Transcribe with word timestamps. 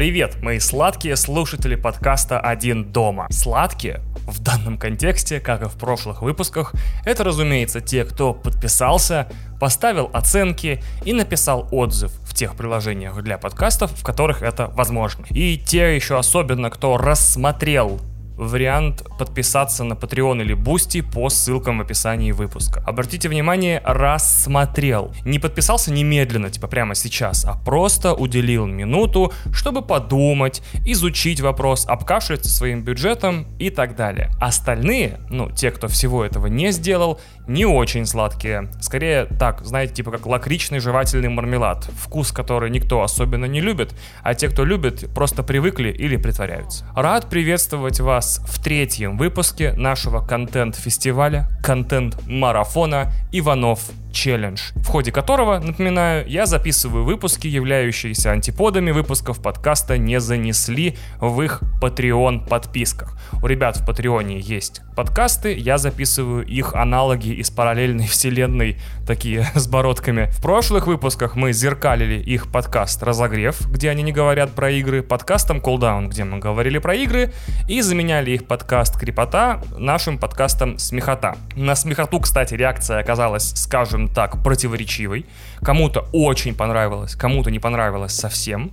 Привет, 0.00 0.40
мои 0.40 0.58
сладкие 0.60 1.14
слушатели 1.14 1.74
подкаста 1.74 2.40
«Один 2.40 2.90
дома». 2.90 3.26
Сладкие 3.28 4.00
в 4.26 4.40
данном 4.42 4.78
контексте, 4.78 5.40
как 5.40 5.60
и 5.60 5.66
в 5.66 5.74
прошлых 5.74 6.22
выпусках, 6.22 6.72
это, 7.04 7.22
разумеется, 7.22 7.82
те, 7.82 8.06
кто 8.06 8.32
подписался, 8.32 9.28
поставил 9.60 10.08
оценки 10.14 10.82
и 11.04 11.12
написал 11.12 11.68
отзыв 11.70 12.12
в 12.22 12.32
тех 12.32 12.56
приложениях 12.56 13.22
для 13.22 13.36
подкастов, 13.36 13.90
в 13.90 14.02
которых 14.02 14.40
это 14.40 14.68
возможно. 14.68 15.26
И 15.28 15.58
те 15.58 15.94
еще 15.94 16.18
особенно, 16.18 16.70
кто 16.70 16.96
рассмотрел 16.96 18.00
вариант 18.40 19.04
подписаться 19.18 19.84
на 19.84 19.92
Patreon 19.94 20.40
или 20.40 20.56
Boosty 20.56 21.02
по 21.02 21.28
ссылкам 21.28 21.78
в 21.78 21.82
описании 21.82 22.32
выпуска. 22.32 22.82
Обратите 22.86 23.28
внимание, 23.28 23.82
рассмотрел. 23.84 25.12
Не 25.24 25.38
подписался 25.38 25.92
немедленно, 25.92 26.50
типа 26.50 26.66
прямо 26.66 26.94
сейчас, 26.94 27.44
а 27.44 27.54
просто 27.54 28.14
уделил 28.14 28.66
минуту, 28.66 29.32
чтобы 29.52 29.82
подумать, 29.82 30.62
изучить 30.86 31.40
вопрос, 31.40 31.86
обкашляться 31.86 32.48
своим 32.48 32.82
бюджетом 32.82 33.46
и 33.58 33.70
так 33.70 33.94
далее. 33.94 34.30
Остальные, 34.40 35.20
ну, 35.28 35.50
те, 35.50 35.70
кто 35.70 35.88
всего 35.88 36.24
этого 36.24 36.46
не 36.46 36.72
сделал, 36.72 37.20
не 37.46 37.64
очень 37.64 38.06
сладкие. 38.06 38.70
Скорее 38.80 39.24
так, 39.24 39.64
знаете, 39.64 39.94
типа 39.94 40.10
как 40.12 40.26
лакричный 40.26 40.78
жевательный 40.78 41.28
мармелад. 41.28 41.84
Вкус, 41.84 42.32
который 42.32 42.70
никто 42.70 43.02
особенно 43.02 43.44
не 43.44 43.60
любит, 43.60 43.94
а 44.22 44.34
те, 44.34 44.48
кто 44.48 44.64
любит, 44.64 45.12
просто 45.14 45.42
привыкли 45.42 45.90
или 45.90 46.16
притворяются. 46.16 46.86
Рад 46.94 47.28
приветствовать 47.28 48.00
вас 48.00 48.40
в 48.46 48.62
третьем 48.62 49.16
выпуске 49.16 49.72
нашего 49.72 50.24
контент-фестиваля, 50.24 51.48
контент-марафона 51.62 53.12
«Иванов 53.32 53.90
челлендж, 54.12 54.72
в 54.76 54.86
ходе 54.86 55.12
которого, 55.12 55.58
напоминаю, 55.58 56.26
я 56.28 56.46
записываю 56.46 57.04
выпуски, 57.04 57.46
являющиеся 57.46 58.32
антиподами 58.32 58.90
выпусков 58.90 59.40
подкаста 59.40 59.98
«Не 59.98 60.20
занесли» 60.20 60.96
в 61.20 61.40
их 61.42 61.62
Patreon 61.80 62.48
подписках. 62.48 63.16
У 63.42 63.46
ребят 63.46 63.76
в 63.76 63.86
Патреоне 63.86 64.38
есть 64.40 64.82
подкасты, 64.96 65.56
я 65.56 65.78
записываю 65.78 66.44
их 66.44 66.74
аналоги 66.74 67.30
из 67.30 67.50
параллельной 67.50 68.06
вселенной, 68.08 68.78
такие 69.10 69.44
с 69.56 69.66
бородками. 69.66 70.30
В 70.30 70.40
прошлых 70.40 70.86
выпусках 70.86 71.34
мы 71.34 71.52
зеркалили 71.52 72.14
их 72.14 72.46
подкаст 72.46 73.02
«Разогрев», 73.02 73.60
где 73.68 73.90
они 73.90 74.04
не 74.04 74.12
говорят 74.12 74.52
про 74.52 74.70
игры, 74.70 75.02
подкастом 75.02 75.58
«Cooldown», 75.58 76.06
где 76.06 76.22
мы 76.22 76.38
говорили 76.38 76.78
про 76.78 76.94
игры, 76.94 77.32
и 77.68 77.80
заменяли 77.80 78.30
их 78.30 78.46
подкаст 78.46 78.96
«Крепота» 78.96 79.62
нашим 79.76 80.16
подкастом 80.16 80.78
«Смехота». 80.78 81.36
На 81.56 81.74
«Смехоту», 81.74 82.20
кстати, 82.20 82.54
реакция 82.54 83.00
оказалась, 83.00 83.50
скажем, 83.56 84.06
так, 84.06 84.44
противоречивой. 84.44 85.26
Кому-то 85.60 86.06
очень 86.12 86.54
понравилось, 86.54 87.16
кому-то 87.16 87.50
не 87.50 87.58
понравилось 87.58 88.12
совсем. 88.12 88.70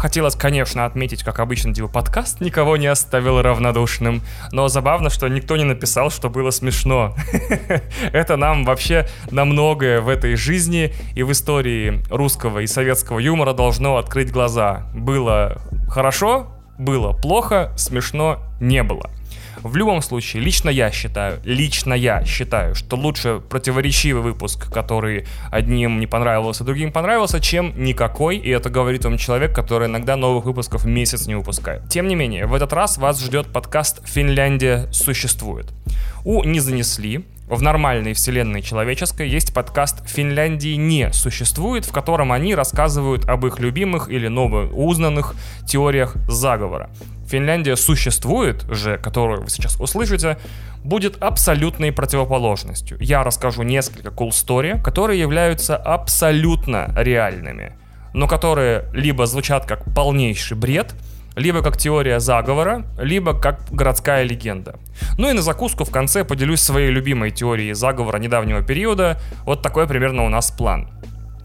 Хотелось, 0.00 0.34
конечно, 0.34 0.86
отметить, 0.86 1.22
как 1.22 1.40
обычно, 1.40 1.74
типа 1.74 1.86
подкаст 1.86 2.40
никого 2.40 2.78
не 2.78 2.86
оставил 2.86 3.42
равнодушным. 3.42 4.22
Но 4.50 4.68
забавно, 4.68 5.10
что 5.10 5.28
никто 5.28 5.58
не 5.58 5.64
написал, 5.64 6.10
что 6.10 6.30
было 6.30 6.50
смешно. 6.52 7.14
Это 8.14 8.38
нам 8.38 8.64
вообще 8.64 9.06
на 9.30 9.44
многое 9.44 10.00
в 10.00 10.08
этой 10.08 10.36
жизни 10.36 10.94
и 11.14 11.22
в 11.22 11.32
истории 11.32 12.02
русского 12.08 12.60
и 12.60 12.66
советского 12.66 13.18
юмора 13.18 13.52
должно 13.52 13.98
открыть 13.98 14.32
глаза. 14.32 14.86
Было 14.94 15.60
хорошо, 15.90 16.46
было 16.78 17.12
плохо, 17.12 17.74
смешно 17.76 18.38
не 18.58 18.82
было. 18.82 19.10
В 19.62 19.76
любом 19.76 20.00
случае, 20.00 20.42
лично 20.42 20.70
я 20.70 20.90
считаю, 20.90 21.38
лично 21.44 21.92
я 21.92 22.24
считаю, 22.24 22.74
что 22.74 22.96
лучше 22.96 23.40
противоречивый 23.46 24.22
выпуск, 24.22 24.72
который 24.72 25.26
одним 25.50 26.00
не 26.00 26.06
понравился, 26.06 26.64
другим 26.64 26.92
понравился, 26.92 27.40
чем 27.40 27.74
никакой, 27.76 28.38
и 28.38 28.48
это 28.48 28.70
говорит 28.70 29.04
вам 29.04 29.18
человек, 29.18 29.54
который 29.54 29.86
иногда 29.86 30.16
новых 30.16 30.46
выпусков 30.46 30.86
месяц 30.86 31.26
не 31.26 31.34
выпускает. 31.34 31.88
Тем 31.90 32.08
не 32.08 32.14
менее, 32.14 32.46
в 32.46 32.54
этот 32.54 32.72
раз 32.72 32.96
вас 32.96 33.22
ждет 33.22 33.48
подкаст 33.48 34.00
«Финляндия 34.08 34.88
существует». 34.92 35.66
У 36.24 36.42
«Не 36.44 36.60
занесли» 36.60 37.26
в 37.46 37.60
нормальной 37.60 38.14
вселенной 38.14 38.62
человеческой 38.62 39.28
есть 39.28 39.52
подкаст 39.52 40.08
«Финляндии 40.08 40.76
не 40.76 41.12
существует», 41.12 41.84
в 41.84 41.92
котором 41.92 42.32
они 42.32 42.54
рассказывают 42.54 43.28
об 43.28 43.44
их 43.44 43.58
любимых 43.58 44.08
или 44.08 44.28
новоузнанных 44.28 45.34
теориях 45.66 46.14
заговора. 46.28 46.88
Финляндия 47.30 47.76
существует 47.76 48.64
же, 48.68 48.98
которую 48.98 49.42
вы 49.42 49.50
сейчас 49.50 49.80
услышите, 49.80 50.36
будет 50.82 51.22
абсолютной 51.22 51.92
противоположностью. 51.92 52.98
Я 53.00 53.22
расскажу 53.22 53.62
несколько 53.62 54.08
cool 54.08 54.30
story, 54.30 54.82
которые 54.82 55.20
являются 55.20 55.76
абсолютно 55.76 56.92
реальными, 56.96 57.76
но 58.14 58.26
которые 58.26 58.86
либо 58.92 59.26
звучат 59.26 59.64
как 59.64 59.94
полнейший 59.94 60.56
бред, 60.56 60.92
либо 61.36 61.62
как 61.62 61.76
теория 61.76 62.18
заговора, 62.18 62.84
либо 62.98 63.38
как 63.38 63.60
городская 63.70 64.24
легенда. 64.24 64.80
Ну 65.16 65.30
и 65.30 65.32
на 65.32 65.42
закуску 65.42 65.84
в 65.84 65.90
конце 65.90 66.24
поделюсь 66.24 66.60
своей 66.60 66.90
любимой 66.90 67.30
теорией 67.30 67.74
заговора 67.74 68.18
недавнего 68.18 68.62
периода. 68.62 69.20
Вот 69.44 69.62
такой 69.62 69.86
примерно 69.86 70.24
у 70.24 70.28
нас 70.28 70.50
план. 70.50 70.90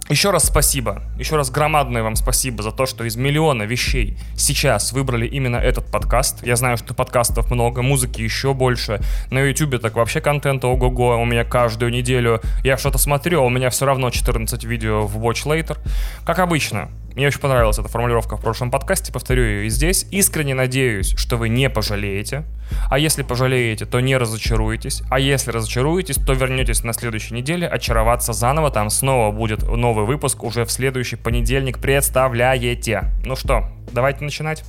Еще 0.07 0.29
раз 0.29 0.43
спасибо, 0.43 1.01
еще 1.17 1.35
раз 1.35 1.49
громадное 1.49 2.03
вам 2.03 2.15
спасибо 2.15 2.61
за 2.61 2.71
то, 2.71 2.85
что 2.85 3.05
из 3.05 3.15
миллиона 3.15 3.63
вещей 3.63 4.19
сейчас 4.37 4.93
выбрали 4.93 5.25
именно 5.25 5.55
этот 5.55 5.89
подкаст. 5.89 6.45
Я 6.45 6.55
знаю, 6.57 6.77
что 6.77 6.93
подкастов 6.93 7.49
много, 7.49 7.81
музыки 7.81 8.21
еще 8.21 8.53
больше. 8.53 9.01
На 9.31 9.41
YouTube 9.41 9.81
так 9.81 9.95
вообще 9.95 10.21
контента 10.21 10.67
ого-го, 10.67 11.19
у 11.19 11.25
меня 11.25 11.43
каждую 11.43 11.91
неделю. 11.91 12.39
Я 12.63 12.77
что-то 12.77 12.99
смотрю, 12.99 13.41
а 13.41 13.45
у 13.45 13.49
меня 13.49 13.71
все 13.71 13.87
равно 13.87 14.11
14 14.11 14.63
видео 14.63 15.07
в 15.07 15.17
Watch 15.17 15.47
Later. 15.47 15.79
Как 16.23 16.37
обычно, 16.37 16.91
мне 17.15 17.27
очень 17.27 17.39
понравилась 17.39 17.79
эта 17.79 17.87
формулировка 17.87 18.35
в 18.35 18.41
прошлом 18.41 18.69
подкасте, 18.69 19.13
повторю 19.13 19.43
ее 19.43 19.65
и 19.67 19.69
здесь. 19.69 20.05
Искренне 20.11 20.53
надеюсь, 20.53 21.15
что 21.17 21.37
вы 21.37 21.47
не 21.47 21.69
пожалеете. 21.69 22.43
А 22.89 22.99
если 22.99 23.23
пожалеете, 23.23 23.85
то 23.85 24.01
не 24.01 24.17
разочаруетесь. 24.17 25.01
А 25.09 25.17
если 25.17 25.51
разочаруетесь, 25.51 26.17
то 26.17 26.33
вернетесь 26.33 26.83
на 26.83 26.91
следующей 26.91 27.33
неделе 27.33 27.67
очароваться 27.67 28.33
заново. 28.33 28.69
Там 28.69 28.89
снова 28.89 29.31
будет 29.31 29.63
новый 29.63 30.05
выпуск 30.05 30.43
уже 30.43 30.65
в 30.65 30.71
следующий 30.71 31.15
понедельник. 31.15 31.79
Представляете? 31.79 33.05
Ну 33.23 33.37
что, 33.37 33.63
давайте 33.93 34.25
начинать. 34.25 34.65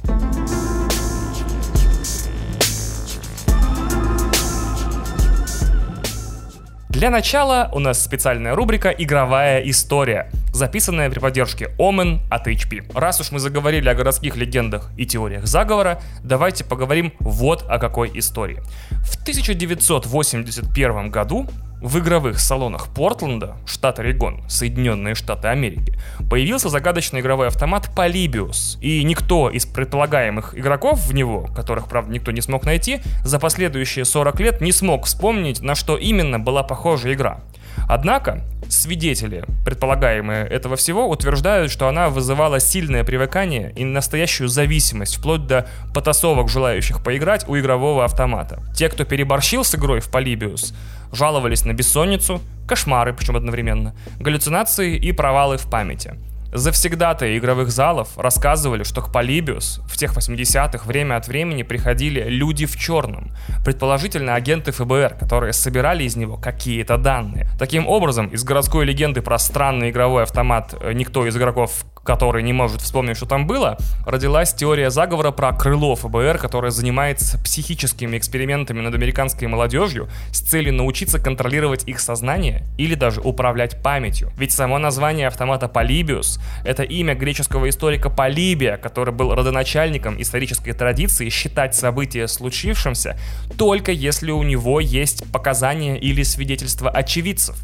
Для 6.96 7.10
начала 7.10 7.68
у 7.74 7.78
нас 7.78 8.02
специальная 8.02 8.54
рубрика 8.54 8.88
«Игровая 8.88 9.60
история», 9.68 10.30
записанная 10.56 11.10
при 11.10 11.18
поддержке 11.18 11.70
Omen 11.78 12.20
от 12.30 12.48
HP. 12.48 12.90
Раз 12.98 13.20
уж 13.20 13.30
мы 13.30 13.38
заговорили 13.38 13.88
о 13.88 13.94
городских 13.94 14.36
легендах 14.36 14.90
и 14.96 15.04
теориях 15.06 15.46
заговора, 15.46 16.00
давайте 16.24 16.64
поговорим 16.64 17.12
вот 17.20 17.64
о 17.68 17.78
какой 17.78 18.10
истории. 18.18 18.60
В 19.02 19.20
1981 19.20 21.10
году 21.10 21.46
в 21.82 21.98
игровых 21.98 22.40
салонах 22.40 22.88
Портленда, 22.88 23.56
штат 23.66 23.98
Орегон, 23.98 24.42
Соединенные 24.48 25.14
Штаты 25.14 25.48
Америки, 25.48 25.98
появился 26.30 26.70
загадочный 26.70 27.20
игровой 27.20 27.48
автомат 27.48 27.90
Polybius. 27.94 28.78
И 28.80 29.04
никто 29.04 29.50
из 29.50 29.66
предполагаемых 29.66 30.58
игроков 30.58 31.06
в 31.06 31.12
него, 31.12 31.46
которых, 31.54 31.86
правда, 31.86 32.12
никто 32.12 32.32
не 32.32 32.40
смог 32.40 32.64
найти, 32.64 33.02
за 33.24 33.38
последующие 33.38 34.06
40 34.06 34.40
лет 34.40 34.60
не 34.62 34.72
смог 34.72 35.04
вспомнить, 35.04 35.60
на 35.60 35.74
что 35.74 35.98
именно 35.98 36.38
была 36.38 36.62
похожа 36.62 37.12
игра. 37.12 37.40
Однако, 37.88 38.42
свидетели, 38.68 39.44
предполагаемые 39.64 40.44
этого 40.46 40.76
всего, 40.76 41.08
утверждают, 41.08 41.70
что 41.70 41.88
она 41.88 42.08
вызывала 42.08 42.58
сильное 42.58 43.04
привыкание 43.04 43.72
и 43.76 43.84
настоящую 43.84 44.48
зависимость, 44.48 45.16
вплоть 45.16 45.46
до 45.46 45.68
потасовок 45.94 46.48
желающих 46.48 47.02
поиграть 47.02 47.48
у 47.48 47.56
игрового 47.56 48.04
автомата. 48.04 48.62
Те, 48.74 48.88
кто 48.88 49.04
переборщил 49.04 49.64
с 49.64 49.74
игрой 49.74 50.00
в 50.00 50.10
Polybius, 50.10 50.74
жаловались 51.12 51.64
на 51.64 51.72
бессонницу, 51.72 52.40
кошмары, 52.66 53.14
причем 53.14 53.36
одновременно, 53.36 53.94
галлюцинации 54.18 54.96
и 54.96 55.12
провалы 55.12 55.56
в 55.56 55.70
памяти. 55.70 56.14
Завсегдатые 56.52 57.38
игровых 57.38 57.70
залов 57.70 58.16
рассказывали, 58.16 58.82
что 58.82 59.02
к 59.02 59.12
Полибиус 59.12 59.80
в 59.86 59.96
тех 59.96 60.16
80-х 60.16 60.86
время 60.86 61.16
от 61.16 61.28
времени 61.28 61.62
приходили 61.62 62.28
люди 62.28 62.66
в 62.66 62.76
черном, 62.76 63.32
предположительно 63.64 64.34
агенты 64.34 64.72
ФБР, 64.72 65.16
которые 65.18 65.52
собирали 65.52 66.04
из 66.04 66.16
него 66.16 66.36
какие-то 66.36 66.96
данные. 66.98 67.48
Таким 67.58 67.86
образом, 67.86 68.28
из 68.28 68.44
городской 68.44 68.84
легенды 68.84 69.22
про 69.22 69.38
странный 69.38 69.90
игровой 69.90 70.22
автомат 70.22 70.74
э, 70.80 70.92
никто 70.92 71.26
из 71.26 71.36
игроков 71.36 71.84
который 72.06 72.42
не 72.42 72.52
может 72.52 72.80
вспомнить, 72.80 73.16
что 73.16 73.26
там 73.26 73.46
было, 73.46 73.76
родилась 74.06 74.54
теория 74.54 74.90
заговора 74.90 75.32
про 75.32 75.52
крыло 75.52 75.94
ФБР, 75.96 76.38
которое 76.38 76.70
занимается 76.70 77.38
психическими 77.38 78.16
экспериментами 78.16 78.80
над 78.80 78.94
американской 78.94 79.48
молодежью 79.48 80.08
с 80.30 80.40
целью 80.40 80.72
научиться 80.72 81.18
контролировать 81.18 81.86
их 81.86 82.00
сознание 82.00 82.62
или 82.78 82.94
даже 82.94 83.20
управлять 83.20 83.82
памятью. 83.82 84.32
Ведь 84.38 84.52
само 84.52 84.78
название 84.78 85.26
автомата 85.26 85.68
Полибиус— 85.68 86.40
это 86.64 86.82
имя 86.82 87.14
греческого 87.14 87.68
историка 87.68 88.08
Полибия, 88.08 88.76
который 88.76 89.12
был 89.12 89.34
родоначальником 89.34 90.20
исторической 90.22 90.72
традиции 90.72 91.28
считать 91.28 91.74
события 91.74 92.28
случившимся 92.28 93.18
только 93.58 93.92
если 93.92 94.30
у 94.30 94.42
него 94.42 94.80
есть 94.80 95.30
показания 95.32 95.98
или 95.98 96.22
свидетельства 96.22 96.90
очевидцев. 96.90 97.56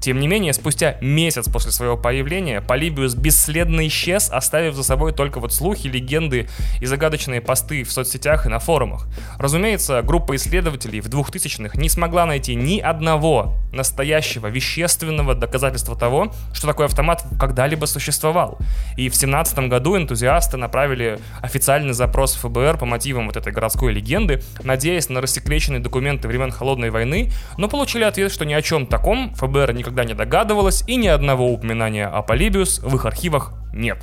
Тем 0.00 0.18
не 0.18 0.28
менее, 0.28 0.54
спустя 0.54 0.96
месяц 1.02 1.46
после 1.48 1.72
своего 1.72 1.96
появления 1.96 2.62
Полибиус 2.62 3.14
бесследно 3.14 3.86
исчез, 3.86 4.30
оставив 4.30 4.74
за 4.74 4.82
собой 4.82 5.12
только 5.12 5.40
вот 5.40 5.52
слухи, 5.52 5.88
легенды 5.88 6.48
и 6.80 6.86
загадочные 6.86 7.42
посты 7.42 7.84
в 7.84 7.92
соцсетях 7.92 8.46
и 8.46 8.48
на 8.48 8.60
форумах. 8.60 9.08
Разумеется, 9.38 10.00
группа 10.00 10.36
исследователей 10.36 11.00
в 11.00 11.08
2000-х 11.08 11.78
не 11.78 11.90
смогла 11.90 12.24
найти 12.24 12.54
ни 12.54 12.80
одного 12.80 13.58
настоящего 13.72 14.46
вещественного 14.46 15.34
доказательства 15.34 15.94
того, 15.96 16.32
что 16.54 16.66
такой 16.66 16.86
автомат 16.86 17.22
когда-либо 17.38 17.84
существовал. 17.84 18.58
И 18.96 19.10
в 19.10 19.14
17 19.14 19.68
году 19.68 19.96
энтузиасты 19.98 20.56
направили 20.56 21.18
официальный 21.42 21.92
запрос 21.92 22.36
ФБР 22.36 22.78
по 22.78 22.86
мотивам 22.86 23.26
вот 23.26 23.36
этой 23.36 23.52
городской 23.52 23.92
легенды, 23.92 24.42
надеясь 24.62 25.10
на 25.10 25.20
рассекреченные 25.20 25.80
документы 25.80 26.26
времен 26.26 26.50
Холодной 26.50 26.90
войны, 26.90 27.30
но 27.58 27.68
получили 27.68 28.04
ответ, 28.04 28.32
что 28.32 28.44
ни 28.44 28.54
о 28.54 28.62
чем 28.62 28.86
таком 28.86 29.34
ФБР 29.34 29.72
никогда 29.74 29.89
не 30.04 30.14
догадывалось 30.14 30.84
и 30.86 30.96
ни 30.96 31.06
одного 31.06 31.50
упоминания 31.52 32.06
о 32.06 32.22
Полибиус 32.22 32.80
в 32.80 32.94
их 32.94 33.06
архивах 33.06 33.52
нет. 33.72 33.98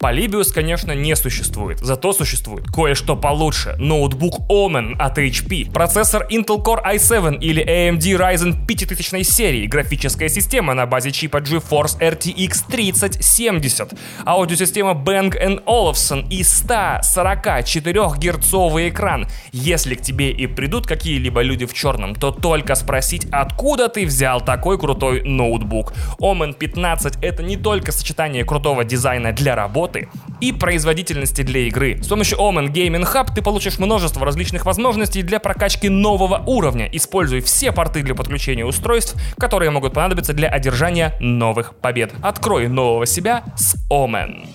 Polybius, 0.00 0.54
конечно, 0.54 0.92
не 0.92 1.16
существует, 1.16 1.80
зато 1.80 2.12
существует 2.12 2.68
кое-что 2.68 3.16
получше. 3.16 3.74
Ноутбук 3.78 4.48
Omen 4.48 4.94
от 4.96 5.18
HP, 5.18 5.72
процессор 5.72 6.24
Intel 6.30 6.62
Core 6.62 6.84
i7 6.94 7.40
или 7.40 7.64
AMD 7.64 8.16
Ryzen 8.16 8.64
5000 8.66 9.24
серии, 9.24 9.66
графическая 9.66 10.28
система 10.28 10.74
на 10.74 10.86
базе 10.86 11.10
чипа 11.10 11.38
GeForce 11.38 11.98
RTX 11.98 12.66
3070, 12.70 13.94
аудиосистема 14.24 14.92
Bang 14.92 15.34
Olufsen 15.64 16.28
и 16.30 16.42
144-герцовый 16.42 18.90
экран. 18.90 19.26
Если 19.52 19.96
к 19.96 20.02
тебе 20.02 20.30
и 20.30 20.46
придут 20.46 20.86
какие-либо 20.86 21.42
люди 21.42 21.66
в 21.66 21.74
черном, 21.74 22.14
то 22.14 22.30
только 22.30 22.76
спросить, 22.76 23.26
откуда 23.32 23.88
ты 23.88 24.06
взял 24.06 24.40
такой 24.40 24.78
крутой 24.78 25.24
ноутбук. 25.24 25.92
Omen 26.20 26.54
15 26.54 27.18
это 27.20 27.42
не 27.42 27.56
только 27.56 27.90
сочетание 27.90 28.44
крутого 28.44 28.84
дизайна 28.84 29.32
для 29.32 29.56
работы, 29.56 29.87
работы 29.88 30.08
и 30.40 30.52
производительности 30.52 31.42
для 31.42 31.62
игры. 31.62 31.98
С 32.02 32.08
помощью 32.08 32.38
Omen 32.38 32.72
Gaming 32.72 33.06
Hub 33.12 33.34
ты 33.34 33.42
получишь 33.42 33.78
множество 33.78 34.24
различных 34.24 34.66
возможностей 34.66 35.22
для 35.22 35.40
прокачки 35.40 35.88
нового 35.88 36.42
уровня. 36.46 36.88
Используй 36.92 37.40
все 37.40 37.72
порты 37.72 38.02
для 38.02 38.14
подключения 38.14 38.64
устройств, 38.64 39.16
которые 39.38 39.70
могут 39.70 39.94
понадобиться 39.94 40.32
для 40.32 40.48
одержания 40.48 41.14
новых 41.20 41.74
побед. 41.76 42.12
Открой 42.22 42.68
нового 42.68 43.06
себя 43.06 43.44
с 43.56 43.76
Omen. 43.90 44.46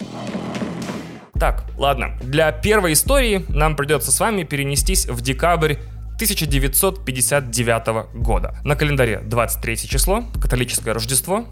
Так, 1.40 1.66
ладно. 1.78 2.18
Для 2.22 2.52
первой 2.52 2.94
истории 2.94 3.46
нам 3.50 3.76
придется 3.76 4.12
с 4.12 4.20
вами 4.20 4.44
перенестись 4.44 5.08
в 5.08 5.22
декабрь 5.22 5.76
1959 6.16 8.16
года. 8.16 8.56
На 8.64 8.76
календаре 8.76 9.20
23 9.20 9.90
число, 9.90 10.24
католическое 10.40 10.94
Рождество, 10.94 11.46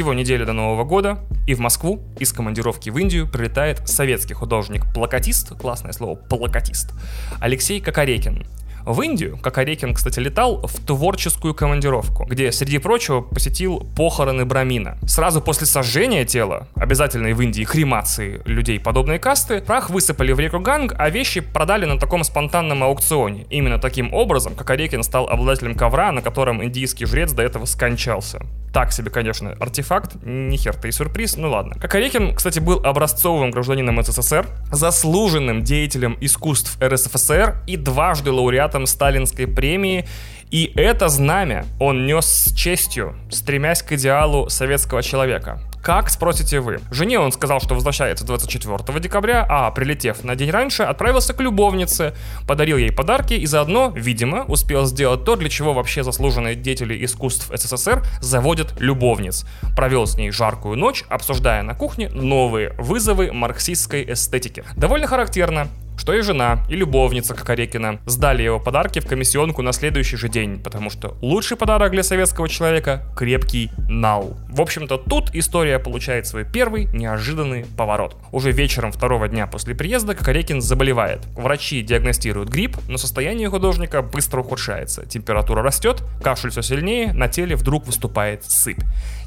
всего 0.00 0.14
неделя 0.14 0.46
до 0.46 0.54
Нового 0.54 0.84
года, 0.84 1.18
и 1.46 1.52
в 1.52 1.58
Москву 1.58 2.00
из 2.18 2.32
командировки 2.32 2.88
в 2.88 2.96
Индию 2.96 3.30
прилетает 3.30 3.86
советский 3.86 4.32
художник-плакатист, 4.32 5.58
классное 5.58 5.92
слово 5.92 6.14
«плакатист», 6.14 6.94
Алексей 7.38 7.82
Кокорекин. 7.82 8.46
В 8.86 9.02
Индию 9.02 9.36
Кокорекин, 9.36 9.92
кстати, 9.92 10.18
летал 10.18 10.66
в 10.66 10.86
творческую 10.86 11.54
командировку, 11.54 12.24
где, 12.24 12.50
среди 12.50 12.78
прочего, 12.78 13.20
посетил 13.20 13.86
похороны 13.94 14.46
Брамина. 14.46 14.96
Сразу 15.06 15.42
после 15.42 15.66
сожжения 15.66 16.24
тела, 16.24 16.66
обязательной 16.76 17.34
в 17.34 17.42
Индии 17.42 17.64
кремации 17.64 18.40
людей 18.46 18.80
подобной 18.80 19.18
касты, 19.18 19.60
прах 19.60 19.90
высыпали 19.90 20.32
в 20.32 20.40
реку 20.40 20.60
Ганг, 20.60 20.94
а 20.98 21.10
вещи 21.10 21.40
продали 21.40 21.84
на 21.84 21.98
таком 21.98 22.24
спонтанном 22.24 22.82
аукционе. 22.82 23.44
Именно 23.50 23.78
таким 23.78 24.14
образом 24.14 24.54
Кокорекин 24.54 25.02
стал 25.02 25.28
обладателем 25.28 25.74
ковра, 25.74 26.10
на 26.10 26.22
котором 26.22 26.64
индийский 26.64 27.04
жрец 27.04 27.32
до 27.32 27.42
этого 27.42 27.66
скончался. 27.66 28.40
Так 28.72 28.92
себе, 28.92 29.10
конечно, 29.10 29.52
артефакт, 29.58 30.16
ни 30.22 30.56
хер-то 30.56 30.86
и 30.86 30.92
сюрприз, 30.92 31.36
ну 31.36 31.50
ладно. 31.50 31.74
Кокорекин, 31.74 32.34
кстати, 32.34 32.60
был 32.60 32.80
образцовым 32.84 33.50
гражданином 33.50 34.02
СССР, 34.02 34.46
заслуженным 34.70 35.64
деятелем 35.64 36.16
искусств 36.20 36.78
РСФСР 36.80 37.62
и 37.66 37.76
дважды 37.76 38.30
лауреатом 38.30 38.86
Сталинской 38.86 39.46
премии 39.46 40.06
и 40.50 40.72
это 40.74 41.08
знамя 41.08 41.64
он 41.78 42.06
нес 42.06 42.26
с 42.26 42.54
честью, 42.54 43.14
стремясь 43.30 43.82
к 43.82 43.92
идеалу 43.92 44.48
советского 44.48 45.00
человека. 45.00 45.60
Как, 45.82 46.10
спросите 46.10 46.60
вы? 46.60 46.80
Жене 46.90 47.18
он 47.18 47.32
сказал, 47.32 47.58
что 47.60 47.74
возвращается 47.74 48.26
24 48.26 49.00
декабря, 49.00 49.46
а 49.48 49.70
прилетев 49.70 50.22
на 50.24 50.36
день 50.36 50.50
раньше, 50.50 50.82
отправился 50.82 51.32
к 51.32 51.40
любовнице, 51.40 52.14
подарил 52.46 52.76
ей 52.76 52.92
подарки 52.92 53.32
и 53.32 53.46
заодно, 53.46 53.90
видимо, 53.94 54.44
успел 54.44 54.84
сделать 54.84 55.24
то, 55.24 55.36
для 55.36 55.48
чего 55.48 55.72
вообще 55.72 56.04
заслуженные 56.04 56.54
деятели 56.54 57.02
искусств 57.02 57.50
СССР 57.54 58.04
заводят 58.20 58.78
любовниц. 58.78 59.46
Провел 59.74 60.06
с 60.06 60.18
ней 60.18 60.30
жаркую 60.30 60.76
ночь, 60.76 61.04
обсуждая 61.08 61.62
на 61.62 61.74
кухне 61.74 62.10
новые 62.10 62.74
вызовы 62.76 63.32
марксистской 63.32 64.12
эстетики. 64.12 64.62
Довольно 64.76 65.06
характерно, 65.06 65.68
что 66.00 66.14
и 66.14 66.22
жена, 66.22 66.64
и 66.70 66.76
любовница 66.76 67.34
Кокорекина 67.34 68.00
сдали 68.06 68.42
его 68.42 68.58
подарки 68.58 69.00
в 69.00 69.06
комиссионку 69.06 69.60
на 69.60 69.72
следующий 69.72 70.16
же 70.16 70.30
день, 70.30 70.58
потому 70.58 70.88
что 70.88 71.18
лучший 71.20 71.58
подарок 71.58 71.92
для 71.92 72.02
советского 72.02 72.48
человека— 72.48 73.04
крепкий 73.16 73.70
нал. 73.86 74.34
В 74.48 74.62
общем-то, 74.62 74.96
тут 74.96 75.34
история 75.34 75.78
получает 75.78 76.26
свой 76.26 76.46
первый 76.46 76.86
неожиданный 76.94 77.66
поворот. 77.76 78.16
Уже 78.32 78.50
вечером 78.50 78.92
второго 78.92 79.28
дня 79.28 79.46
после 79.46 79.74
приезда 79.74 80.14
Кокорекин 80.14 80.62
заболевает. 80.62 81.20
Врачи 81.36 81.82
диагностируют 81.82 82.48
грипп, 82.48 82.78
но 82.88 82.96
состояние 82.96 83.50
художника 83.50 84.00
быстро 84.00 84.40
ухудшается. 84.40 85.04
Температура 85.04 85.62
растет, 85.62 86.02
кашель 86.22 86.50
все 86.50 86.62
сильнее, 86.62 87.12
на 87.12 87.28
теле 87.28 87.56
вдруг 87.56 87.86
выступает 87.86 88.44
сыпь. 88.44 88.80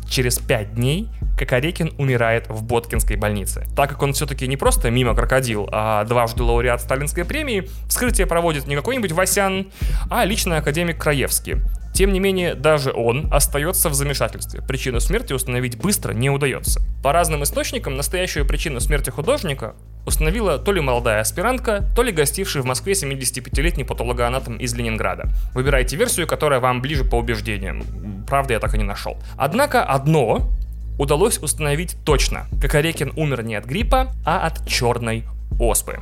Через 0.10 0.40
пять 0.40 0.76
дней 0.76 1.10
Кокорекин 1.38 1.94
умирает 1.98 2.48
в 2.48 2.64
Боткинской 2.64 3.16
больнице. 3.16 3.66
Так 3.76 3.90
как 3.90 4.02
он 4.02 4.14
все-таки 4.14 4.48
не 4.48 4.58
просто 4.58 4.92
мимо 4.92 5.16
крокодил, 5.16 5.68
а 5.72 6.04
дважды 6.06 6.44
лауреат 6.44 6.82
Сталинской 6.82 7.26
премии, 7.26 7.68
вскрытие 7.88 8.28
проводит 8.28 8.68
не 8.68 8.76
какой-нибудь 8.76 9.12
Васян, 9.12 9.68
а 10.10 10.26
лично 10.26 10.58
академик 10.58 11.02
Краевский. 11.02 11.58
Тем 11.94 12.12
не 12.12 12.20
менее, 12.20 12.56
даже 12.56 12.92
он 12.92 13.32
остается 13.32 13.90
в 13.90 13.94
замешательстве. 13.94 14.62
Причину 14.62 15.00
смерти 15.00 15.34
установить 15.34 15.78
быстро 15.78 16.14
не 16.14 16.30
удается. 16.30 16.82
По 17.04 17.12
разным 17.12 17.44
источникам, 17.44 17.96
настоящую 17.96 18.48
причину 18.48 18.80
смерти 18.80 19.12
художника 19.12 19.76
установила 20.06 20.58
то 20.58 20.72
ли 20.72 20.82
молодая 20.82 21.22
аспирантка, 21.22 21.86
то 21.96 22.02
ли 22.02 22.12
гостивший 22.12 22.62
в 22.62 22.66
Москве 22.66 22.94
75-летний 22.94 23.84
патологоанатом 23.84 24.58
из 24.58 24.74
Ленинграда. 24.74 25.30
Выбирайте 25.54 25.96
версию, 25.96 26.28
которая 26.28 26.60
вам 26.60 26.82
ближе 26.82 27.04
по 27.06 27.16
убеждениям. 27.16 27.84
Правда, 28.28 28.54
я 28.54 28.60
так 28.60 28.74
и 28.74 28.78
не 28.78 28.84
нашел. 28.84 29.18
Однако 29.38 29.84
одно 29.84 30.50
удалось 30.98 31.38
установить 31.38 31.96
точно. 32.04 32.48
Кокорекин 32.62 33.14
умер 33.16 33.44
не 33.44 33.56
от 33.56 33.66
гриппа, 33.66 34.12
а 34.26 34.46
от 34.48 34.68
черной 34.68 35.26
оспы. 35.60 36.00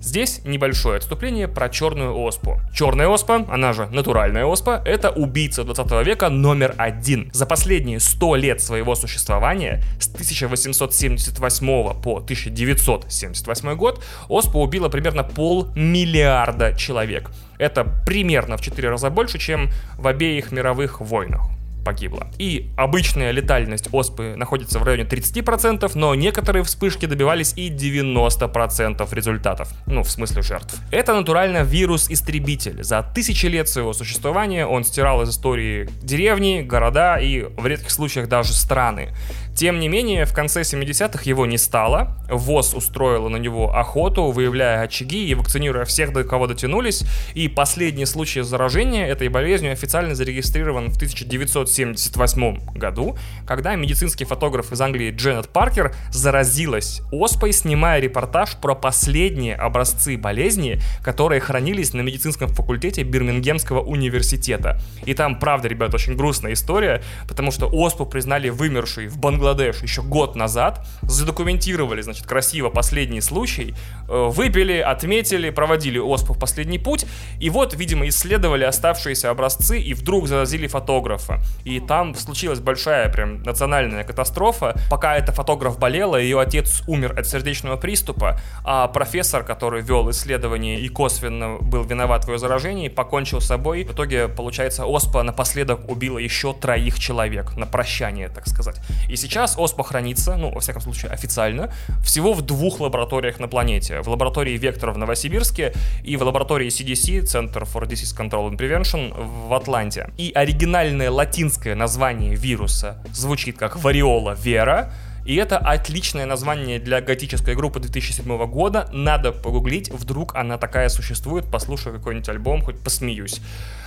Здесь 0.00 0.40
небольшое 0.44 0.96
отступление 0.96 1.46
про 1.46 1.68
черную 1.68 2.14
оспу. 2.14 2.60
Черная 2.74 3.08
оспа, 3.08 3.46
она 3.48 3.72
же 3.72 3.86
натуральная 3.86 4.44
оспа, 4.44 4.82
это 4.84 5.10
убийца 5.10 5.62
20 5.62 6.06
века 6.06 6.30
номер 6.30 6.74
один. 6.78 7.30
За 7.32 7.46
последние 7.46 8.00
100 8.00 8.36
лет 8.36 8.60
своего 8.62 8.94
существования, 8.94 9.82
с 9.98 10.08
1878 10.08 12.00
по 12.00 12.16
1978 12.16 13.74
год, 13.76 14.02
оспа 14.28 14.56
убила 14.56 14.88
примерно 14.88 15.22
полмиллиарда 15.22 16.74
человек. 16.74 17.30
Это 17.58 17.84
примерно 18.06 18.56
в 18.56 18.62
4 18.62 18.88
раза 18.88 19.10
больше, 19.10 19.38
чем 19.38 19.70
в 19.98 20.06
обеих 20.06 20.50
мировых 20.50 21.00
войнах 21.00 21.42
погибло. 21.84 22.28
И 22.38 22.70
обычная 22.76 23.30
летальность 23.30 23.88
оспы 23.92 24.34
находится 24.36 24.78
в 24.78 24.82
районе 24.82 25.04
30%, 25.04 25.90
но 25.94 26.14
некоторые 26.14 26.62
вспышки 26.62 27.06
добивались 27.06 27.52
и 27.56 27.70
90% 27.70 29.14
результатов. 29.14 29.68
Ну, 29.86 30.02
в 30.02 30.10
смысле 30.10 30.42
жертв. 30.42 30.76
Это 30.90 31.14
натурально 31.14 31.62
вирус-истребитель. 31.62 32.82
За 32.82 33.02
тысячи 33.02 33.46
лет 33.46 33.68
своего 33.68 33.92
существования 33.92 34.66
он 34.66 34.84
стирал 34.84 35.22
из 35.22 35.30
истории 35.30 35.88
деревни, 36.02 36.62
города 36.62 37.16
и 37.16 37.42
в 37.42 37.66
редких 37.66 37.90
случаях 37.90 38.28
даже 38.28 38.52
страны. 38.52 39.10
Тем 39.54 39.78
не 39.78 39.88
менее, 39.88 40.24
в 40.24 40.32
конце 40.32 40.62
70-х 40.62 41.22
его 41.24 41.44
не 41.44 41.58
стало. 41.58 42.16
ВОЗ 42.30 42.74
устроила 42.74 43.28
на 43.28 43.36
него 43.36 43.74
охоту, 43.74 44.30
выявляя 44.30 44.82
очаги 44.82 45.26
и 45.28 45.34
вакцинируя 45.34 45.84
всех, 45.84 46.12
до 46.12 46.24
кого 46.24 46.46
дотянулись. 46.46 47.04
И 47.34 47.48
последний 47.48 48.06
случай 48.06 48.40
заражения 48.40 49.06
этой 49.06 49.28
болезнью 49.28 49.72
официально 49.72 50.14
зарегистрирован 50.14 50.90
в 50.90 50.96
1978 50.96 52.74
году, 52.74 53.18
когда 53.46 53.74
медицинский 53.74 54.24
фотограф 54.24 54.72
из 54.72 54.80
Англии 54.80 55.10
Дженнет 55.10 55.48
Паркер 55.50 55.94
заразилась 56.10 57.02
оспой, 57.12 57.52
снимая 57.52 58.00
репортаж 58.00 58.56
про 58.56 58.74
последние 58.74 59.56
образцы 59.56 60.16
болезни, 60.16 60.80
которые 61.02 61.40
хранились 61.40 61.92
на 61.92 62.00
медицинском 62.00 62.48
факультете 62.48 63.02
Бирмингемского 63.02 63.80
университета. 63.82 64.80
И 65.04 65.12
там, 65.14 65.38
правда, 65.38 65.68
ребят, 65.68 65.92
очень 65.92 66.16
грустная 66.16 66.54
история, 66.54 67.02
потому 67.28 67.50
что 67.50 67.66
оспу 67.66 68.06
признали 68.06 68.48
вымершей 68.48 69.08
в 69.08 69.18
Бангладеше 69.18 69.39
Бангладеш 69.40 69.82
еще 69.82 70.02
год 70.02 70.36
назад, 70.36 70.86
задокументировали, 71.02 72.02
значит, 72.02 72.26
красиво 72.26 72.68
последний 72.68 73.22
случай, 73.22 73.74
э, 74.06 74.28
выпили, 74.28 74.78
отметили, 74.78 75.48
проводили 75.48 75.98
ОСП 75.98 76.30
в 76.30 76.38
последний 76.38 76.78
путь, 76.78 77.06
и 77.40 77.48
вот, 77.48 77.72
видимо, 77.72 78.06
исследовали 78.06 78.64
оставшиеся 78.64 79.30
образцы 79.30 79.80
и 79.80 79.94
вдруг 79.94 80.28
заразили 80.28 80.66
фотографа. 80.66 81.40
И 81.64 81.80
там 81.80 82.14
случилась 82.14 82.60
большая 82.60 83.10
прям 83.10 83.42
национальная 83.42 84.04
катастрофа. 84.04 84.74
Пока 84.90 85.16
эта 85.16 85.32
фотограф 85.32 85.78
болела, 85.78 86.16
ее 86.16 86.38
отец 86.38 86.82
умер 86.86 87.18
от 87.18 87.26
сердечного 87.26 87.76
приступа, 87.76 88.38
а 88.62 88.88
профессор, 88.88 89.42
который 89.42 89.80
вел 89.80 90.10
исследование 90.10 90.78
и 90.80 90.88
косвенно 90.88 91.56
был 91.60 91.84
виноват 91.84 92.26
в 92.26 92.28
ее 92.28 92.38
заражении, 92.38 92.88
покончил 92.88 93.40
с 93.40 93.46
собой. 93.46 93.84
В 93.84 93.92
итоге, 93.92 94.28
получается, 94.28 94.84
ОСПА 94.84 95.22
напоследок 95.22 95.88
убила 95.88 96.18
еще 96.18 96.52
троих 96.52 96.98
человек 96.98 97.56
на 97.56 97.64
прощание, 97.64 98.28
так 98.28 98.46
сказать. 98.46 98.76
И 99.08 99.16
сейчас 99.16 99.29
ОСПА 99.36 99.84
хранится, 99.84 100.36
ну, 100.36 100.50
во 100.50 100.60
всяком 100.60 100.82
случае, 100.82 101.10
официально, 101.12 101.72
всего 102.04 102.32
в 102.32 102.42
двух 102.42 102.80
лабораториях 102.80 103.38
на 103.40 103.48
планете. 103.48 104.00
В 104.00 104.08
лаборатории 104.08 104.56
Вектор 104.56 104.90
в 104.90 104.98
Новосибирске 104.98 105.72
и 106.04 106.16
в 106.16 106.22
лаборатории 106.22 106.68
CDC, 106.68 107.22
Center 107.22 107.62
for 107.62 107.86
Disease 107.86 108.16
Control 108.16 108.50
and 108.50 108.56
Prevention, 108.56 109.14
в 109.48 109.54
Атланте. 109.54 110.10
И 110.16 110.32
оригинальное 110.34 111.10
латинское 111.10 111.74
название 111.74 112.34
вируса 112.34 113.02
звучит 113.12 113.58
как 113.58 113.76
вариола 113.76 114.34
вера, 114.34 114.92
и 115.24 115.36
это 115.36 115.58
отличное 115.58 116.26
название 116.26 116.78
для 116.78 117.00
готической 117.00 117.54
группы 117.54 117.78
2007 117.78 118.46
года. 118.46 118.88
Надо 118.92 119.32
погуглить, 119.32 119.90
вдруг 119.90 120.34
она 120.34 120.58
такая 120.58 120.88
существует, 120.88 121.50
послушаю 121.50 121.96
какой-нибудь 121.96 122.28
альбом, 122.28 122.62
хоть 122.62 122.80
посмеюсь. 122.80 123.40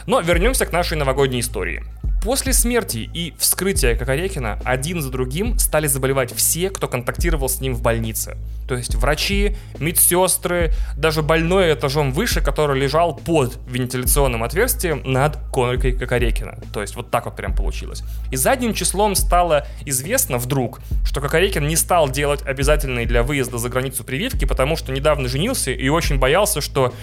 Но 0.05 0.21
вернемся 0.21 0.65
к 0.65 0.71
нашей 0.71 0.97
новогодней 0.97 1.39
истории. 1.39 1.83
После 2.24 2.53
смерти 2.53 3.10
и 3.13 3.34
вскрытия 3.38 3.98
Кокорекина 3.98 4.58
один 4.63 5.01
за 5.01 5.10
другим 5.10 5.60
стали 5.60 5.88
заболевать 5.88 6.34
все, 6.34 6.70
кто 6.70 6.88
контактировал 6.88 7.50
с 7.50 7.60
ним 7.60 7.75
в 7.75 7.82
больнице. 7.82 8.38
То 8.65 8.75
есть 8.75 8.96
врачи, 8.96 9.58
медсестры, 9.77 10.72
даже 10.96 11.22
больной 11.22 11.74
этажом 11.74 12.13
выше, 12.13 12.39
который 12.39 12.80
лежал 12.80 13.13
под 13.13 13.60
вентиляционным 13.68 14.42
отверстием 14.42 15.03
над 15.03 15.36
койкой 15.51 15.92
Кокорекина. 15.92 16.60
То 16.72 16.80
есть 16.80 16.96
вот 16.96 17.12
так 17.12 17.25
вот 17.25 17.36
прям 17.36 17.53
получилось. 17.53 18.03
И 18.32 18.38
задним 18.38 18.74
числом 18.74 19.15
стало 19.15 19.68
известно 19.86 20.38
вдруг, 20.38 20.80
что 21.03 21.20
Кокорекин 21.20 21.68
не 21.68 21.75
стал 21.75 22.08
делать 22.08 22.42
обязательные 22.44 23.06
для 23.06 23.24
выезда 23.24 23.58
за 23.58 23.68
границу 23.68 24.06
прививки, 24.06 24.46
потому 24.46 24.77
что 24.77 24.94
недавно 24.94 25.27
женился 25.27 25.72
и 25.72 25.89
очень 25.89 26.20
боялся, 26.20 26.62
что 26.62 26.94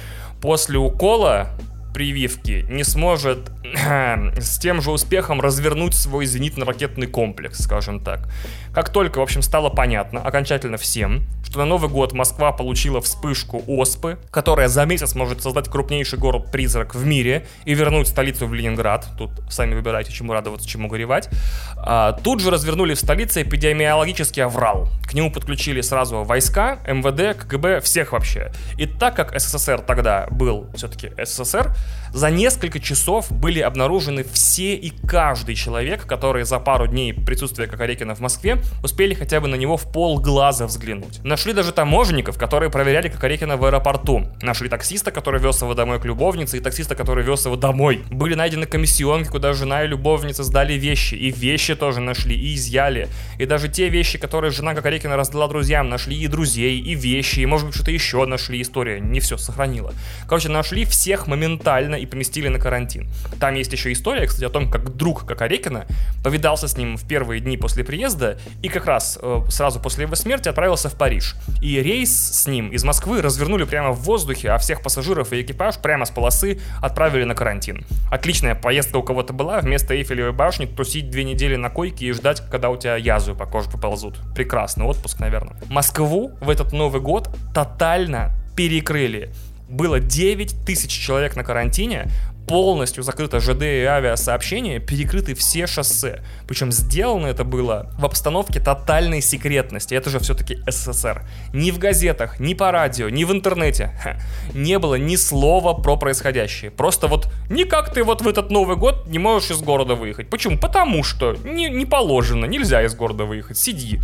после 0.41 0.79
укола 0.79 1.51
прививки 1.93 2.67
не 2.69 2.85
сможет 2.85 3.51
с 3.75 4.59
тем 4.59 4.81
же 4.81 4.91
успехом 4.91 5.41
развернуть 5.41 5.95
свой 5.95 6.25
зенитно-ракетный 6.25 7.07
комплекс, 7.07 7.63
скажем 7.63 8.01
так. 8.01 8.29
Как 8.73 8.91
только, 8.91 9.19
в 9.19 9.23
общем, 9.23 9.43
стало 9.43 9.69
понятно 9.69 10.21
окончательно 10.21 10.77
всем, 10.77 11.25
что 11.45 11.59
на 11.59 11.65
Новый 11.65 11.91
год 11.91 12.13
Москва 12.13 12.53
получила 12.53 13.01
вспышку 13.01 13.63
ОСПы, 13.67 14.19
которая 14.31 14.69
за 14.69 14.85
месяц 14.87 15.15
может 15.17 15.43
создать 15.43 15.69
крупнейший 15.69 16.19
город-призрак 16.19 16.95
в 16.95 17.05
мире 17.05 17.47
и 17.65 17.75
вернуть 17.75 18.07
столицу 18.07 18.47
в 18.47 18.55
Ленинград, 18.55 19.09
тут 19.19 19.31
сами 19.51 19.75
выбирайте, 19.75 20.13
чему 20.13 20.33
радоваться, 20.33 20.69
чему 20.69 20.89
горевать, 20.89 21.29
а, 21.77 22.13
тут 22.13 22.41
же 22.41 22.51
развернули 22.51 22.95
в 22.95 23.01
столице 23.01 23.43
эпидемиологический 23.43 24.45
аврал. 24.45 24.89
К 25.05 25.15
нему 25.15 25.33
подключили 25.33 25.81
сразу 25.81 26.23
войска, 26.23 26.79
МВД, 26.87 27.37
КГБ, 27.37 27.81
всех 27.81 28.13
вообще. 28.13 28.53
И 28.79 28.87
так 28.87 29.17
как 29.17 29.39
СССР 29.39 29.81
тогда 29.81 30.29
был 30.31 30.69
все-таки 30.75 31.11
СССР, 31.21 31.75
за 32.13 32.31
несколько 32.31 32.81
часов 32.81 33.31
были 33.31 33.61
обнаружены 33.61 34.25
все 34.25 34.75
и 34.75 34.91
каждый 34.91 35.55
человек, 35.55 36.07
которые 36.07 36.45
за 36.45 36.59
пару 36.59 36.87
дней 36.87 37.15
присутствия 37.15 37.67
Кокорекина 37.67 38.15
в 38.15 38.21
Москве 38.21 38.59
успели 38.83 39.15
хотя 39.15 39.41
бы 39.41 39.49
на 39.49 39.55
него 39.55 39.77
в 39.77 39.91
полглаза 39.93 40.67
взглянуть. 40.67 41.23
Нашли 41.23 41.53
даже 41.53 41.73
таможенников, 41.73 42.37
которые 42.37 42.71
проверяли 42.71 43.09
Кокорекина 43.09 43.57
в 43.57 43.65
аэропорту. 43.65 44.27
Нашли 44.43 44.69
таксиста, 44.69 45.13
который 45.13 45.41
вез 45.41 45.63
его 45.63 45.75
домой 45.75 46.01
к 46.01 46.05
любовнице, 46.05 46.59
и 46.59 46.61
таксиста, 46.61 46.97
который 46.97 47.25
вез 47.25 47.45
его 47.47 47.57
домой. 47.57 48.03
Были 48.11 48.35
найдены 48.35 48.67
комиссионки, 48.67 49.29
куда 49.29 49.53
жена 49.53 49.85
и 49.85 49.87
любовница 49.87 50.43
сдали 50.43 50.75
вещи, 50.75 51.15
и 51.15 51.31
вещи 51.31 51.77
тоже 51.77 52.01
нашли, 52.01 52.35
и 52.35 52.57
изъяли. 52.57 53.09
И 53.39 53.47
даже 53.47 53.69
те 53.69 53.89
вещи, 53.89 54.19
которые 54.19 54.51
жена 54.51 54.75
Кокорекина 54.75 55.17
раздала 55.17 55.47
друзьям, 55.47 55.89
нашли 55.89 56.17
и 56.17 56.27
друзей, 56.27 56.81
и 56.81 56.95
вещи, 56.95 57.41
и 57.41 57.47
может 57.47 57.67
быть 57.67 57.75
что-то 57.77 57.93
еще 57.93 58.25
нашли, 58.27 58.61
история 58.61 59.01
не 59.01 59.21
все 59.21 59.37
сохранила. 59.37 59.95
Короче, 60.27 60.49
нашли 60.49 60.85
всех 60.85 61.27
моментально 61.27 61.70
и 61.79 62.07
поместили 62.07 62.49
на 62.49 62.59
карантин. 62.59 63.09
Там 63.39 63.55
есть 63.55 63.73
еще 63.73 63.93
история, 63.93 64.27
кстати, 64.27 64.45
о 64.45 64.51
том, 64.51 64.71
как 64.71 64.97
друг 64.97 65.27
Кокорекина 65.27 65.87
повидался 66.23 66.69
с 66.69 66.77
ним 66.77 66.97
в 66.97 67.07
первые 67.07 67.41
дни 67.41 67.57
после 67.57 67.85
приезда 67.85 68.39
и 68.63 68.69
как 68.69 68.87
раз 68.87 69.19
э, 69.21 69.41
сразу 69.49 69.81
после 69.81 70.05
его 70.05 70.15
смерти 70.15 70.49
отправился 70.49 70.89
в 70.89 70.97
Париж. 70.97 71.37
И 71.63 71.81
рейс 71.81 72.11
с 72.13 72.47
ним 72.47 72.71
из 72.71 72.85
Москвы 72.85 73.23
развернули 73.23 73.65
прямо 73.65 73.93
в 73.93 74.01
воздухе, 74.01 74.51
а 74.51 74.59
всех 74.59 74.83
пассажиров 74.83 75.33
и 75.33 75.41
экипаж 75.41 75.79
прямо 75.79 76.05
с 76.05 76.11
полосы 76.11 76.61
отправили 76.83 77.25
на 77.25 77.35
карантин. 77.35 77.85
Отличная 78.11 78.55
поездка 78.55 78.97
у 78.97 79.03
кого-то 79.03 79.33
была, 79.33 79.61
вместо 79.61 79.95
Эйфелевой 79.95 80.33
башни 80.33 80.67
тусить 80.67 81.11
две 81.11 81.25
недели 81.25 81.57
на 81.57 81.71
койке 81.71 82.07
и 82.07 82.13
ждать, 82.13 82.43
когда 82.51 82.71
у 82.71 82.77
тебя 82.77 82.97
язвы 82.97 83.35
по 83.35 83.47
коже 83.47 83.71
поползут. 83.71 84.19
Прекрасный 84.35 84.85
отпуск, 84.85 85.21
наверное. 85.21 85.57
Москву 85.69 86.33
в 86.41 86.51
этот 86.51 86.73
Новый 86.73 87.01
год 87.01 87.29
тотально 87.55 88.33
перекрыли 88.57 89.33
было 89.71 90.01
9 90.01 90.65
тысяч 90.67 90.91
человек 90.91 91.37
на 91.37 91.45
карантине, 91.45 92.11
полностью 92.51 93.05
закрыто 93.05 93.39
ЖД 93.39 93.63
и 93.63 93.85
авиасообщение, 93.85 94.81
перекрыты 94.81 95.37
все 95.37 95.69
шоссе. 95.69 96.25
Причем 96.49 96.73
сделано 96.73 97.29
это 97.29 97.45
было 97.45 97.93
в 97.97 98.05
обстановке 98.05 98.59
тотальной 98.59 99.21
секретности. 99.21 99.95
Это 99.95 100.11
же 100.11 100.19
все-таки 100.19 100.59
СССР. 100.67 101.23
Ни 101.53 101.71
в 101.71 101.79
газетах, 101.79 102.41
ни 102.41 102.55
по 102.55 102.73
радио, 102.73 103.09
ни 103.09 103.23
в 103.23 103.31
интернете 103.31 103.93
ха, 104.03 104.17
не 104.53 104.81
было 104.81 104.97
ни 104.97 105.15
слова 105.15 105.75
про 105.75 105.97
происходящее. 105.97 106.73
Просто 106.73 107.07
вот 107.07 107.33
никак 107.49 107.93
ты 107.95 108.03
вот 108.03 108.21
в 108.21 108.27
этот 108.27 108.51
Новый 108.51 108.77
год 108.77 109.07
не 109.07 109.21
можешь 109.21 109.53
из 109.53 109.61
города 109.61 109.95
выехать. 109.95 110.29
Почему? 110.29 110.59
Потому 110.59 111.05
что 111.05 111.37
не, 111.45 111.69
не 111.69 111.87
положено, 111.87 112.47
нельзя 112.47 112.83
из 112.83 112.97
города 112.97 113.27
выехать, 113.27 113.59
сиди. 113.59 114.01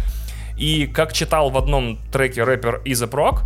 И 0.57 0.87
как 0.87 1.13
читал 1.13 1.51
в 1.51 1.59
одном 1.59 1.99
треке 2.13 2.45
рэпер 2.45 2.83
Иза 2.85 3.09
Прок, 3.09 3.43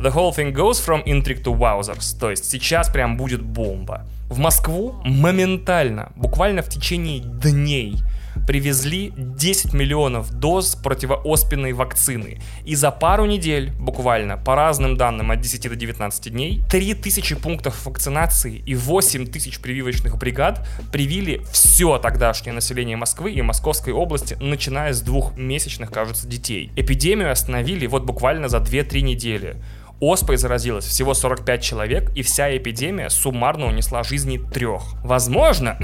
The 0.00 0.14
whole 0.14 0.32
thing 0.32 0.52
goes 0.52 0.80
from 0.80 1.04
intrigue 1.04 1.42
to 1.42 1.54
wowzers. 1.54 2.18
То 2.18 2.30
есть 2.30 2.46
сейчас 2.46 2.88
прям 2.88 3.18
будет 3.18 3.42
бомба. 3.42 4.06
В 4.30 4.38
Москву 4.38 4.94
моментально, 5.04 6.12
буквально 6.16 6.62
в 6.62 6.68
течение 6.68 7.20
дней, 7.20 7.98
привезли 8.46 9.12
10 9.16 9.74
миллионов 9.74 10.30
доз 10.32 10.74
противооспенной 10.76 11.72
вакцины. 11.72 12.40
И 12.64 12.74
за 12.74 12.90
пару 12.90 13.26
недель, 13.26 13.72
буквально, 13.78 14.36
по 14.36 14.54
разным 14.54 14.96
данным 14.96 15.30
от 15.30 15.40
10 15.40 15.68
до 15.68 15.76
19 15.76 16.32
дней, 16.32 16.62
3000 16.70 17.34
пунктов 17.36 17.84
вакцинации 17.86 18.62
и 18.66 18.74
8 18.74 19.26
тысяч 19.26 19.60
прививочных 19.60 20.16
бригад 20.18 20.66
привили 20.92 21.42
все 21.52 21.98
тогдашнее 21.98 22.52
население 22.52 22.96
Москвы 22.96 23.32
и 23.32 23.42
Московской 23.42 23.92
области, 23.92 24.36
начиная 24.40 24.92
с 24.92 25.00
двухмесячных, 25.00 25.90
кажется, 25.90 26.26
детей. 26.26 26.70
Эпидемию 26.76 27.30
остановили 27.30 27.86
вот 27.86 28.04
буквально 28.04 28.48
за 28.48 28.58
2-3 28.58 29.00
недели. 29.00 29.56
Оспой 30.00 30.38
заразилось 30.38 30.86
всего 30.86 31.12
45 31.12 31.62
человек, 31.62 32.10
и 32.14 32.22
вся 32.22 32.56
эпидемия 32.56 33.10
суммарно 33.10 33.66
унесла 33.66 34.02
жизни 34.02 34.38
трех. 34.38 34.82
Возможно, 35.04 35.76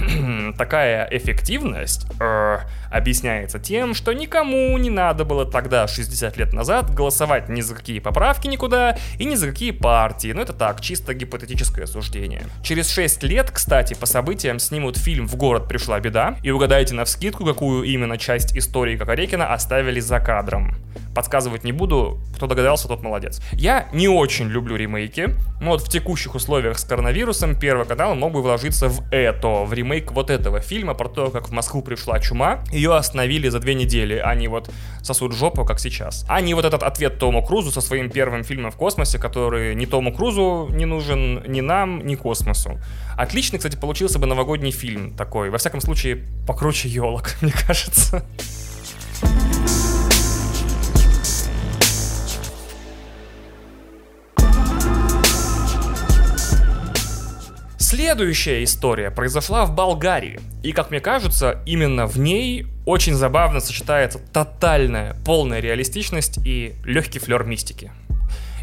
такая 0.59 1.07
эффективность 1.11 2.07
э, 2.19 2.59
объясняется 2.91 3.59
тем, 3.59 3.95
что 3.95 4.15
никому 4.15 4.77
не 4.79 4.89
надо 4.89 5.27
было 5.27 5.45
тогда, 5.45 5.87
60 5.87 6.35
лет 6.39 6.55
назад, 6.55 6.95
голосовать 6.95 7.51
ни 7.51 7.61
за 7.61 7.75
какие 7.75 7.99
поправки 7.99 8.49
никуда 8.49 8.97
и 9.19 9.27
ни 9.27 9.35
за 9.35 9.49
какие 9.49 9.73
партии. 9.73 10.33
Ну 10.33 10.41
это 10.41 10.55
так, 10.55 10.81
чисто 10.81 11.13
гипотетическое 11.13 11.85
суждение. 11.85 12.45
Через 12.63 12.89
6 12.91 13.23
лет, 13.25 13.51
кстати, 13.51 13.93
по 13.93 14.07
событиям 14.07 14.59
снимут 14.59 14.97
фильм 14.97 15.29
«В 15.29 15.37
город 15.37 15.69
пришла 15.69 16.01
беда», 16.01 16.37
и 16.43 16.51
угадайте 16.51 16.95
на 16.95 17.05
вскидку, 17.05 17.45
какую 17.45 17.83
именно 17.85 18.17
часть 18.17 18.57
истории 18.57 18.97
Кокорекина 18.97 19.53
оставили 19.53 20.01
за 20.01 20.21
кадром. 20.21 20.75
Подсказывать 21.17 21.65
не 21.65 21.73
буду, 21.73 22.21
кто 22.35 22.47
догадался, 22.47 22.89
тот 22.89 23.03
молодец. 23.03 23.41
Я 23.53 23.89
не 23.95 24.07
очень 24.07 24.49
люблю 24.49 24.77
ремейки, 24.77 25.35
но 25.63 25.71
вот 25.71 25.81
в 25.81 25.89
текущих 25.89 26.35
условиях 26.35 26.79
с 26.79 26.85
коронавирусом 26.85 27.59
Первый 27.59 27.87
канал 27.87 28.15
мог 28.15 28.35
бы 28.35 28.43
вложиться 28.43 28.91
в 28.91 29.03
это, 29.11 29.65
в 29.65 29.73
ремейк 29.73 30.13
вот 30.13 30.29
этого 30.29 30.61
фильма 30.61 30.93
про 30.93 31.09
то, 31.09 31.31
как 31.31 31.49
в 31.49 31.53
Москву 31.53 31.81
пришла 31.81 32.19
чума. 32.19 32.63
Ее 32.71 32.95
остановили 32.95 33.49
за 33.49 33.61
две 33.61 33.73
недели, 33.73 34.21
а 34.23 34.35
не 34.35 34.47
вот 34.49 34.71
сосуд 35.01 35.33
жопу, 35.33 35.65
как 35.65 35.81
сейчас. 35.81 36.27
А 36.29 36.43
не 36.43 36.53
вот 36.53 36.67
этот 36.67 36.83
ответ 36.83 37.19
Тому 37.19 37.43
Крузу 37.43 37.71
со 37.71 37.81
своим 37.81 38.11
первым 38.11 38.45
фильмом 38.45 38.71
в 38.71 38.77
космосе, 38.77 39.19
который 39.19 39.75
ни 39.75 39.87
Тому 39.87 40.13
Крузу 40.13 40.69
не 40.71 40.85
нужен, 40.85 41.43
ни 41.51 41.63
нам, 41.63 42.07
ни 42.07 42.15
космосу. 42.15 42.79
Отличный, 43.17 43.59
кстати, 43.59 43.77
получился 43.77 44.19
бы 44.19 44.27
новогодний 44.27 44.71
фильм 44.71 45.17
такой. 45.17 45.49
Во 45.49 45.57
всяком 45.57 45.81
случае, 45.81 46.27
покруче 46.47 46.91
елок, 46.91 47.37
мне 47.41 47.53
кажется. 47.67 48.23
Следующая 58.07 58.63
история 58.63 59.11
произошла 59.11 59.67
в 59.67 59.75
Болгарии. 59.75 60.39
И, 60.63 60.71
как 60.71 60.91
мне 60.93 61.01
кажется, 61.01 61.61
именно 61.67 62.07
в 62.07 62.21
ней 62.21 62.69
очень 62.85 63.15
забавно 63.15 63.59
сочетается 63.59 64.21
тотальная, 64.33 65.17
полная 65.25 65.59
реалистичность 65.59 66.39
и 66.45 66.77
легкий 66.85 67.19
флер 67.19 67.43
мистики. 67.43 67.91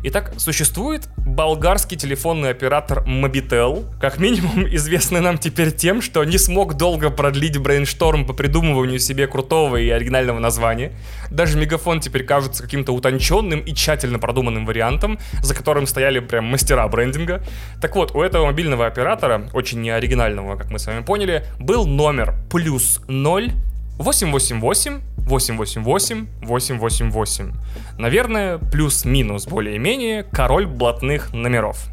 Итак, 0.05 0.33
существует 0.35 1.07
болгарский 1.15 1.95
телефонный 1.95 2.49
оператор 2.49 3.05
Mobitel, 3.07 3.85
как 4.01 4.17
минимум 4.17 4.67
известный 4.75 5.21
нам 5.21 5.37
теперь 5.37 5.71
тем, 5.71 6.01
что 6.01 6.25
не 6.25 6.37
смог 6.37 6.73
долго 6.73 7.09
продлить 7.09 7.57
брейншторм 7.57 8.25
по 8.25 8.33
придумыванию 8.33 8.99
себе 8.99 9.27
крутого 9.27 9.77
и 9.77 9.87
оригинального 9.87 10.39
названия. 10.39 10.91
Даже 11.31 11.57
Мегафон 11.57 12.01
теперь 12.01 12.25
кажется 12.25 12.63
каким-то 12.63 12.91
утонченным 12.91 13.61
и 13.61 13.73
тщательно 13.73 14.19
продуманным 14.19 14.65
вариантом, 14.65 15.19
за 15.41 15.55
которым 15.55 15.87
стояли 15.87 16.19
прям 16.19 16.47
мастера 16.47 16.85
брендинга. 16.89 17.41
Так 17.79 17.95
вот, 17.95 18.13
у 18.13 18.21
этого 18.21 18.47
мобильного 18.47 18.85
оператора, 18.85 19.49
очень 19.53 19.79
неоригинального, 19.79 20.57
как 20.57 20.69
мы 20.69 20.79
с 20.79 20.85
вами 20.85 21.01
поняли, 21.01 21.45
был 21.59 21.87
номер 21.87 22.35
плюс 22.51 22.99
0 23.07 23.53
888 23.99 24.99
888 25.25 26.27
888. 26.41 27.53
Наверное, 27.97 28.57
плюс-минус 28.57 29.47
более-менее 29.47 30.23
король 30.23 30.65
блатных 30.65 31.33
номеров. 31.33 31.87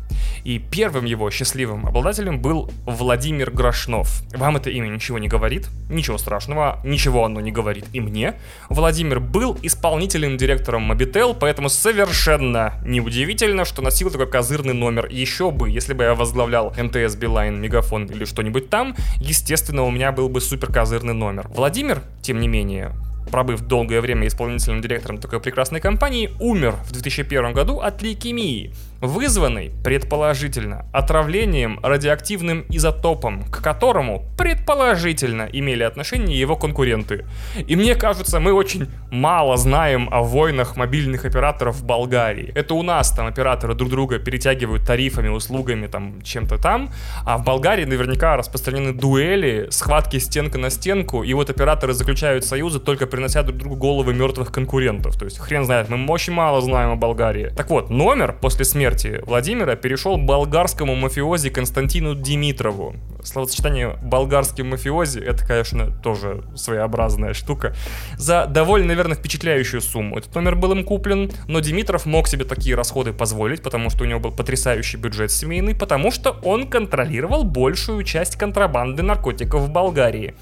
И 0.44 0.58
первым 0.58 1.04
его 1.04 1.30
счастливым 1.30 1.86
обладателем 1.86 2.40
был 2.40 2.70
Владимир 2.86 3.50
Грошнов. 3.50 4.22
Вам 4.34 4.56
это 4.56 4.70
имя 4.70 4.88
ничего 4.88 5.18
не 5.18 5.28
говорит? 5.28 5.68
Ничего 5.88 6.18
страшного, 6.18 6.80
ничего 6.84 7.24
оно 7.24 7.40
не 7.40 7.52
говорит 7.52 7.86
и 7.92 8.00
мне. 8.00 8.34
Владимир 8.68 9.20
был 9.20 9.56
исполнительным 9.62 10.36
директором 10.36 10.90
Mobitel, 10.90 11.36
поэтому 11.38 11.68
совершенно 11.68 12.74
неудивительно, 12.84 13.64
что 13.64 13.82
носил 13.82 14.10
такой 14.10 14.28
козырный 14.28 14.74
номер. 14.74 15.06
Еще 15.06 15.50
бы, 15.50 15.70
если 15.70 15.92
бы 15.92 16.04
я 16.04 16.14
возглавлял 16.14 16.72
МТС, 16.76 17.16
Билайн, 17.16 17.60
Мегафон 17.60 18.06
или 18.06 18.24
что-нибудь 18.24 18.70
там, 18.70 18.96
естественно, 19.16 19.82
у 19.84 19.90
меня 19.90 20.12
был 20.12 20.28
бы 20.28 20.40
супер 20.40 20.72
козырный 20.72 21.14
номер. 21.14 21.48
Владимир, 21.54 22.02
тем 22.22 22.40
не 22.40 22.48
менее, 22.48 22.92
пробыв 23.30 23.62
долгое 23.62 24.00
время 24.00 24.26
исполнительным 24.26 24.80
директором 24.80 25.18
такой 25.18 25.40
прекрасной 25.40 25.80
компании, 25.80 26.30
умер 26.40 26.76
в 26.84 26.92
2001 26.92 27.52
году 27.52 27.78
от 27.80 28.02
лейкемии 28.02 28.72
вызванный, 29.00 29.72
предположительно, 29.82 30.86
отравлением 30.92 31.80
радиоактивным 31.82 32.66
изотопом, 32.68 33.44
к 33.44 33.62
которому, 33.62 34.24
предположительно, 34.36 35.48
имели 35.50 35.82
отношение 35.82 36.38
его 36.38 36.56
конкуренты. 36.56 37.24
И 37.66 37.76
мне 37.76 37.94
кажется, 37.94 38.40
мы 38.40 38.52
очень 38.52 38.88
мало 39.10 39.56
знаем 39.56 40.08
о 40.12 40.22
войнах 40.22 40.76
мобильных 40.76 41.24
операторов 41.24 41.76
в 41.76 41.84
Болгарии. 41.84 42.52
Это 42.54 42.74
у 42.74 42.82
нас 42.82 43.10
там 43.10 43.26
операторы 43.26 43.74
друг 43.74 43.90
друга 43.90 44.18
перетягивают 44.18 44.86
тарифами, 44.86 45.28
услугами, 45.28 45.86
там, 45.86 46.20
чем-то 46.22 46.58
там, 46.58 46.90
а 47.24 47.38
в 47.38 47.44
Болгарии 47.44 47.84
наверняка 47.84 48.36
распространены 48.36 48.92
дуэли, 48.92 49.68
схватки 49.70 50.18
стенка 50.18 50.58
на 50.58 50.70
стенку, 50.70 51.22
и 51.22 51.32
вот 51.32 51.48
операторы 51.48 51.94
заключают 51.94 52.44
союзы, 52.44 52.80
только 52.80 53.06
принося 53.20 53.42
друг 53.42 53.58
другу 53.58 53.76
головы 53.76 54.14
мертвых 54.14 54.50
конкурентов. 54.50 55.18
То 55.18 55.26
есть, 55.26 55.36
хрен 55.36 55.66
знает, 55.66 55.90
мы 55.90 56.10
очень 56.10 56.32
мало 56.32 56.62
знаем 56.62 56.92
о 56.92 56.96
Болгарии. 56.96 57.52
Так 57.54 57.68
вот, 57.68 57.90
номер 57.90 58.34
после 58.40 58.64
смерти 58.64 59.20
Владимира 59.26 59.76
перешел 59.76 60.16
болгарскому 60.16 60.94
мафиози 60.94 61.50
Константину 61.50 62.14
Димитрову. 62.14 62.96
Словосочетание 63.22 63.98
болгарский 64.02 64.64
мафиози 64.64 65.20
это, 65.20 65.46
конечно, 65.46 65.90
тоже 66.02 66.44
своеобразная 66.56 67.34
штука. 67.34 67.74
За 68.16 68.46
довольно, 68.46 68.86
наверное, 68.86 69.18
впечатляющую 69.18 69.82
сумму. 69.82 70.16
Этот 70.16 70.34
номер 70.34 70.56
был 70.56 70.72
им 70.72 70.82
куплен, 70.82 71.30
но 71.46 71.60
Димитров 71.60 72.06
мог 72.06 72.26
себе 72.26 72.46
такие 72.46 72.74
расходы 72.74 73.12
позволить, 73.12 73.62
потому 73.62 73.90
что 73.90 74.04
у 74.04 74.06
него 74.06 74.20
был 74.20 74.32
потрясающий 74.32 74.96
бюджет 74.96 75.30
семейный, 75.30 75.74
потому 75.74 76.10
что 76.10 76.30
он 76.42 76.66
контролировал 76.66 77.44
большую 77.44 78.02
часть 78.04 78.36
контрабанды 78.36 79.02
наркотиков 79.02 79.60
в 79.60 79.70
Болгарии 79.70 80.34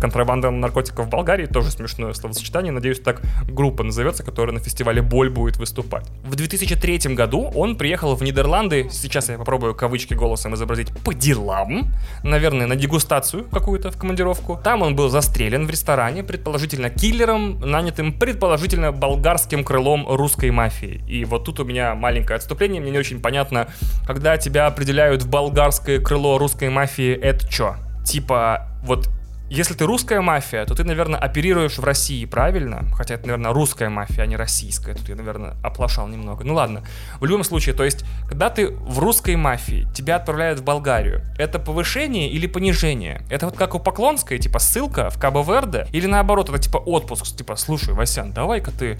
контрабанда 0.00 0.50
наркотиков 0.50 1.06
в 1.06 1.08
Болгарии, 1.08 1.46
тоже 1.46 1.70
смешное 1.70 2.12
словосочетание, 2.12 2.72
надеюсь, 2.72 3.00
так 3.00 3.22
группа 3.48 3.82
назовется, 3.82 4.22
которая 4.22 4.54
на 4.54 4.60
фестивале 4.60 5.02
«Боль» 5.02 5.30
будет 5.30 5.56
выступать. 5.56 6.06
В 6.24 6.34
2003 6.34 7.14
году 7.14 7.50
он 7.54 7.76
приехал 7.76 8.14
в 8.14 8.22
Нидерланды, 8.22 8.88
сейчас 8.90 9.28
я 9.28 9.38
попробую 9.38 9.74
кавычки 9.74 10.14
голосом 10.14 10.54
изобразить, 10.54 10.92
по 11.04 11.14
делам, 11.14 11.92
наверное, 12.22 12.66
на 12.66 12.76
дегустацию 12.76 13.44
какую-то 13.44 13.90
в 13.90 13.98
командировку. 13.98 14.60
Там 14.62 14.82
он 14.82 14.96
был 14.96 15.08
застрелен 15.08 15.66
в 15.66 15.70
ресторане, 15.70 16.22
предположительно 16.22 16.90
киллером, 16.90 17.60
нанятым 17.60 18.12
предположительно 18.12 18.92
болгарским 18.92 19.64
крылом 19.64 20.06
русской 20.08 20.50
мафии. 20.50 21.02
И 21.08 21.24
вот 21.24 21.44
тут 21.44 21.60
у 21.60 21.64
меня 21.64 21.94
маленькое 21.94 22.36
отступление, 22.36 22.80
мне 22.80 22.90
не 22.90 22.98
очень 22.98 23.20
понятно, 23.20 23.68
когда 24.06 24.36
тебя 24.36 24.66
определяют 24.66 25.22
в 25.22 25.28
болгарское 25.28 26.00
крыло 26.00 26.38
русской 26.38 26.68
мафии, 26.68 27.12
это 27.12 27.50
что? 27.50 27.76
Типа, 28.04 28.68
вот 28.84 29.08
если 29.50 29.74
ты 29.74 29.86
русская 29.86 30.20
мафия, 30.20 30.64
то 30.66 30.74
ты, 30.74 30.84
наверное, 30.84 31.18
оперируешь 31.18 31.78
в 31.78 31.84
России, 31.84 32.24
правильно? 32.26 32.84
Хотя 32.94 33.14
это, 33.14 33.26
наверное, 33.26 33.52
русская 33.52 33.88
мафия, 33.88 34.22
а 34.22 34.26
не 34.26 34.36
российская. 34.36 34.94
Тут 34.94 35.08
я, 35.08 35.16
наверное, 35.16 35.56
оплошал 35.62 36.06
немного. 36.06 36.44
Ну 36.44 36.54
ладно. 36.54 36.82
В 37.20 37.24
любом 37.24 37.44
случае, 37.44 37.74
то 37.74 37.84
есть, 37.84 38.04
когда 38.28 38.50
ты 38.50 38.68
в 38.68 38.98
русской 38.98 39.36
мафии, 39.36 39.88
тебя 39.94 40.16
отправляют 40.16 40.60
в 40.60 40.64
Болгарию, 40.64 41.22
это 41.38 41.58
повышение 41.58 42.28
или 42.28 42.46
понижение? 42.46 43.22
Это 43.30 43.46
вот 43.46 43.56
как 43.56 43.74
у 43.74 43.78
Поклонской, 43.78 44.38
типа 44.38 44.58
ссылка 44.58 45.10
в 45.10 45.18
Кабо-Верде? 45.18 45.86
Или 45.92 46.06
наоборот, 46.06 46.50
это 46.50 46.58
типа 46.58 46.78
отпуск, 46.78 47.24
типа, 47.36 47.56
слушай, 47.56 47.94
Васян, 47.94 48.32
давай-ка 48.32 48.70
ты 48.70 48.98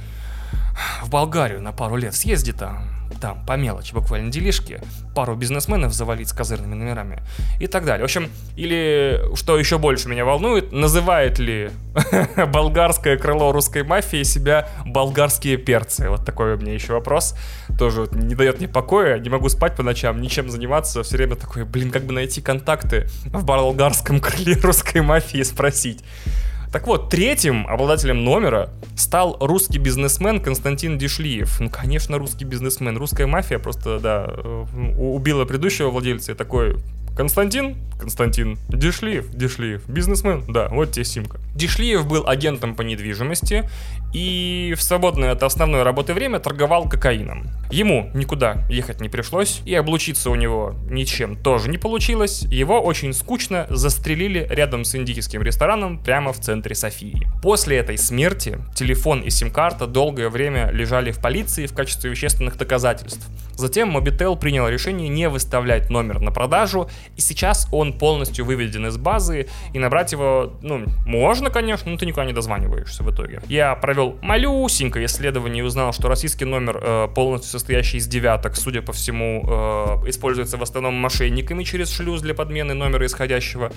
в 1.03 1.11
Болгарию 1.11 1.61
на 1.61 1.73
пару 1.73 1.97
лет 1.97 2.15
съезди 2.15 2.53
там 2.53 2.98
там, 3.21 3.45
по 3.45 3.57
мелочи, 3.57 3.93
буквально 3.95 4.31
делишки, 4.31 4.81
пару 5.15 5.35
бизнесменов 5.35 5.93
завалить 5.93 6.29
с 6.29 6.33
козырными 6.33 6.75
номерами 6.75 7.23
и 7.61 7.67
так 7.67 7.85
далее. 7.85 8.03
В 8.03 8.05
общем, 8.05 8.31
или, 8.57 9.21
что 9.35 9.59
еще 9.59 9.79
больше 9.79 10.09
меня 10.09 10.25
волнует, 10.25 10.73
называет 10.73 11.39
ли 11.39 11.71
болгарское 12.53 13.17
крыло 13.17 13.53
русской 13.53 13.83
мафии 13.83 14.23
себя 14.23 14.69
болгарские 14.87 15.57
перцы? 15.57 16.09
Вот 16.09 16.25
такой 16.25 16.55
у 16.55 16.59
меня 16.59 16.75
еще 16.75 16.93
вопрос. 16.93 17.35
Тоже 17.79 18.03
вот 18.03 18.15
не 18.15 18.35
дает 18.35 18.59
мне 18.59 18.69
покоя, 18.69 19.19
не 19.19 19.29
могу 19.29 19.49
спать 19.49 19.75
по 19.77 19.83
ночам, 19.83 20.21
ничем 20.21 20.51
заниматься, 20.51 21.03
все 21.03 21.17
время 21.17 21.37
такой, 21.37 21.65
блин, 21.65 21.91
как 21.91 22.05
бы 22.05 22.13
найти 22.13 22.41
контакты 22.41 23.09
в 23.27 23.45
болгарском 23.45 24.21
крыле 24.21 24.55
русской 24.61 25.03
мафии 25.03 25.43
спросить. 25.43 26.05
Так 26.73 26.87
вот, 26.87 27.09
третьим 27.09 27.67
обладателем 27.67 28.25
номера 28.25 28.69
стал 28.95 29.39
русский 29.41 29.79
бизнесмен 29.79 30.41
Константин 30.41 30.99
Дишлиев. 30.99 31.61
Ну, 31.61 31.71
конечно, 31.71 32.19
русский 32.19 32.45
бизнесмен. 32.45 32.99
Русская 32.99 33.27
мафия 33.27 33.59
просто, 33.59 33.99
да, 33.99 34.27
э, 34.29 34.65
убила 34.99 35.45
предыдущего 35.47 35.89
владельца 35.91 36.33
и 36.33 36.35
такой, 36.35 36.77
Константин? 37.19 37.77
Константин. 37.99 38.57
Дишлиев? 38.69 39.29
Дишлиев. 39.35 39.89
Бизнесмен? 39.89 40.45
Да, 40.47 40.69
вот 40.69 40.93
тебе 40.93 41.05
симка. 41.05 41.41
Дишлиев 41.53 42.07
был 42.07 42.29
агентом 42.29 42.77
по 42.77 42.83
недвижимости 42.83 43.69
и 44.15 44.73
в 44.77 44.83
свободное 44.83 45.33
от 45.33 45.43
основной 45.43 45.83
работы 45.83 46.15
время 46.15 46.39
торговал 46.39 46.89
кокаином. 46.89 47.49
Ему 47.73 48.09
никуда 48.15 48.65
ехать 48.71 49.01
не 49.01 49.09
пришлось, 49.09 49.63
и 49.67 49.75
облучиться 49.75 50.31
у 50.31 50.37
него 50.37 50.77
ничем 50.89 51.35
тоже 51.37 51.69
не 51.69 51.77
получилось. 51.77 52.43
Его 52.43 52.81
очень 52.81 53.13
скучно 53.13 53.67
застрелили 53.69 54.47
рядом 54.49 54.85
с 54.85 54.95
индийским 54.95 55.43
рестораном 55.43 55.99
прямо 55.99 56.33
в 56.33 56.39
центре 56.39 56.77
Софии. 56.77 57.27
После 57.43 57.79
этой 57.79 57.99
смерти 57.99 58.59
телефон 58.77 59.23
и 59.23 59.31
сим-карта 59.31 59.89
долгое 59.89 60.29
время 60.29 60.71
лежали 60.71 61.11
в 61.11 61.19
полиции 61.19 61.67
в 61.67 61.75
качестве 61.75 62.11
вещественных 62.11 62.57
доказательств. 62.57 63.29
Затем 63.57 63.95
Mobitel 63.95 64.39
принял 64.39 64.69
решение 64.69 65.09
не 65.09 65.29
выставлять 65.29 65.91
номер 65.91 66.21
на 66.21 66.31
продажу, 66.31 66.89
и 67.17 67.21
сейчас 67.21 67.69
он 67.73 67.93
полностью 67.93 68.45
выведен 68.45 68.87
из 68.87 68.97
базы, 68.97 69.49
и 69.73 69.79
набрать 69.79 70.13
его, 70.13 70.53
ну, 70.63 70.85
можно, 71.07 71.51
конечно, 71.51 71.91
но 71.91 71.99
ты 71.99 72.07
никуда 72.07 72.25
не 72.25 72.33
дозваниваешься 72.33 73.03
в 73.03 73.11
итоге. 73.11 73.41
Я 73.49 73.75
провел 73.75 74.17
малюсенькое 74.23 75.07
исследование 75.07 75.63
и 75.63 75.67
узнал, 75.67 75.93
что 75.93 76.09
российский 76.09 76.45
номер, 76.45 76.81
э, 76.83 77.09
полностью 77.15 77.51
состоящий 77.51 77.99
из 77.99 78.07
девяток, 78.07 78.57
судя 78.57 78.83
по 78.83 78.93
всему, 78.93 79.45
э, 79.45 80.09
используется 80.09 80.57
в 80.57 80.63
основном 80.63 80.95
мошенниками 80.95 81.65
через 81.65 81.91
шлюз 81.91 82.21
для 82.21 82.35
подмены 82.35 82.75
номера 82.75 83.07
исходящего. 83.07 83.73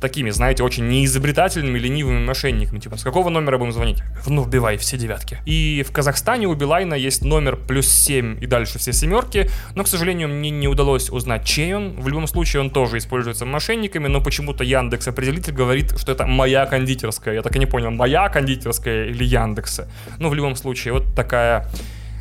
Такими, 0.00 0.30
знаете, 0.30 0.62
очень 0.62 0.88
неизобретательными, 0.88 1.78
ленивыми 1.78 2.24
мошенниками. 2.24 2.78
Типа, 2.78 2.96
с 2.96 3.02
какого 3.02 3.30
номера 3.30 3.58
будем 3.58 3.72
звонить? 3.72 4.02
Ну, 4.26 4.44
вбивай 4.44 4.76
все 4.76 4.96
девятки. 4.96 5.38
И 5.46 5.84
в 5.86 5.92
Казахстане 5.92 6.46
у 6.46 6.54
Билайна 6.54 6.94
есть 6.94 7.24
номер 7.24 7.56
плюс 7.56 7.88
7 7.88 8.42
и 8.42 8.46
дальше 8.46 8.78
все 8.78 8.92
семерки, 8.92 9.50
но, 9.74 9.84
к 9.84 9.88
сожалению, 9.88 10.28
мне 10.28 10.50
не 10.50 10.68
удалось 10.68 11.10
узнать, 11.10 11.44
чей 11.44 11.74
он. 11.74 12.00
В 12.00 12.08
любом 12.08 12.26
случае, 12.26 12.60
он 12.62 12.70
тоже 12.76 12.98
используется 12.98 13.46
мошенниками, 13.46 14.08
но 14.08 14.20
почему-то 14.20 14.62
Яндекс 14.62 15.08
определитель 15.08 15.54
говорит, 15.54 15.98
что 15.98 16.12
это 16.12 16.26
моя 16.26 16.66
кондитерская. 16.66 17.34
Я 17.34 17.42
так 17.42 17.56
и 17.56 17.58
не 17.58 17.64
понял, 17.64 17.90
моя 17.90 18.28
кондитерская 18.28 19.06
или 19.06 19.24
Яндекса. 19.24 19.88
Ну, 20.18 20.28
в 20.28 20.34
любом 20.34 20.56
случае, 20.56 20.92
вот 20.92 21.14
такая 21.14 21.64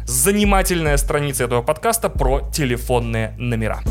занимательная 0.06 0.96
страница 0.98 1.44
этого 1.44 1.62
подкаста 1.62 2.10
про 2.10 2.40
телефонные 2.54 3.34
номера. 3.38 3.82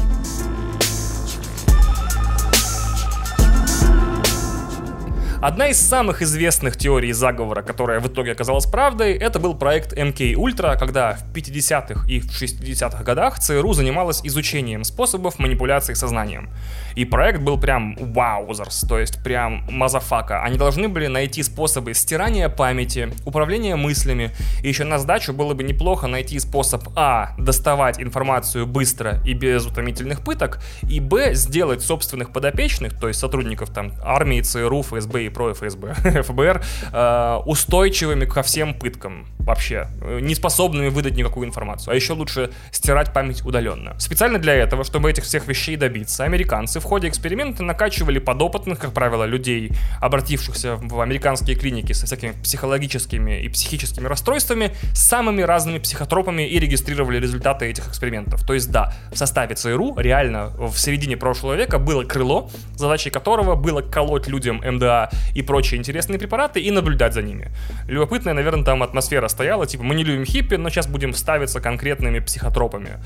Одна 5.45 5.69
из 5.69 5.79
самых 5.79 6.23
известных 6.23 6.79
теорий 6.79 7.13
заговора, 7.13 7.61
которая 7.61 8.01
в 8.01 8.09
итоге 8.09 8.33
оказалась 8.33 8.65
правдой, 8.65 9.13
это 9.13 9.39
был 9.39 9.55
проект 9.55 9.93
MK 9.93 10.33
Ultra, 10.37 10.79
когда 10.79 11.19
в 11.19 11.35
50-х 11.35 12.09
и 12.09 12.21
в 12.21 12.31
60-х 12.31 13.05
годах 13.05 13.39
ЦРУ 13.39 13.75
занималась 13.75 14.23
изучением 14.25 14.85
способов 14.85 15.39
манипуляции 15.39 15.93
сознанием. 15.93 16.49
И 16.95 17.05
проект 17.05 17.43
был 17.43 17.61
прям 17.61 17.95
wowsers, 17.95 18.87
то 18.89 18.99
есть 18.99 19.23
прям 19.23 19.67
motherfucker. 19.69 20.43
Они 20.43 20.57
должны 20.57 20.89
были 20.89 21.09
найти 21.09 21.43
способы 21.43 21.93
стирания 21.93 22.49
памяти, 22.49 23.11
управления 23.27 23.77
мыслями, 23.77 24.31
и 24.63 24.69
еще 24.69 24.85
на 24.85 24.99
сдачу 24.99 25.35
было 25.35 25.53
бы 25.53 25.63
неплохо 25.63 26.07
найти 26.07 26.39
способ 26.39 26.89
А. 26.97 27.35
доставать 27.37 28.01
информацию 28.01 28.67
быстро 28.67 29.21
и 29.27 29.35
без 29.35 29.67
утомительных 29.67 30.23
пыток, 30.23 30.61
и 30.89 31.01
Б. 31.01 31.35
сделать 31.35 31.83
собственных 31.83 32.33
подопечных, 32.33 32.99
то 32.99 33.09
есть 33.09 33.21
сотрудников 33.21 33.69
там 33.69 33.93
армии, 34.03 34.41
ЦРУ, 34.41 34.81
ФСБ 34.81 35.27
и 35.27 35.34
про 35.35 35.53
ФСБ, 35.53 36.23
ФБР, 36.23 36.63
э, 36.93 37.41
устойчивыми 37.45 38.25
ко 38.25 38.43
всем 38.43 38.75
пыткам 38.75 39.27
вообще, 39.45 39.89
не 40.21 40.35
способными 40.35 40.89
выдать 40.89 41.17
никакую 41.17 41.47
информацию, 41.47 41.93
а 41.93 41.95
еще 41.95 42.15
лучше 42.15 42.51
стирать 42.71 43.13
память 43.13 43.45
удаленно. 43.45 43.99
Специально 43.99 44.39
для 44.39 44.55
этого, 44.55 44.85
чтобы 44.85 45.11
этих 45.11 45.25
всех 45.25 45.47
вещей 45.47 45.77
добиться, 45.77 46.25
американцы 46.25 46.81
в 46.81 46.85
ходе 46.85 47.09
эксперимента 47.09 47.63
накачивали 47.63 48.19
подопытных, 48.19 48.79
как 48.79 48.93
правило, 48.93 49.25
людей, 49.25 49.73
обратившихся 50.01 50.77
в 50.77 51.01
американские 51.01 51.57
клиники 51.57 51.93
со 51.93 52.07
всякими 52.07 52.33
психологическими 52.43 53.43
и 53.43 53.49
психическими 53.49 54.07
расстройствами, 54.07 54.75
самыми 54.95 55.43
разными 55.43 55.79
психотропами 55.79 56.49
и 56.49 56.59
регистрировали 56.59 57.21
результаты 57.21 57.67
этих 57.67 57.89
экспериментов. 57.89 58.45
То 58.47 58.55
есть 58.55 58.71
да, 58.71 58.95
в 59.13 59.19
составе 59.19 59.55
ЦРУ 59.55 59.97
реально 59.99 60.53
в 60.57 60.77
середине 60.77 61.17
прошлого 61.17 61.55
века 61.55 61.79
было 61.79 62.05
крыло, 62.05 62.51
задачей 62.77 63.11
которого 63.11 63.55
было 63.57 63.83
колоть 63.83 64.27
людям 64.27 64.63
МДА 64.65 65.11
и 65.33 65.43
прочие 65.43 65.79
интересные 65.79 66.19
препараты 66.19 66.61
и 66.61 66.71
наблюдать 66.71 67.15
за 67.15 67.23
ними. 67.23 67.51
Любопытная, 67.89 68.35
наверное, 68.35 68.65
там 68.65 68.83
атмосфера 68.83 69.29
стояла, 69.29 69.67
типа 69.67 69.83
мы 69.83 69.95
не 69.95 70.05
любим 70.05 70.25
хиппи, 70.25 70.57
но 70.57 70.69
сейчас 70.71 70.87
будем 70.87 71.15
ставиться 71.15 71.61
конкретными 71.61 72.19
психотропами. 72.19 72.99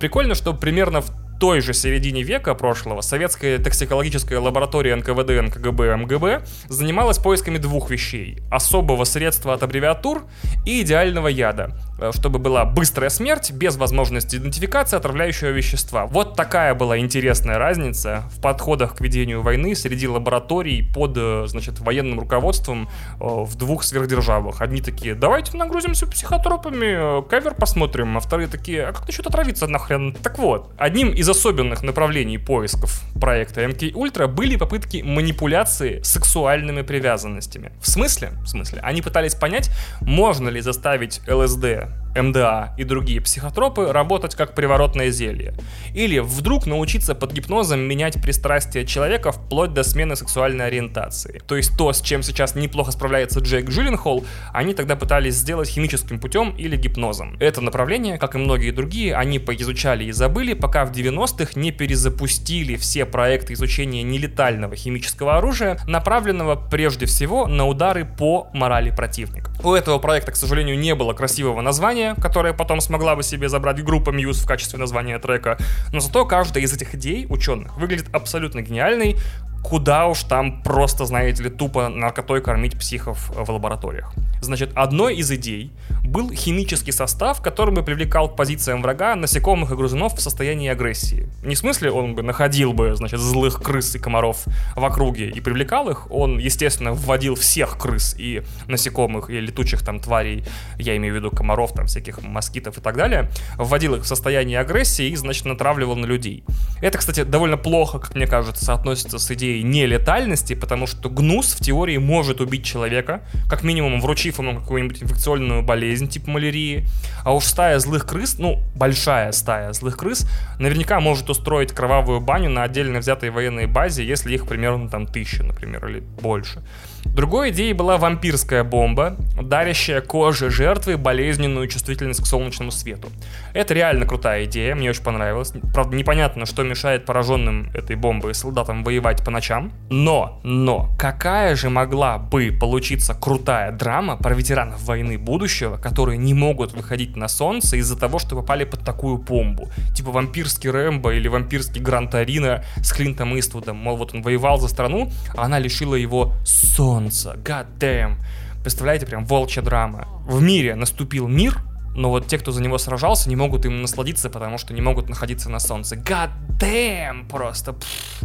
Прикольно, 0.00 0.34
что 0.34 0.54
примерно 0.54 1.00
в 1.00 1.27
той 1.38 1.60
же 1.60 1.72
середине 1.72 2.22
века 2.22 2.54
прошлого 2.54 3.00
советская 3.00 3.58
токсикологическая 3.58 4.40
лаборатория 4.40 4.96
НКВД, 4.96 5.56
НКГБ, 5.56 5.96
МГБ 5.96 6.42
занималась 6.68 7.18
поисками 7.18 7.58
двух 7.58 7.90
вещей. 7.90 8.38
Особого 8.50 9.04
средства 9.04 9.54
от 9.54 9.62
аббревиатур 9.62 10.24
и 10.66 10.82
идеального 10.82 11.28
яда, 11.28 11.76
э, 12.00 12.10
чтобы 12.12 12.38
была 12.38 12.64
быстрая 12.64 13.10
смерть 13.10 13.52
без 13.52 13.76
возможности 13.76 14.36
идентификации 14.36 14.96
отравляющего 14.96 15.50
вещества. 15.50 16.06
Вот 16.06 16.34
такая 16.34 16.74
была 16.74 16.98
интересная 16.98 17.58
разница 17.58 18.24
в 18.32 18.40
подходах 18.40 18.96
к 18.96 19.00
ведению 19.00 19.42
войны 19.42 19.74
среди 19.74 20.08
лабораторий 20.08 20.82
под, 20.92 21.16
э, 21.16 21.44
значит, 21.46 21.78
военным 21.78 22.18
руководством 22.18 22.88
э, 23.20 23.24
в 23.24 23.54
двух 23.56 23.84
сверхдержавах. 23.84 24.60
Одни 24.60 24.80
такие, 24.80 25.14
давайте 25.14 25.56
нагрузимся 25.56 26.06
психотропами, 26.06 27.22
кавер 27.28 27.54
посмотрим, 27.54 28.16
а 28.16 28.20
вторые 28.20 28.48
такие, 28.48 28.86
а 28.86 28.92
как 28.92 29.06
насчет 29.06 29.26
отравиться 29.26 29.68
нахрен? 29.68 30.14
Так 30.14 30.38
вот, 30.38 30.72
одним 30.76 31.10
из 31.10 31.27
особенных 31.28 31.82
направлений 31.82 32.38
поисков 32.38 33.02
проекта 33.20 33.64
MK 33.64 33.92
Ultra 33.92 34.26
были 34.26 34.56
попытки 34.56 35.02
манипуляции 35.02 36.00
сексуальными 36.02 36.82
привязанностями. 36.82 37.72
В 37.80 37.88
смысле? 37.88 38.32
В 38.42 38.46
смысле? 38.46 38.80
Они 38.82 39.02
пытались 39.02 39.34
понять, 39.34 39.70
можно 40.00 40.48
ли 40.48 40.60
заставить 40.60 41.20
ЛСД 41.28 41.88
МДА 42.14 42.74
и 42.76 42.84
другие 42.84 43.20
психотропы 43.20 43.92
работать 43.92 44.34
как 44.34 44.54
приворотное 44.54 45.10
зелье. 45.10 45.54
Или 45.94 46.18
вдруг 46.18 46.66
научиться 46.66 47.14
под 47.14 47.32
гипнозом 47.32 47.80
менять 47.80 48.20
пристрастие 48.22 48.86
человека 48.86 49.32
вплоть 49.32 49.72
до 49.72 49.82
смены 49.82 50.16
сексуальной 50.16 50.66
ориентации. 50.66 51.42
То 51.46 51.56
есть 51.56 51.76
то, 51.76 51.92
с 51.92 52.00
чем 52.00 52.22
сейчас 52.22 52.54
неплохо 52.54 52.92
справляется 52.92 53.40
Джейк 53.40 53.68
Джилленхол, 53.68 54.24
они 54.52 54.74
тогда 54.74 54.96
пытались 54.96 55.34
сделать 55.34 55.68
химическим 55.68 56.18
путем 56.18 56.50
или 56.56 56.76
гипнозом. 56.76 57.36
Это 57.40 57.60
направление, 57.60 58.18
как 58.18 58.34
и 58.34 58.38
многие 58.38 58.70
другие, 58.70 59.14
они 59.14 59.38
поизучали 59.38 60.04
и 60.04 60.12
забыли, 60.12 60.54
пока 60.54 60.84
в 60.84 60.92
90-х 60.92 61.52
не 61.54 61.72
перезапустили 61.72 62.76
все 62.76 63.04
проекты 63.04 63.54
изучения 63.54 64.02
нелетального 64.02 64.76
химического 64.76 65.36
оружия, 65.36 65.78
направленного 65.86 66.56
прежде 66.56 67.06
всего 67.06 67.46
на 67.46 67.66
удары 67.66 68.04
по 68.04 68.48
морали 68.52 68.90
противника. 68.90 69.50
У 69.62 69.72
этого 69.72 69.98
проекта, 69.98 70.32
к 70.32 70.36
сожалению, 70.36 70.78
не 70.78 70.94
было 70.94 71.12
красивого 71.12 71.60
названия, 71.60 71.97
которое 72.20 72.52
потом 72.52 72.80
смогла 72.80 73.16
бы 73.16 73.22
себе 73.22 73.48
забрать 73.48 73.82
группа 73.82 74.10
Muse 74.10 74.44
в 74.44 74.46
качестве 74.46 74.78
названия 74.78 75.18
трека, 75.18 75.58
но 75.92 76.00
зато 76.00 76.24
каждая 76.24 76.64
из 76.64 76.72
этих 76.72 76.94
идей 76.94 77.26
ученых 77.28 77.76
выглядит 77.76 78.06
абсолютно 78.12 78.62
гениальной, 78.62 79.16
куда 79.62 80.06
уж 80.06 80.22
там 80.22 80.62
просто, 80.62 81.04
знаете 81.04 81.42
ли, 81.42 81.50
тупо 81.50 81.88
наркотой 81.88 82.40
кормить 82.40 82.78
психов 82.78 83.30
в 83.30 83.50
лабораториях. 83.50 84.12
Значит, 84.40 84.70
одной 84.74 85.16
из 85.16 85.30
идей 85.32 85.72
был 86.04 86.30
химический 86.30 86.92
состав, 86.92 87.42
который 87.42 87.74
бы 87.74 87.82
привлекал 87.82 88.28
к 88.28 88.36
позициям 88.36 88.82
врага 88.82 89.14
насекомых 89.16 89.72
и 89.72 89.74
грызунов 89.74 90.14
в 90.14 90.20
состоянии 90.20 90.68
агрессии. 90.68 91.28
Не 91.42 91.54
в 91.54 91.58
смысле 91.58 91.90
он 91.90 92.14
бы 92.14 92.22
находил 92.22 92.72
бы, 92.72 92.94
значит, 92.94 93.18
злых 93.20 93.60
крыс 93.60 93.94
и 93.96 93.98
комаров 93.98 94.44
в 94.76 94.84
округе 94.84 95.28
и 95.28 95.40
привлекал 95.40 95.90
их, 95.90 96.10
он, 96.10 96.38
естественно, 96.38 96.92
вводил 96.92 97.34
всех 97.34 97.78
крыс 97.78 98.14
и 98.16 98.42
насекомых 98.68 99.28
и 99.28 99.40
летучих 99.40 99.82
там 99.82 100.00
тварей, 100.00 100.44
я 100.78 100.96
имею 100.96 101.14
в 101.14 101.16
виду 101.16 101.30
комаров, 101.30 101.72
там 101.72 101.86
всяких 101.86 102.22
москитов 102.22 102.78
и 102.78 102.80
так 102.80 102.96
далее, 102.96 103.30
вводил 103.56 103.96
их 103.96 104.04
в 104.04 104.06
состояние 104.06 104.60
агрессии 104.60 105.08
и, 105.08 105.16
значит, 105.16 105.44
натравливал 105.44 105.96
на 105.96 106.06
людей. 106.06 106.44
Это, 106.80 106.98
кстати, 106.98 107.24
довольно 107.24 107.56
плохо, 107.56 107.98
как 107.98 108.14
мне 108.14 108.26
кажется, 108.26 108.64
соотносится 108.64 109.18
с 109.18 109.30
идеей 109.32 109.47
нелетальности, 109.62 110.54
потому 110.54 110.86
что 110.86 111.08
гнус 111.08 111.54
в 111.54 111.60
теории 111.60 111.96
может 111.96 112.40
убить 112.40 112.64
человека, 112.64 113.22
как 113.48 113.62
минимум 113.62 114.00
вручив 114.00 114.38
ему 114.38 114.58
какую-нибудь 114.60 115.02
инфекционную 115.02 115.62
болезнь 115.62 116.08
типа 116.08 116.30
малярии. 116.30 116.84
А 117.24 117.34
уж 117.34 117.44
стая 117.44 117.78
злых 117.78 118.06
крыс, 118.06 118.38
ну, 118.38 118.62
большая 118.74 119.32
стая 119.32 119.72
злых 119.72 119.96
крыс, 119.96 120.28
наверняка 120.58 121.00
может 121.00 121.30
устроить 121.30 121.72
кровавую 121.72 122.20
баню 122.20 122.50
на 122.50 122.62
отдельно 122.62 123.00
взятой 123.00 123.30
военной 123.30 123.66
базе, 123.66 124.06
если 124.06 124.34
их 124.34 124.46
примерно 124.46 124.88
там 124.88 125.06
тысяча, 125.06 125.42
например, 125.42 125.86
или 125.86 126.00
больше. 126.00 126.62
Другой 127.04 127.50
идеей 127.50 127.72
была 127.72 127.98
вампирская 127.98 128.64
бомба, 128.64 129.16
дарящая 129.40 130.00
коже 130.00 130.50
жертвы 130.50 130.96
болезненную 130.96 131.68
чувствительность 131.68 132.22
к 132.22 132.26
солнечному 132.26 132.70
свету. 132.70 133.08
Это 133.54 133.74
реально 133.74 134.06
крутая 134.06 134.44
идея, 134.44 134.74
мне 134.74 134.90
очень 134.90 135.02
понравилось. 135.02 135.52
Правда, 135.74 135.96
непонятно, 135.96 136.46
что 136.46 136.62
мешает 136.62 137.04
пораженным 137.04 137.70
этой 137.74 137.96
бомбой 137.96 138.34
солдатам 138.34 138.84
воевать 138.84 139.24
по 139.24 139.30
ночам. 139.30 139.72
Но, 139.90 140.40
но, 140.44 140.90
какая 140.98 141.56
же 141.56 141.70
могла 141.70 142.18
бы 142.18 142.56
получиться 142.58 143.14
крутая 143.14 143.72
драма 143.72 144.16
про 144.16 144.34
ветеранов 144.34 144.82
войны 144.82 145.18
будущего, 145.18 145.76
которые 145.76 146.18
не 146.18 146.34
могут 146.34 146.72
выходить 146.72 147.16
на 147.16 147.28
солнце 147.28 147.76
из-за 147.76 147.98
того, 147.98 148.18
что 148.18 148.36
попали 148.36 148.64
под 148.64 148.84
такую 148.84 149.18
бомбу. 149.18 149.68
Типа 149.94 150.10
вампирский 150.10 150.70
Рэмбо 150.70 151.14
или 151.14 151.28
вампирский 151.28 151.80
Гран 151.80 152.08
Торино 152.08 152.64
с 152.76 152.92
Клинтом 152.92 153.38
Иствудом. 153.38 153.76
Мол, 153.76 153.96
вот 153.96 154.14
он 154.14 154.22
воевал 154.22 154.58
за 154.60 154.68
страну, 154.68 155.10
а 155.36 155.44
она 155.44 155.58
лишила 155.58 155.94
его 155.94 156.34
солнца 156.44 156.87
солнца. 156.88 157.36
God 157.44 157.66
damn. 157.78 158.16
Представляете, 158.62 159.04
прям 159.04 159.26
волчья 159.26 159.62
драма. 159.62 160.08
В 160.26 160.40
мире 160.40 160.74
наступил 160.74 161.28
мир, 161.28 161.60
но 161.94 162.08
вот 162.08 162.26
те, 162.26 162.38
кто 162.38 162.50
за 162.50 162.62
него 162.62 162.78
сражался, 162.78 163.28
не 163.28 163.36
могут 163.36 163.66
им 163.66 163.82
насладиться, 163.82 164.30
потому 164.30 164.56
что 164.56 164.72
не 164.72 164.80
могут 164.80 165.10
находиться 165.10 165.50
на 165.50 165.60
солнце. 165.60 165.96
God 165.96 166.30
damn, 166.58 167.28
просто. 167.28 167.74
Пфф. 167.74 168.22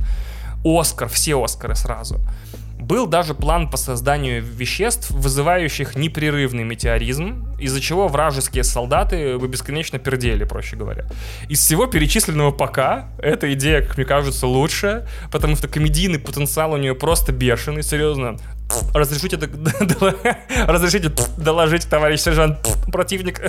Оскар, 0.64 1.10
все 1.10 1.44
Оскары 1.44 1.76
сразу. 1.76 2.22
Был 2.84 3.08
даже 3.08 3.34
план 3.34 3.70
по 3.70 3.78
созданию 3.78 4.44
веществ, 4.44 5.10
вызывающих 5.10 5.96
непрерывный 5.96 6.66
метеоризм, 6.66 7.48
из-за 7.58 7.80
чего 7.80 8.10
вражеские 8.10 8.66
солдаты 8.66 9.38
бы 9.38 9.48
бесконечно 9.48 10.00
пердели, 10.00 10.44
проще 10.44 10.76
говоря. 10.76 11.06
Из 11.48 11.60
всего 11.60 11.86
перечисленного 11.86 12.52
пока, 12.52 13.08
эта 13.20 13.54
идея, 13.54 13.84
как 13.84 13.96
мне 13.96 14.06
кажется, 14.06 14.48
лучшая, 14.48 15.08
потому 15.32 15.56
что 15.56 15.70
комедийный 15.70 16.20
потенциал 16.20 16.74
у 16.74 16.78
нее 16.78 16.94
просто 16.94 17.32
бешеный, 17.32 17.84
серьезно. 17.84 18.36
Разрешите, 18.94 19.40
разрешите 20.68 21.10
доложить, 21.38 21.88
товарищ 21.88 22.20
сержант, 22.20 22.68
противник 22.92 23.40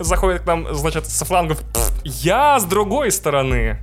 заходит 0.00 0.42
к 0.42 0.46
нам, 0.46 0.74
значит, 0.74 1.06
со 1.06 1.24
флангов. 1.24 1.62
Я 2.04 2.60
с 2.60 2.64
другой 2.64 3.10
стороны. 3.10 3.78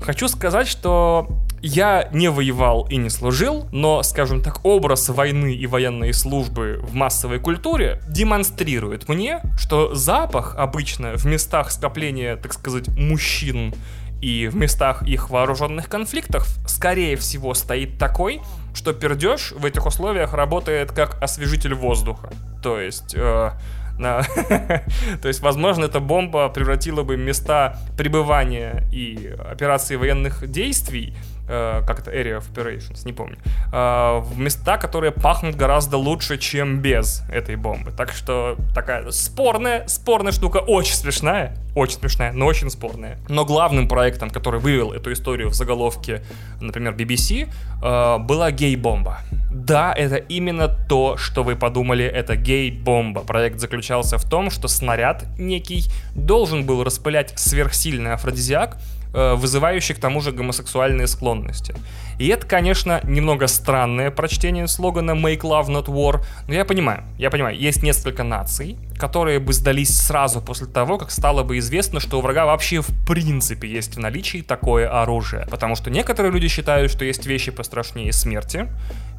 Хочу 0.00 0.28
сказать, 0.28 0.68
что 0.68 1.28
я 1.60 2.08
не 2.12 2.28
воевал 2.28 2.86
и 2.88 2.96
не 2.96 3.10
служил, 3.10 3.66
но, 3.72 4.02
скажем 4.02 4.42
так, 4.42 4.64
образ 4.64 5.08
войны 5.08 5.54
и 5.54 5.66
военной 5.66 6.12
службы 6.12 6.80
в 6.82 6.94
массовой 6.94 7.40
культуре 7.40 8.00
демонстрирует 8.08 9.08
мне, 9.08 9.40
что 9.58 9.94
запах 9.94 10.54
обычно 10.56 11.16
в 11.16 11.24
местах 11.24 11.70
скопления, 11.72 12.36
так 12.36 12.52
сказать, 12.52 12.88
мужчин 12.88 13.74
и 14.20 14.48
в 14.48 14.56
местах 14.56 15.02
их 15.02 15.30
вооруженных 15.30 15.88
конфликтов, 15.88 16.46
скорее 16.66 17.16
всего, 17.16 17.54
стоит 17.54 17.98
такой, 17.98 18.40
что 18.74 18.92
пердеж 18.92 19.52
в 19.52 19.64
этих 19.64 19.86
условиях 19.86 20.34
работает 20.34 20.92
как 20.92 21.20
освежитель 21.22 21.74
воздуха. 21.74 22.30
То 22.62 22.80
есть... 22.80 23.14
Э, 23.16 23.52
на... 23.98 24.22
То 25.22 25.28
есть, 25.28 25.40
возможно, 25.40 25.84
эта 25.84 26.00
бомба 26.00 26.48
превратила 26.48 27.02
бы 27.02 27.16
места 27.16 27.78
пребывания 27.96 28.84
и 28.92 29.34
операции 29.50 29.96
военных 29.96 30.50
действий 30.50 31.14
как 31.48 32.00
это, 32.00 32.10
Area 32.10 32.38
of 32.38 32.44
Operations, 32.52 33.02
не 33.04 33.12
помню, 33.12 33.36
э, 33.72 34.18
в 34.20 34.38
места, 34.38 34.76
которые 34.76 35.12
пахнут 35.12 35.56
гораздо 35.56 35.96
лучше, 35.96 36.38
чем 36.38 36.80
без 36.80 37.22
этой 37.30 37.56
бомбы. 37.56 37.90
Так 37.90 38.12
что 38.12 38.56
такая 38.74 39.10
спорная, 39.10 39.86
спорная 39.88 40.32
штука, 40.32 40.58
очень 40.58 40.94
смешная, 40.94 41.56
очень 41.74 41.98
смешная, 41.98 42.32
но 42.32 42.46
очень 42.46 42.70
спорная. 42.70 43.18
Но 43.28 43.44
главным 43.44 43.88
проектом, 43.88 44.30
который 44.30 44.60
вывел 44.60 44.92
эту 44.92 45.12
историю 45.12 45.48
в 45.48 45.54
заголовке, 45.54 46.22
например, 46.60 46.94
BBC, 46.94 47.48
э, 47.82 48.18
была 48.18 48.50
гей-бомба. 48.50 49.18
Да, 49.50 49.94
это 49.94 50.16
именно 50.16 50.68
то, 50.68 51.16
что 51.16 51.42
вы 51.42 51.56
подумали, 51.56 52.04
это 52.04 52.36
гей-бомба. 52.36 53.22
Проект 53.22 53.58
заключался 53.58 54.18
в 54.18 54.28
том, 54.28 54.50
что 54.50 54.68
снаряд 54.68 55.24
некий 55.38 55.84
должен 56.14 56.64
был 56.66 56.84
распылять 56.84 57.32
сверхсильный 57.38 58.12
афродизиак, 58.12 58.76
Э, 58.78 58.97
вызывающий 59.12 59.94
к 59.94 59.98
тому 59.98 60.20
же 60.20 60.32
гомосексуальные 60.32 61.06
склонности. 61.06 61.74
И 62.18 62.26
это, 62.28 62.46
конечно, 62.46 63.00
немного 63.04 63.46
странное 63.46 64.10
прочтение 64.10 64.66
слогана 64.66 65.12
«Make 65.12 65.42
love 65.42 65.68
not 65.68 65.86
war», 65.86 66.24
но 66.48 66.54
я 66.54 66.64
понимаю, 66.64 67.04
я 67.16 67.30
понимаю, 67.30 67.56
есть 67.56 67.82
несколько 67.82 68.24
наций, 68.24 68.76
которые 68.98 69.38
бы 69.38 69.52
сдались 69.52 69.96
сразу 69.96 70.40
после 70.40 70.66
того, 70.66 70.98
как 70.98 71.12
стало 71.12 71.44
бы 71.44 71.58
известно, 71.58 72.00
что 72.00 72.18
у 72.18 72.20
врага 72.20 72.44
вообще 72.46 72.80
в 72.80 72.88
принципе 73.06 73.68
есть 73.68 73.94
в 73.94 74.00
наличии 74.00 74.42
такое 74.42 74.88
оружие. 74.88 75.46
Потому 75.48 75.76
что 75.76 75.90
некоторые 75.90 76.32
люди 76.32 76.48
считают, 76.48 76.90
что 76.90 77.04
есть 77.04 77.24
вещи 77.24 77.52
пострашнее 77.52 78.12
смерти, 78.12 78.68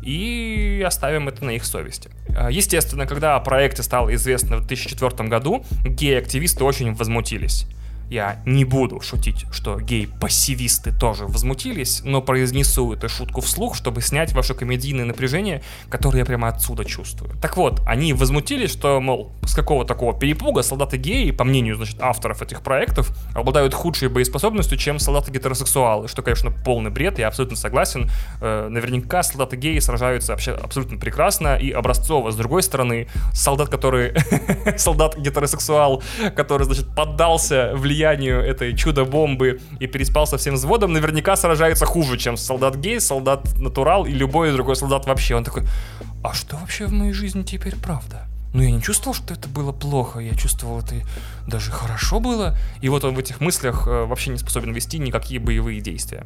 и 0.01 0.83
оставим 0.85 1.27
это 1.27 1.45
на 1.45 1.51
их 1.51 1.65
совести. 1.65 2.09
Э, 2.29 2.49
естественно, 2.51 3.05
когда 3.05 3.35
о 3.35 3.39
проекте 3.39 3.83
стало 3.83 4.13
известно 4.15 4.57
в 4.57 4.67
2004 4.67 5.29
году, 5.29 5.65
гей-активисты 5.85 6.63
очень 6.63 6.93
возмутились. 6.93 7.65
Я 8.09 8.41
не 8.45 8.65
буду 8.65 9.01
шутить, 9.01 9.45
что 9.51 9.79
гей-пассивисты 9.79 10.91
тоже 10.91 11.25
возмутились, 11.27 12.01
но 12.03 12.23
произнесу 12.23 12.91
эту 12.91 13.07
шутку 13.07 13.41
вслух, 13.41 13.75
чтобы 13.75 14.01
снять 14.01 14.33
ваше 14.33 14.55
комедийное 14.55 15.05
напряжение, 15.05 15.61
которое 15.89 16.19
я 16.19 16.25
прямо 16.25 16.47
отсюда 16.47 16.85
чувствую. 16.85 17.31
Так 17.39 17.55
вот, 17.55 17.81
они 17.85 18.13
возмутились, 18.13 18.71
что, 18.71 18.99
мол, 18.99 19.31
с 19.43 19.53
какого 19.53 19.85
такого 19.85 20.17
перепуга 20.17 20.63
солдаты 20.63 20.97
геи, 20.97 21.29
по 21.29 21.43
мнению, 21.43 21.75
значит, 21.75 21.97
авторов 22.01 22.41
этих 22.41 22.63
проектов, 22.63 23.15
обладают 23.35 23.75
худшей 23.75 24.09
боеспособностью, 24.09 24.79
чем 24.79 24.97
солдаты 24.97 25.31
гетеросексуалы, 25.31 26.07
что, 26.07 26.23
конечно, 26.23 26.49
полный 26.49 26.89
бред, 26.89 27.19
я 27.19 27.27
абсолютно 27.27 27.57
согласен. 27.57 28.09
Э, 28.41 28.69
наверняка 28.69 29.21
солдаты 29.21 29.55
геи 29.55 29.77
сражаются 29.77 30.31
вообще 30.31 30.53
абсолютно 30.53 30.97
прекрасно 30.97 31.57
и 31.57 31.69
образцово. 31.69 32.31
С 32.31 32.35
другой 32.35 32.63
стороны, 32.63 33.07
солдат, 33.33 33.69
который... 33.69 34.15
солдат 34.77 35.15
гетеросексуал, 35.15 36.01
который, 36.35 36.63
значит, 36.63 36.87
поддался 36.95 37.73
влиянию 37.75 37.98
влиянию 37.99 38.39
этой 38.39 38.75
чудо-бомбы 38.75 39.59
и 39.81 39.87
переспал 39.87 40.25
со 40.25 40.37
всем 40.37 40.55
взводом, 40.55 40.93
наверняка 40.93 41.35
сражается 41.35 41.85
хуже, 41.85 42.17
чем 42.17 42.37
солдат 42.37 42.77
гей, 42.77 43.01
солдат 43.01 43.59
натурал 43.59 44.05
и 44.05 44.11
любой 44.11 44.53
другой 44.53 44.75
солдат 44.75 45.05
вообще. 45.05 45.35
Он 45.35 45.43
такой, 45.43 45.63
а 46.23 46.33
что 46.33 46.55
вообще 46.55 46.85
в 46.85 46.93
моей 46.93 47.13
жизни 47.13 47.43
теперь 47.43 47.75
правда? 47.75 48.25
Ну, 48.53 48.63
я 48.63 48.71
не 48.71 48.81
чувствовал, 48.81 49.13
что 49.13 49.33
это 49.33 49.49
было 49.49 49.71
плохо, 49.71 50.19
я 50.19 50.33
чувствовал, 50.33 50.79
это 50.79 50.95
даже 51.47 51.71
хорошо 51.71 52.19
было. 52.19 52.57
И 52.81 52.89
вот 52.89 53.03
он 53.03 53.15
в 53.15 53.19
этих 53.19 53.41
мыслях 53.41 53.85
э, 53.85 54.05
вообще 54.05 54.31
не 54.31 54.37
способен 54.37 54.73
вести 54.73 54.97
никакие 54.97 55.39
боевые 55.39 55.81
действия. 55.81 56.25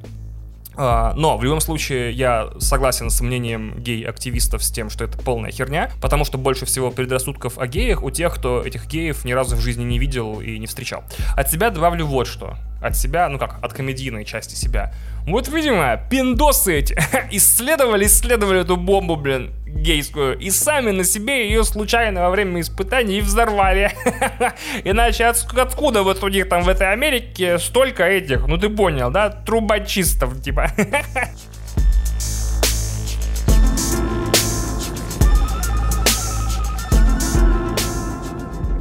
А, 0.76 1.14
но 1.16 1.38
в 1.38 1.44
любом 1.44 1.62
случае 1.62 2.12
я 2.12 2.50
согласен 2.60 3.10
с 3.10 3.22
мнением 3.22 3.80
гей-активистов 3.80 4.64
с 4.64 4.72
тем, 4.72 4.90
что 4.90 5.04
это 5.04 5.18
полная 5.18 5.52
херня, 5.52 5.92
потому 6.02 6.26
что 6.26 6.38
больше 6.38 6.66
всего 6.66 6.92
предрассудков 6.92 7.58
о 7.58 7.68
геях 7.68 8.04
у 8.04 8.12
тех, 8.12 8.34
кто 8.36 8.62
этих 8.62 8.88
геев 8.88 9.26
ни 9.26 9.32
разу 9.32 9.56
в 9.56 9.60
жизни 9.60 9.84
не 9.84 10.00
видел 10.00 10.40
и 10.42 10.58
не 10.58 10.68
встречал. 10.68 11.04
От 11.36 11.50
себя 11.50 11.70
добавлю 11.70 12.06
вот 12.06 12.28
что 12.28 12.58
от 12.84 12.98
себя, 12.98 13.30
ну 13.30 13.40
как, 13.40 13.58
от 13.62 13.74
комедийной 13.74 14.26
части 14.26 14.56
себя. 14.56 14.94
Вот, 15.26 15.48
видимо, 15.48 15.98
пиндосы 16.10 16.80
эти 16.80 16.94
исследовали, 17.32 18.06
исследовали 18.06 18.62
эту 18.62 18.76
бомбу, 18.76 19.16
блин, 19.16 19.54
гейскую, 19.66 20.38
и 20.38 20.50
сами 20.50 20.92
на 20.92 21.04
себе 21.06 21.48
ее 21.48 21.64
случайно 21.64 22.22
во 22.22 22.30
время 22.30 22.60
испытаний 22.60 23.22
взорвали. 23.22 23.92
Иначе 24.84 25.26
от, 25.26 25.38
откуда 25.58 26.04
вот 26.04 26.24
у 26.24 26.28
них 26.28 26.50
там 26.50 26.64
в 26.64 26.70
этой 26.70 26.92
Америке 26.92 27.58
столько 27.58 28.04
этих, 28.04 28.48
ну 28.48 28.58
ты 28.58 28.70
понял, 28.70 29.12
да, 29.12 29.30
трубочистов, 29.30 30.42
типа. 30.42 30.72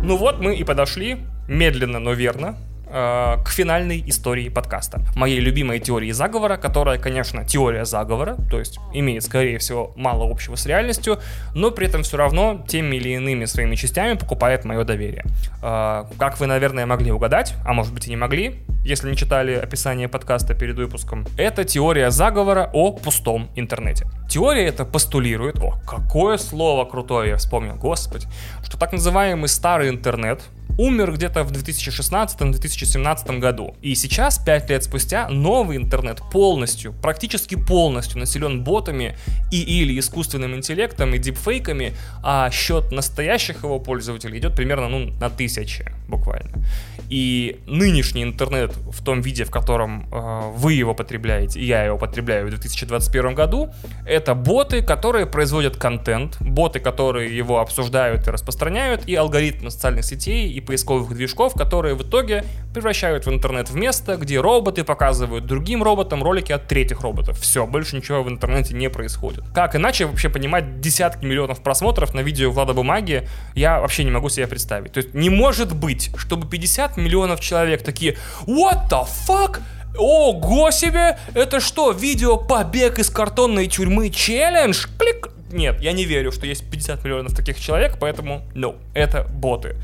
Ну 0.05 0.17
вот 0.17 0.41
мы 0.41 0.57
и 0.57 0.65
подошли, 0.65 1.19
медленно, 1.47 2.01
но 2.01 2.13
верно, 2.13 2.57
Э, 2.95 3.39
к 3.43 3.49
финальной 3.49 4.05
истории 4.07 4.51
подкаста. 4.51 5.01
Моей 5.17 5.41
любимой 5.41 5.81
теории 5.81 6.11
заговора, 6.11 6.59
которая, 6.59 6.99
конечно, 6.99 7.43
теория 7.43 7.87
заговора, 7.87 8.37
то 8.51 8.59
есть 8.59 8.79
имеет, 8.93 9.25
скорее 9.25 9.57
всего, 9.57 9.95
мало 9.97 10.31
общего 10.31 10.57
с 10.57 10.67
реальностью, 10.67 11.19
но 11.55 11.71
при 11.71 11.87
этом 11.87 12.03
все 12.03 12.19
равно 12.19 12.63
теми 12.69 12.97
или 12.97 13.15
иными 13.15 13.47
своими 13.47 13.77
частями 13.77 14.19
покупает 14.19 14.67
мое 14.67 14.85
доверие. 14.85 15.25
Э, 15.63 16.05
как 16.19 16.39
вы, 16.39 16.47
наверное, 16.47 16.85
могли 16.85 17.11
угадать, 17.11 17.55
а 17.65 17.73
может 17.73 17.95
быть 17.95 18.09
и 18.09 18.11
не 18.11 18.17
могли, 18.17 18.61
если 18.85 19.09
не 19.09 19.17
читали 19.17 19.55
описание 19.55 20.09
подкаста 20.09 20.55
перед 20.55 20.77
выпуском, 20.77 21.25
это 21.39 21.65
теория 21.65 22.11
заговора 22.11 22.69
о 22.75 22.93
пустом 22.93 23.49
интернете. 23.55 24.07
Теория 24.29 24.67
это 24.67 24.85
постулирует, 24.85 25.59
о, 25.61 25.79
какое 25.87 26.37
слово 26.37 26.85
крутое 26.85 27.31
я 27.31 27.37
вспомнил, 27.37 27.77
господи, 27.77 28.27
что 28.65 28.77
так 28.77 28.93
называемый 28.93 29.49
старый 29.49 29.89
интернет, 29.89 30.43
умер 30.79 31.13
где-то 31.13 31.45
в 31.45 31.53
2016-2017 31.53 33.39
году. 33.39 33.75
И 33.83 33.95
сейчас, 33.95 34.39
5 34.39 34.71
лет 34.71 34.85
спустя, 34.85 35.29
новый 35.29 35.77
интернет 35.77 36.21
полностью, 36.31 36.93
практически 36.93 37.55
полностью 37.55 38.19
населен 38.19 38.63
ботами 38.65 39.17
и 39.51 39.61
или 39.61 39.99
искусственным 39.99 40.55
интеллектом 40.55 41.15
и 41.15 41.19
дипфейками, 41.19 41.95
а 42.23 42.51
счет 42.51 42.93
настоящих 42.93 43.65
его 43.65 43.79
пользователей 43.79 44.39
идет 44.39 44.55
примерно 44.55 44.89
ну, 44.89 45.13
на 45.21 45.31
тысячи 45.31 45.93
буквально. 46.13 46.65
И 47.09 47.61
нынешний 47.67 48.23
интернет 48.23 48.73
в 48.91 49.03
том 49.03 49.21
виде, 49.21 49.45
в 49.45 49.51
котором 49.51 50.07
э, 50.13 50.53
вы 50.55 50.75
его 50.75 50.95
потребляете, 50.95 51.61
и 51.61 51.65
я 51.65 51.85
его 51.85 51.99
потребляю 51.99 52.47
в 52.47 52.51
2021 52.51 53.35
году, 53.35 53.71
это 54.07 54.35
боты, 54.35 54.83
которые 54.83 55.27
производят 55.27 55.77
контент, 55.77 56.37
боты, 56.41 56.81
которые 56.81 57.37
его 57.37 57.61
обсуждают 57.61 58.29
и 58.29 58.31
распространяют, 58.31 59.07
и 59.07 59.15
алгоритмы 59.15 59.71
социальных 59.71 60.05
сетей 60.05 60.51
и 60.53 60.61
поисковых 60.61 61.15
движков, 61.15 61.55
которые 61.55 61.95
в 61.95 62.03
итоге 62.03 62.45
превращают 62.73 63.27
в 63.27 63.31
интернет 63.31 63.71
в 63.71 63.77
место, 63.77 64.17
где 64.17 64.41
роботы 64.41 64.85
показывают 64.85 65.47
другим 65.47 65.83
роботам 65.83 66.23
ролики 66.23 66.53
от 66.53 66.69
третьих 66.69 67.01
роботов. 67.01 67.39
Все, 67.39 67.67
больше 67.67 67.97
ничего 67.97 68.23
в 68.23 68.29
интернете 68.29 68.75
не 68.75 68.89
происходит. 68.89 69.45
Как 69.55 69.77
иначе 69.77 70.07
вообще 70.07 70.29
понимать 70.29 70.81
десятки 70.81 71.25
миллионов 71.25 71.63
просмотров 71.63 72.15
на 72.15 72.21
видео 72.21 72.51
Влада 72.51 72.73
Бумаги, 72.73 73.29
я 73.55 73.81
вообще 73.81 74.05
не 74.05 74.11
могу 74.11 74.29
себе 74.29 74.47
представить. 74.47 74.93
То 74.93 74.99
есть 74.99 75.15
не 75.15 75.31
может 75.31 75.75
быть, 75.75 76.02
чтобы 76.17 76.49
50 76.49 76.97
миллионов 76.97 77.41
человек 77.41 77.83
такие 77.83 78.17
«What 78.47 78.89
the 78.91 79.07
fuck?» 79.29 79.61
Ого 79.99 80.71
себе! 80.71 81.19
Это 81.35 81.61
что, 81.61 81.93
видео 81.93 82.39
«Побег 82.39 82.99
из 82.99 83.11
картонной 83.11 83.67
тюрьмы 83.67 84.09
челлендж»? 84.11 84.87
Клик! 84.99 85.29
Нет, 85.53 85.81
я 85.81 85.93
не 85.93 86.05
верю, 86.05 86.33
что 86.33 86.47
есть 86.47 86.69
50 86.71 87.05
миллионов 87.05 87.37
таких 87.37 87.61
человек, 87.61 87.99
поэтому, 88.01 88.43
no, 88.55 88.77
это 88.95 89.25
боты. 89.25 89.77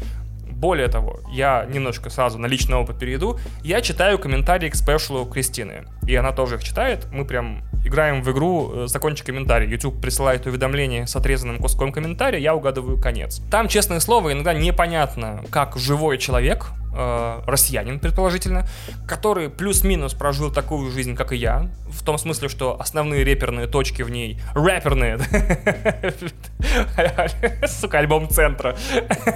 Более 0.51 0.89
того, 0.89 1.21
я 1.31 1.67
немножко 1.71 2.11
сразу 2.11 2.39
на 2.39 2.47
личный 2.47 2.77
опыт 2.77 2.99
перейду. 2.99 3.39
Я 3.63 3.81
читаю 3.81 4.19
комментарии 4.19 4.71
к 4.71 4.75
спешлу 4.75 5.25
Кристины. 5.25 5.85
И 6.05 6.17
она 6.17 6.33
тоже 6.33 6.57
их 6.57 6.65
читает. 6.65 7.07
Мы 7.13 7.25
прям 7.25 7.63
играем 7.85 8.23
в 8.23 8.31
игру 8.31 8.71
э, 8.73 8.87
«Закончи 8.87 9.25
комментарий». 9.25 9.69
YouTube 9.69 10.01
присылает 10.01 10.47
уведомление 10.47 11.07
с 11.07 11.17
отрезанным 11.17 11.59
куском 11.59 11.93
комментария, 11.93 12.41
я 12.41 12.55
угадываю 12.55 13.01
конец. 13.01 13.41
Там, 13.51 13.69
честное 13.69 14.01
слово, 14.01 14.33
иногда 14.33 14.55
непонятно, 14.55 15.43
как 15.51 15.77
живой 15.77 16.19
человек 16.19 16.67
э, 16.99 17.41
россиянин, 17.47 18.01
предположительно, 18.01 18.67
который 19.07 19.49
плюс-минус 19.49 20.15
прожил 20.15 20.53
такую 20.53 20.91
жизнь, 20.91 21.15
как 21.15 21.33
и 21.33 21.37
я, 21.37 21.71
в 21.89 22.05
том 22.05 22.19
смысле, 22.19 22.49
что 22.49 22.79
основные 22.81 23.25
реперные 23.25 23.67
точки 23.67 24.03
в 24.03 24.11
ней, 24.11 24.41
рэперные, 24.55 25.19
сука, 27.67 27.99
альбом 27.99 28.29
центра, 28.29 28.77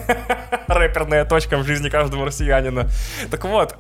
рэперная 0.68 1.24
точка 1.24 1.56
в 1.56 1.64
жизни 1.64 1.88
каждого 1.88 2.26
россиянина. 2.26 2.88
Так 3.30 3.44
вот, 3.44 3.72
э, 3.72 3.76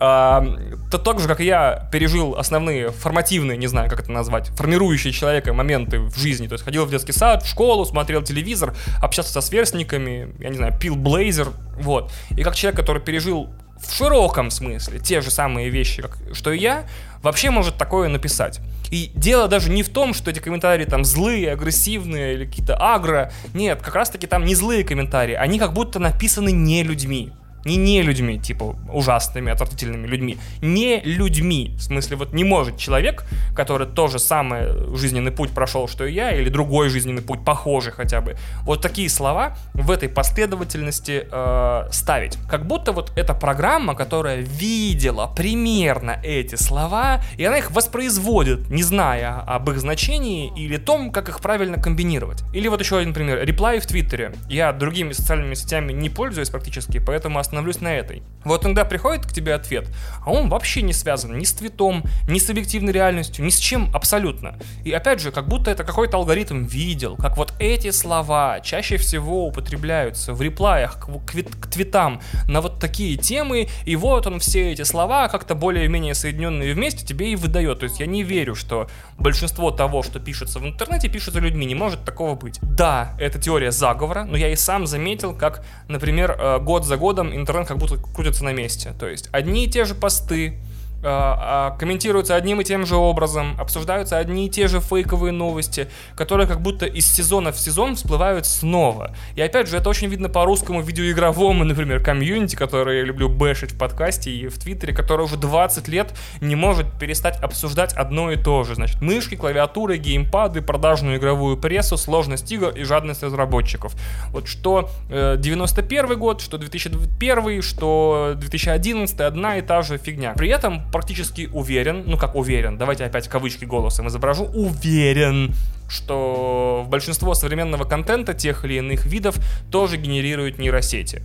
то 0.90 0.98
так 0.98 1.20
же, 1.20 1.28
как 1.28 1.40
и 1.40 1.44
я, 1.44 1.88
пережил 1.92 2.36
основные 2.36 2.90
формативные, 2.90 3.58
не 3.58 3.66
знаю, 3.66 3.90
как 3.90 4.00
это 4.00 4.12
назвать, 4.12 4.48
формирующие 4.50 5.12
человека 5.12 5.52
моменты 5.52 5.98
в 5.98 6.16
жизни, 6.16 6.46
то 6.46 6.54
есть 6.54 6.64
ходил 6.64 6.86
в 6.86 6.90
детский 6.90 7.12
сад, 7.12 7.42
в 7.42 7.48
школу, 7.48 7.84
смотрел 7.84 8.22
телевизор, 8.22 8.74
общался 9.02 9.32
со 9.32 9.40
сверстниками, 9.40 10.34
я 10.38 10.48
не 10.48 10.56
знаю, 10.56 10.78
пил 10.78 10.94
блейзер, 10.94 11.48
вот. 11.80 12.12
И 12.30 12.42
как 12.42 12.54
человек, 12.54 12.78
который 12.78 13.02
пережил 13.02 13.50
в 13.86 13.94
широком 13.94 14.50
смысле 14.50 14.98
те 14.98 15.20
же 15.20 15.30
самые 15.30 15.70
вещи, 15.70 16.02
как, 16.02 16.18
что 16.32 16.52
и 16.52 16.58
я, 16.58 16.84
вообще 17.22 17.50
может 17.50 17.76
такое 17.76 18.08
написать. 18.08 18.60
И 18.90 19.10
дело 19.14 19.48
даже 19.48 19.70
не 19.70 19.82
в 19.82 19.88
том, 19.88 20.12
что 20.12 20.30
эти 20.30 20.38
комментарии 20.38 20.84
там 20.84 21.04
злые, 21.04 21.52
агрессивные 21.52 22.34
или 22.34 22.44
какие-то 22.44 22.76
агро. 22.76 23.32
Нет, 23.54 23.80
как 23.82 23.94
раз 23.94 24.10
таки 24.10 24.26
там 24.26 24.44
не 24.44 24.54
злые 24.54 24.84
комментарии. 24.84 25.34
Они 25.34 25.58
как 25.58 25.72
будто 25.72 25.98
написаны 25.98 26.52
не 26.52 26.82
людьми. 26.82 27.32
Не 27.64 27.76
не 27.76 28.02
людьми, 28.02 28.38
типа 28.38 28.76
ужасными, 28.92 29.52
отвратительными 29.52 30.06
людьми. 30.06 30.38
Не 30.60 31.00
людьми. 31.00 31.74
В 31.78 31.82
смысле, 31.82 32.16
вот 32.16 32.32
не 32.32 32.44
может 32.44 32.76
человек, 32.76 33.24
который 33.54 33.86
тоже 33.86 34.18
самый 34.18 34.96
жизненный 34.96 35.30
путь 35.32 35.50
прошел, 35.50 35.88
что 35.88 36.04
и 36.04 36.12
я, 36.12 36.32
или 36.32 36.48
другой 36.48 36.88
жизненный 36.88 37.22
путь, 37.22 37.44
похожий 37.44 37.92
хотя 37.92 38.20
бы, 38.20 38.36
вот 38.62 38.82
такие 38.82 39.08
слова 39.08 39.56
в 39.74 39.90
этой 39.90 40.08
последовательности 40.08 41.26
э, 41.30 41.88
ставить. 41.90 42.38
Как 42.48 42.66
будто 42.66 42.92
вот 42.92 43.12
эта 43.16 43.34
программа, 43.34 43.94
которая 43.94 44.38
видела 44.40 45.32
примерно 45.34 46.18
эти 46.22 46.56
слова, 46.56 47.22
и 47.36 47.44
она 47.44 47.58
их 47.58 47.70
воспроизводит, 47.70 48.70
не 48.70 48.82
зная 48.82 49.40
об 49.40 49.70
их 49.70 49.78
значении 49.80 50.52
или 50.56 50.76
том, 50.76 51.10
как 51.10 51.28
их 51.28 51.40
правильно 51.40 51.80
комбинировать. 51.80 52.42
Или 52.52 52.68
вот 52.68 52.80
еще 52.80 52.98
один 52.98 53.14
пример. 53.14 53.44
Реплай 53.44 53.80
в 53.80 53.86
Твиттере. 53.86 54.32
Я 54.48 54.72
другими 54.72 55.12
социальными 55.12 55.54
сетями 55.54 55.92
не 55.92 56.10
пользуюсь 56.10 56.50
практически, 56.50 56.98
поэтому 56.98 57.38
остановлюсь 57.52 57.82
на 57.82 57.94
этой. 57.94 58.22
Вот 58.44 58.64
иногда 58.64 58.84
приходит 58.84 59.24
к 59.26 59.32
тебе 59.32 59.54
ответ, 59.54 59.88
а 60.24 60.30
он 60.30 60.48
вообще 60.48 60.82
не 60.82 60.92
связан 60.92 61.38
ни 61.38 61.44
с 61.44 61.52
твитом, 61.52 62.04
ни 62.28 62.38
с 62.38 62.50
объективной 62.50 62.92
реальностью, 62.92 63.44
ни 63.44 63.50
с 63.50 63.58
чем 63.58 63.88
абсолютно. 63.94 64.58
И 64.84 64.90
опять 64.90 65.20
же, 65.20 65.30
как 65.30 65.46
будто 65.46 65.70
это 65.70 65.84
какой-то 65.84 66.16
алгоритм 66.16 66.64
видел, 66.64 67.16
как 67.16 67.36
вот 67.36 67.54
эти 67.60 67.90
слова 67.92 68.60
чаще 68.60 68.96
всего 68.96 69.46
употребляются 69.46 70.32
в 70.32 70.42
реплаях 70.42 70.98
к, 70.98 71.06
к, 71.06 71.60
к 71.60 71.66
твитам 71.68 72.20
на 72.48 72.60
вот 72.60 72.80
такие 72.80 73.16
темы, 73.16 73.68
и 73.84 73.94
вот 73.94 74.26
он 74.26 74.40
все 74.40 74.72
эти 74.72 74.82
слова 74.82 75.28
как-то 75.28 75.54
более-менее 75.54 76.14
соединенные 76.14 76.74
вместе 76.74 77.06
тебе 77.06 77.32
и 77.32 77.36
выдает. 77.36 77.80
То 77.80 77.84
есть 77.84 78.00
я 78.00 78.06
не 78.06 78.24
верю, 78.24 78.56
что 78.56 78.88
большинство 79.18 79.70
того, 79.70 80.02
что 80.02 80.18
пишется 80.18 80.58
в 80.58 80.66
интернете, 80.66 81.08
пишется 81.08 81.38
людьми, 81.38 81.64
не 81.64 81.76
может 81.76 82.04
такого 82.04 82.34
быть. 82.34 82.58
Да, 82.62 83.14
это 83.20 83.38
теория 83.38 83.70
заговора, 83.70 84.24
но 84.24 84.36
я 84.36 84.48
и 84.48 84.56
сам 84.56 84.86
заметил, 84.86 85.32
как, 85.32 85.64
например, 85.86 86.36
э, 86.36 86.58
год 86.58 86.84
за 86.84 86.96
годом 86.96 87.32
интернет 87.42 87.68
как 87.68 87.78
будто 87.78 87.96
крутится 87.96 88.44
на 88.44 88.52
месте. 88.52 88.94
То 88.98 89.08
есть 89.08 89.28
одни 89.32 89.66
и 89.66 89.68
те 89.68 89.84
же 89.84 89.94
посты, 89.94 90.58
комментируются 91.02 92.36
одним 92.36 92.60
и 92.60 92.64
тем 92.64 92.86
же 92.86 92.96
образом, 92.96 93.56
обсуждаются 93.58 94.18
одни 94.18 94.46
и 94.46 94.50
те 94.50 94.68
же 94.68 94.80
фейковые 94.80 95.32
новости, 95.32 95.88
которые 96.14 96.46
как 96.46 96.60
будто 96.60 96.86
из 96.86 97.06
сезона 97.06 97.50
в 97.50 97.58
сезон 97.58 97.96
всплывают 97.96 98.46
снова. 98.46 99.14
И 99.34 99.40
опять 99.40 99.68
же, 99.68 99.76
это 99.76 99.88
очень 99.88 100.08
видно 100.08 100.28
по 100.28 100.44
русскому 100.44 100.80
видеоигровому, 100.80 101.64
например, 101.64 102.02
комьюнити, 102.02 102.54
который 102.54 102.98
я 102.98 103.04
люблю 103.04 103.28
бэшить 103.28 103.72
в 103.72 103.78
подкасте 103.78 104.30
и 104.30 104.48
в 104.48 104.58
Твиттере, 104.58 104.94
который 104.94 105.24
уже 105.24 105.36
20 105.36 105.88
лет 105.88 106.14
не 106.40 106.54
может 106.54 106.86
перестать 106.98 107.40
обсуждать 107.42 107.92
одно 107.94 108.30
и 108.30 108.36
то 108.36 108.62
же. 108.62 108.74
Значит, 108.76 109.00
мышки, 109.00 109.34
клавиатуры, 109.34 109.96
геймпады, 109.96 110.62
продажную 110.62 111.18
игровую 111.18 111.56
прессу, 111.56 111.96
сложность 111.96 112.50
игр 112.52 112.68
и 112.70 112.84
жадность 112.84 113.22
разработчиков. 113.22 113.94
Вот 114.30 114.46
что 114.46 114.88
э, 115.10 115.36
91 115.38 116.18
год, 116.18 116.40
что 116.40 116.58
2001, 116.58 117.62
что 117.62 118.34
2011, 118.36 119.20
одна 119.20 119.58
и 119.58 119.62
та 119.62 119.82
же 119.82 119.98
фигня. 119.98 120.34
При 120.36 120.48
этом 120.48 120.82
практически 120.92 121.48
уверен, 121.52 122.04
ну 122.06 122.16
как 122.16 122.36
уверен, 122.36 122.78
давайте 122.78 123.04
опять 123.04 123.28
кавычки 123.28 123.64
голосом 123.64 124.08
изображу, 124.08 124.44
уверен, 124.44 125.54
что 125.88 126.84
в 126.86 126.88
большинство 126.88 127.34
современного 127.34 127.84
контента 127.84 128.34
тех 128.34 128.64
или 128.64 128.74
иных 128.74 129.06
видов 129.06 129.36
тоже 129.70 129.96
генерируют 129.96 130.58
нейросети. 130.58 131.22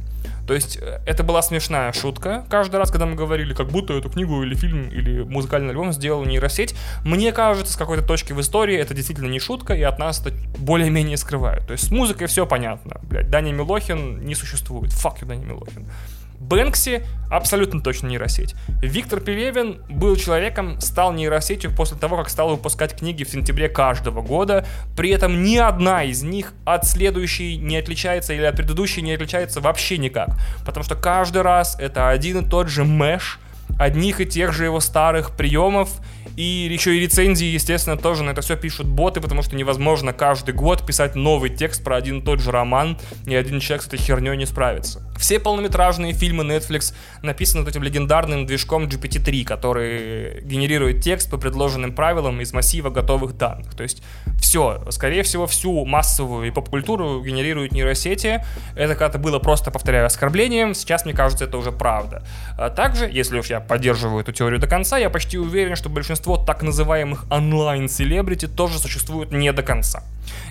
То 0.48 0.54
есть 0.54 0.78
э, 0.82 1.02
это 1.06 1.24
была 1.24 1.42
смешная 1.42 1.92
шутка 1.92 2.46
каждый 2.50 2.78
раз, 2.78 2.90
когда 2.90 3.06
мы 3.06 3.16
говорили, 3.16 3.54
как 3.54 3.68
будто 3.68 3.94
эту 3.94 4.10
книгу 4.10 4.42
или 4.44 4.56
фильм 4.56 4.90
или 4.90 5.24
музыкальный 5.24 5.72
альбом 5.72 5.92
сделал 5.92 6.24
нейросеть. 6.24 6.74
Мне 7.04 7.34
кажется, 7.34 7.74
с 7.74 7.76
какой-то 7.76 8.04
точки 8.04 8.32
в 8.34 8.40
истории 8.40 8.78
это 8.78 8.94
действительно 8.94 9.28
не 9.28 9.40
шутка, 9.40 9.74
и 9.74 9.82
от 9.82 10.00
нас 10.00 10.26
это 10.26 10.34
более-менее 10.58 11.18
скрывают. 11.18 11.68
То 11.68 11.74
есть 11.74 11.88
с 11.88 11.92
музыкой 11.92 12.28
все 12.28 12.46
понятно. 12.48 13.00
Блядь, 13.04 13.30
Даня 13.30 13.52
Милохин 13.52 14.26
не 14.26 14.36
существует. 14.36 14.94
Фак 14.94 15.26
Даня 15.28 15.46
Милохин. 15.46 15.86
Бэнкси 16.40 17.04
абсолютно 17.30 17.82
точно 17.82 18.08
нейросеть. 18.08 18.56
Виктор 18.82 19.20
Пелевин 19.20 19.82
был 19.90 20.16
человеком, 20.16 20.80
стал 20.80 21.14
нейросетью 21.14 21.72
после 21.72 21.98
того, 21.98 22.18
как 22.18 22.30
стал 22.30 22.50
выпускать 22.50 22.98
книги 22.98 23.24
в 23.24 23.30
сентябре 23.30 23.70
каждого 23.70 24.22
года. 24.22 24.66
При 24.96 25.10
этом 25.10 25.44
ни 25.44 25.58
одна 25.58 26.04
из 26.04 26.24
них 26.24 26.54
от 26.66 26.86
следующей 26.86 27.58
не 27.58 27.78
отличается 27.78 28.34
или 28.34 28.44
от 28.44 28.56
предыдущей 28.56 29.02
не 29.02 29.14
отличается 29.14 29.62
вообще 29.62 29.98
никак. 29.98 30.30
Потому 30.66 30.84
что 30.84 30.96
каждый 30.96 31.42
раз 31.42 31.76
это 31.80 32.10
один 32.10 32.46
и 32.46 32.50
тот 32.50 32.70
же 32.70 32.86
мэш, 32.86 33.40
одних 33.80 34.22
и 34.22 34.26
тех 34.26 34.54
же 34.54 34.66
его 34.66 34.80
старых 34.80 35.36
приемов, 35.36 35.90
и 36.36 36.70
еще 36.72 36.96
и 36.96 37.00
рецензии, 37.00 37.48
естественно, 37.48 37.98
тоже 37.98 38.24
на 38.24 38.30
это 38.30 38.42
все 38.42 38.56
пишут 38.56 38.88
боты, 38.88 39.22
потому 39.22 39.42
что 39.42 39.56
невозможно 39.56 40.14
каждый 40.14 40.54
год 40.54 40.86
писать 40.86 41.16
новый 41.16 41.50
текст 41.50 41.84
про 41.84 41.96
один 41.96 42.20
и 42.20 42.22
тот 42.22 42.40
же 42.40 42.52
роман, 42.52 42.98
и 43.26 43.34
один 43.34 43.60
человек 43.60 43.84
с 43.84 43.88
этой 43.88 43.98
херней 43.98 44.38
не 44.38 44.46
справится. 44.46 45.02
Все 45.18 45.40
полнометражные 45.40 46.14
фильмы 46.14 46.44
Netflix 46.44 46.94
написаны 47.22 47.64
вот 47.64 47.70
этим 47.70 47.84
легендарным 47.84 48.46
движком 48.46 48.86
GPT-3, 48.86 49.44
который 49.44 50.42
генерирует 50.42 51.02
текст 51.02 51.30
по 51.30 51.38
предложенным 51.38 51.94
правилам 51.94 52.42
из 52.42 52.54
массива 52.54 52.90
готовых 52.90 53.38
данных. 53.38 53.74
То 53.76 53.84
есть 53.84 54.04
все, 54.40 54.84
скорее 54.92 55.24
всего, 55.24 55.48
всю 55.48 55.86
массовую 55.86 56.48
и 56.48 56.52
поп-культуру 56.52 57.22
генерируют 57.24 57.72
нейросети. 57.72 58.44
Это 58.76 58.94
когда-то 58.96 59.18
было 59.18 59.40
просто, 59.40 59.72
повторяю, 59.72 60.06
оскорблением, 60.06 60.74
сейчас, 60.74 61.06
мне 61.06 61.14
кажется, 61.14 61.46
это 61.46 61.58
уже 61.58 61.72
правда. 61.72 62.24
А 62.58 62.70
также, 62.70 63.10
если 63.12 63.40
уж 63.40 63.48
я 63.48 63.60
поддерживаю 63.60 64.22
эту 64.22 64.32
теорию 64.32 64.60
до 64.60 64.68
конца, 64.68 64.98
я 64.98 65.10
почти 65.10 65.38
уверен, 65.38 65.76
что 65.76 65.90
большинство 65.90 66.38
так 66.38 66.64
называемых 66.64 67.26
онлайн-селебрити 67.30 68.48
тоже 68.48 68.80
существуют 68.80 69.32
не 69.32 69.52
до 69.52 69.64
конца. 69.64 70.04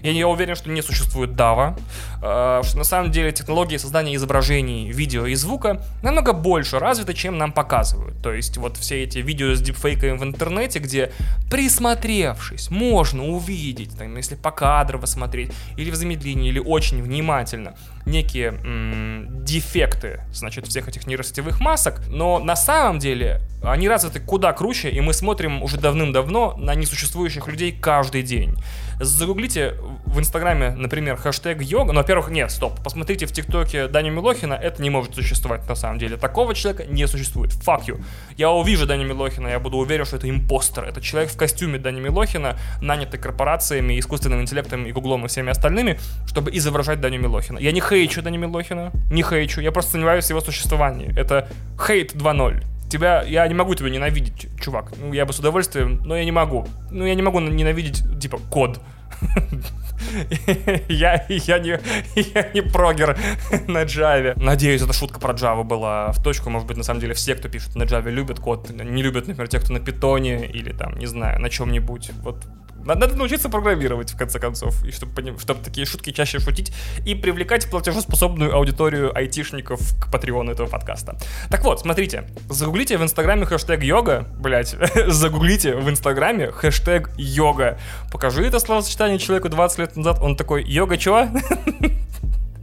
Я 0.03 0.13
не 0.13 0.25
уверен, 0.25 0.55
что 0.57 0.71
не 0.71 0.83
существует 0.83 1.31
DAVA, 1.31 1.79
э, 2.23 2.63
что 2.65 2.79
на 2.79 2.85
самом 2.85 3.11
деле 3.11 3.33
технологии 3.33 3.77
создания 3.77 4.15
изображений, 4.17 4.91
видео 4.91 5.27
и 5.27 5.35
звука 5.35 5.83
намного 6.03 6.33
больше 6.33 6.79
развиты, 6.79 7.15
чем 7.15 7.39
нам 7.39 7.53
показывают. 7.53 8.21
То 8.23 8.33
есть 8.33 8.57
вот 8.57 8.77
все 8.77 9.05
эти 9.05 9.19
видео 9.19 9.55
с 9.55 9.61
дипфейками 9.61 10.17
в 10.17 10.23
интернете, 10.23 10.79
где 10.79 11.13
присмотревшись, 11.51 12.71
можно 12.71 13.25
увидеть, 13.25 13.97
там, 13.97 14.17
если 14.17 14.35
по 14.35 14.51
кадрово 14.51 15.07
смотреть, 15.07 15.53
или 15.77 15.91
в 15.91 15.97
замедлении, 15.97 16.49
или 16.49 16.59
очень 16.59 17.03
внимательно, 17.03 17.75
некие 18.07 18.49
м- 18.49 19.45
дефекты, 19.45 20.21
значит, 20.33 20.67
всех 20.67 20.89
этих 20.89 21.07
нейросетевых 21.07 21.61
масок, 21.61 22.01
но 22.09 22.39
на 22.39 22.57
самом 22.57 22.99
деле 22.99 23.41
они 23.63 23.89
развиты 23.89 24.21
куда 24.21 24.53
круче, 24.53 24.91
и 24.91 25.01
мы 25.01 25.13
смотрим 25.13 25.63
уже 25.63 25.77
давным-давно 25.77 26.57
на 26.57 26.75
несуществующих 26.75 27.49
людей 27.49 27.73
каждый 27.73 28.23
день. 28.23 28.57
Загуглите 29.01 29.75
в 30.07 30.19
Инстаграме, 30.19 30.71
например, 30.71 31.17
хэштег 31.17 31.61
йога. 31.61 31.93
Ну, 31.93 32.01
во-первых, 32.01 32.31
нет, 32.31 32.51
стоп. 32.51 32.83
Посмотрите 32.83 33.27
в 33.27 33.33
ТикТоке 33.33 33.89
Даню 33.89 34.13
Милохина, 34.13 34.55
это 34.55 34.83
не 34.83 34.89
может 34.89 35.15
существовать 35.15 35.69
на 35.69 35.75
самом 35.75 35.99
деле. 35.99 36.17
Такого 36.17 36.55
человека 36.55 36.85
не 36.85 37.07
существует. 37.07 37.53
Fuck 37.53 37.87
you. 37.87 38.03
Я 38.37 38.51
увижу 38.51 38.87
Даню 38.87 39.07
Милохина, 39.07 39.49
я 39.49 39.59
буду 39.59 39.77
уверен, 39.79 40.05
что 40.07 40.17
это 40.17 40.31
импостер. 40.31 40.85
Это 40.85 41.01
человек 41.01 41.31
в 41.31 41.37
костюме 41.37 41.79
Дани 41.79 42.01
Милохина, 42.01 42.59
нанятый 42.81 43.21
корпорациями, 43.21 43.99
искусственным 43.99 44.41
интеллектом 44.41 44.87
и 44.87 44.93
Гуглом 44.93 45.25
и 45.25 45.29
всеми 45.29 45.51
остальными, 45.51 45.99
чтобы 46.27 46.51
изображать 46.57 47.01
Даню 47.01 47.21
Милохина. 47.21 47.59
Я 47.59 47.73
не 47.73 47.81
хейчу 47.97 48.23
Даню 48.23 48.39
Милохина, 48.39 48.93
не 49.11 49.23
хейчу, 49.23 49.61
я 49.61 49.73
просто 49.73 49.93
сомневаюсь 49.93 50.27
в 50.27 50.31
его 50.31 50.41
существовании. 50.41 51.13
Это 51.19 51.49
хейт 51.79 52.15
2.0 52.15 52.63
тебя, 52.89 53.23
я 53.23 53.49
не 53.49 53.55
могу 53.55 53.75
тебя 53.75 53.91
ненавидеть, 53.91 54.49
чувак. 54.61 54.93
Ну, 55.01 55.13
я 55.13 55.25
бы 55.25 55.33
с 55.33 55.39
удовольствием, 55.39 56.03
но 56.05 56.17
я 56.17 56.25
не 56.25 56.31
могу. 56.31 56.69
Ну, 56.91 57.05
я 57.05 57.15
не 57.15 57.23
могу 57.23 57.41
ненавидеть, 57.41 58.05
типа, 58.21 58.39
код. 58.51 58.81
я, 60.89 61.25
я, 61.29 61.59
не, 61.59 61.81
я 62.15 62.49
не 62.55 62.61
прогер 62.61 63.19
на 63.67 63.83
Java. 63.85 64.41
Надеюсь, 64.41 64.83
эта 64.83 64.93
шутка 64.93 65.19
про 65.19 65.33
Java 65.35 65.65
была 65.65 66.13
в 66.13 66.23
точку. 66.23 66.51
Может 66.51 66.69
быть, 66.69 66.77
на 66.77 66.85
самом 66.85 67.01
деле 67.01 67.15
все, 67.15 67.35
кто 67.35 67.49
пишет 67.49 67.75
на 67.75 67.85
Java, 67.85 68.11
любят 68.11 68.39
код. 68.39 68.71
Не 68.71 69.03
любят, 69.03 69.27
например, 69.27 69.49
те, 69.49 69.59
кто 69.59 69.73
на 69.73 69.81
питоне 69.81 70.47
или 70.47 70.73
там, 70.73 70.97
не 70.99 71.07
знаю, 71.07 71.41
на 71.41 71.51
чем-нибудь. 71.51 72.11
Вот 72.23 72.47
надо 72.95 73.17
научиться 73.17 73.49
программировать, 73.49 74.13
в 74.13 74.17
конце 74.17 74.39
концов, 74.39 74.85
и 74.85 74.91
чтобы, 74.91 75.39
чтобы 75.39 75.63
такие 75.63 75.87
шутки 75.87 76.11
чаще 76.11 76.39
шутить 76.39 76.73
и 77.05 77.15
привлекать 77.15 77.69
платежеспособную 77.71 78.55
аудиторию 78.55 79.17
айтишников 79.17 79.81
к 80.01 80.11
патреону 80.11 80.53
этого 80.53 80.69
подкаста. 80.69 81.19
Так 81.51 81.65
вот, 81.65 81.81
смотрите, 81.81 82.29
загуглите 82.49 82.99
в 82.99 83.03
инстаграме 83.03 83.45
хэштег 83.45 83.83
йога, 83.83 84.27
блять, 84.39 84.77
загуглите 85.07 85.77
в 85.77 85.89
инстаграме 85.91 86.51
хэштег 86.51 87.11
йога. 87.17 87.79
Покажи 88.13 88.45
это 88.47 88.61
словосочетание 88.61 89.19
человеку 89.19 89.49
20 89.49 89.79
лет 89.79 89.97
назад, 89.97 90.19
он 90.23 90.37
такой, 90.37 90.65
йога 90.65 90.97
чего? 90.97 91.29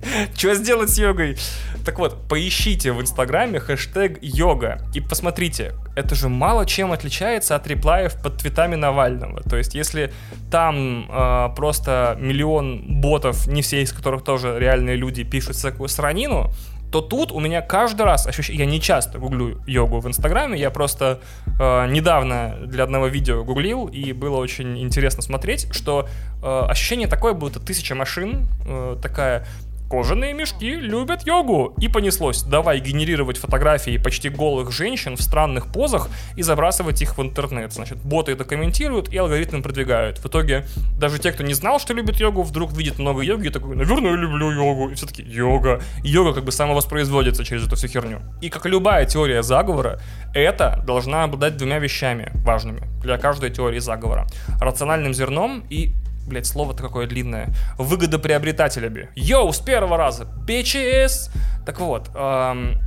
Что 0.37 0.53
сделать 0.55 0.89
с 0.89 0.97
йогой? 0.97 1.37
Так 1.85 1.99
вот, 1.99 2.27
поищите 2.27 2.91
в 2.91 3.01
Инстаграме 3.01 3.59
хэштег 3.59 4.19
йога 4.21 4.81
и 4.93 5.01
посмотрите, 5.01 5.73
это 5.95 6.15
же 6.15 6.29
мало 6.29 6.65
чем 6.65 6.91
отличается 6.91 7.55
от 7.55 7.67
реплаев 7.67 8.21
под 8.21 8.37
твитами 8.37 8.75
Навального. 8.75 9.41
То 9.41 9.57
есть, 9.57 9.75
если 9.75 10.13
там 10.49 11.09
э, 11.09 11.49
просто 11.55 12.17
миллион 12.19 13.01
ботов, 13.01 13.47
не 13.47 13.61
все 13.61 13.81
из 13.81 13.91
которых 13.91 14.23
тоже 14.23 14.57
реальные 14.59 14.95
люди, 14.95 15.23
пишут 15.23 15.55
всякую 15.55 15.89
сранину, 15.89 16.51
то 16.93 17.01
тут 17.01 17.31
у 17.31 17.39
меня 17.39 17.61
каждый 17.61 18.03
раз 18.03 18.27
ощущение, 18.27 18.65
я 18.65 18.71
не 18.71 18.79
часто 18.79 19.17
гуглю 19.17 19.59
йогу 19.65 19.99
в 19.99 20.07
Инстаграме, 20.07 20.59
я 20.59 20.69
просто 20.69 21.21
э, 21.59 21.87
недавно 21.87 22.55
для 22.67 22.83
одного 22.83 23.07
видео 23.07 23.43
гуглил, 23.43 23.87
и 23.87 24.13
было 24.13 24.37
очень 24.37 24.77
интересно 24.77 25.23
смотреть, 25.23 25.73
что 25.73 26.07
э, 26.43 26.65
ощущение 26.69 27.07
такое, 27.07 27.33
будто 27.33 27.59
тысяча 27.59 27.95
машин, 27.95 28.47
э, 28.67 28.95
такая 29.01 29.47
кожаные 29.93 30.33
мешки 30.33 30.73
любят 30.73 31.27
йогу. 31.27 31.75
И 31.77 31.87
понеслось. 31.87 32.41
Давай 32.41 32.79
генерировать 32.79 33.37
фотографии 33.37 33.97
почти 33.97 34.29
голых 34.29 34.71
женщин 34.71 35.15
в 35.15 35.21
странных 35.21 35.71
позах 35.71 36.09
и 36.35 36.41
забрасывать 36.41 37.03
их 37.03 37.15
в 37.15 37.21
интернет. 37.21 37.71
Значит, 37.71 37.99
боты 37.99 38.31
это 38.31 38.43
комментируют 38.43 39.13
и 39.13 39.17
алгоритмы 39.17 39.61
продвигают. 39.61 40.17
В 40.17 40.25
итоге 40.25 40.65
даже 40.97 41.19
те, 41.19 41.31
кто 41.31 41.43
не 41.43 41.53
знал, 41.53 41.79
что 41.79 41.93
любит 41.93 42.19
йогу, 42.19 42.41
вдруг 42.41 42.73
видит 42.73 42.97
много 42.97 43.21
йоги 43.21 43.49
и 43.49 43.49
такой, 43.51 43.75
наверное, 43.75 44.09
я 44.09 44.17
люблю 44.17 44.49
йогу. 44.49 44.89
И 44.89 44.95
все 44.95 45.05
таки 45.05 45.21
йога. 45.21 45.79
Йога 46.03 46.33
как 46.33 46.43
бы 46.43 46.51
самовоспроизводится 46.51 47.45
через 47.45 47.67
эту 47.67 47.75
всю 47.75 47.87
херню. 47.87 48.21
И 48.41 48.49
как 48.49 48.65
любая 48.65 49.05
теория 49.05 49.43
заговора, 49.43 49.99
это 50.33 50.83
должна 50.87 51.25
обладать 51.25 51.55
двумя 51.57 51.77
вещами 51.77 52.31
важными 52.43 52.81
для 53.03 53.19
каждой 53.19 53.51
теории 53.51 53.77
заговора. 53.77 54.25
Рациональным 54.59 55.13
зерном 55.13 55.63
и 55.69 55.93
Блять, 56.27 56.45
слово-то 56.45 56.81
какое 56.83 57.07
длинное. 57.07 57.53
Выгодоприобретателями. 57.77 59.09
Йоу, 59.15 59.51
с 59.51 59.59
первого 59.59 59.97
раза. 59.97 60.25
Bitches! 60.45 61.29
Так 61.65 61.79
вот, 61.79 62.09
эм, 62.15 62.79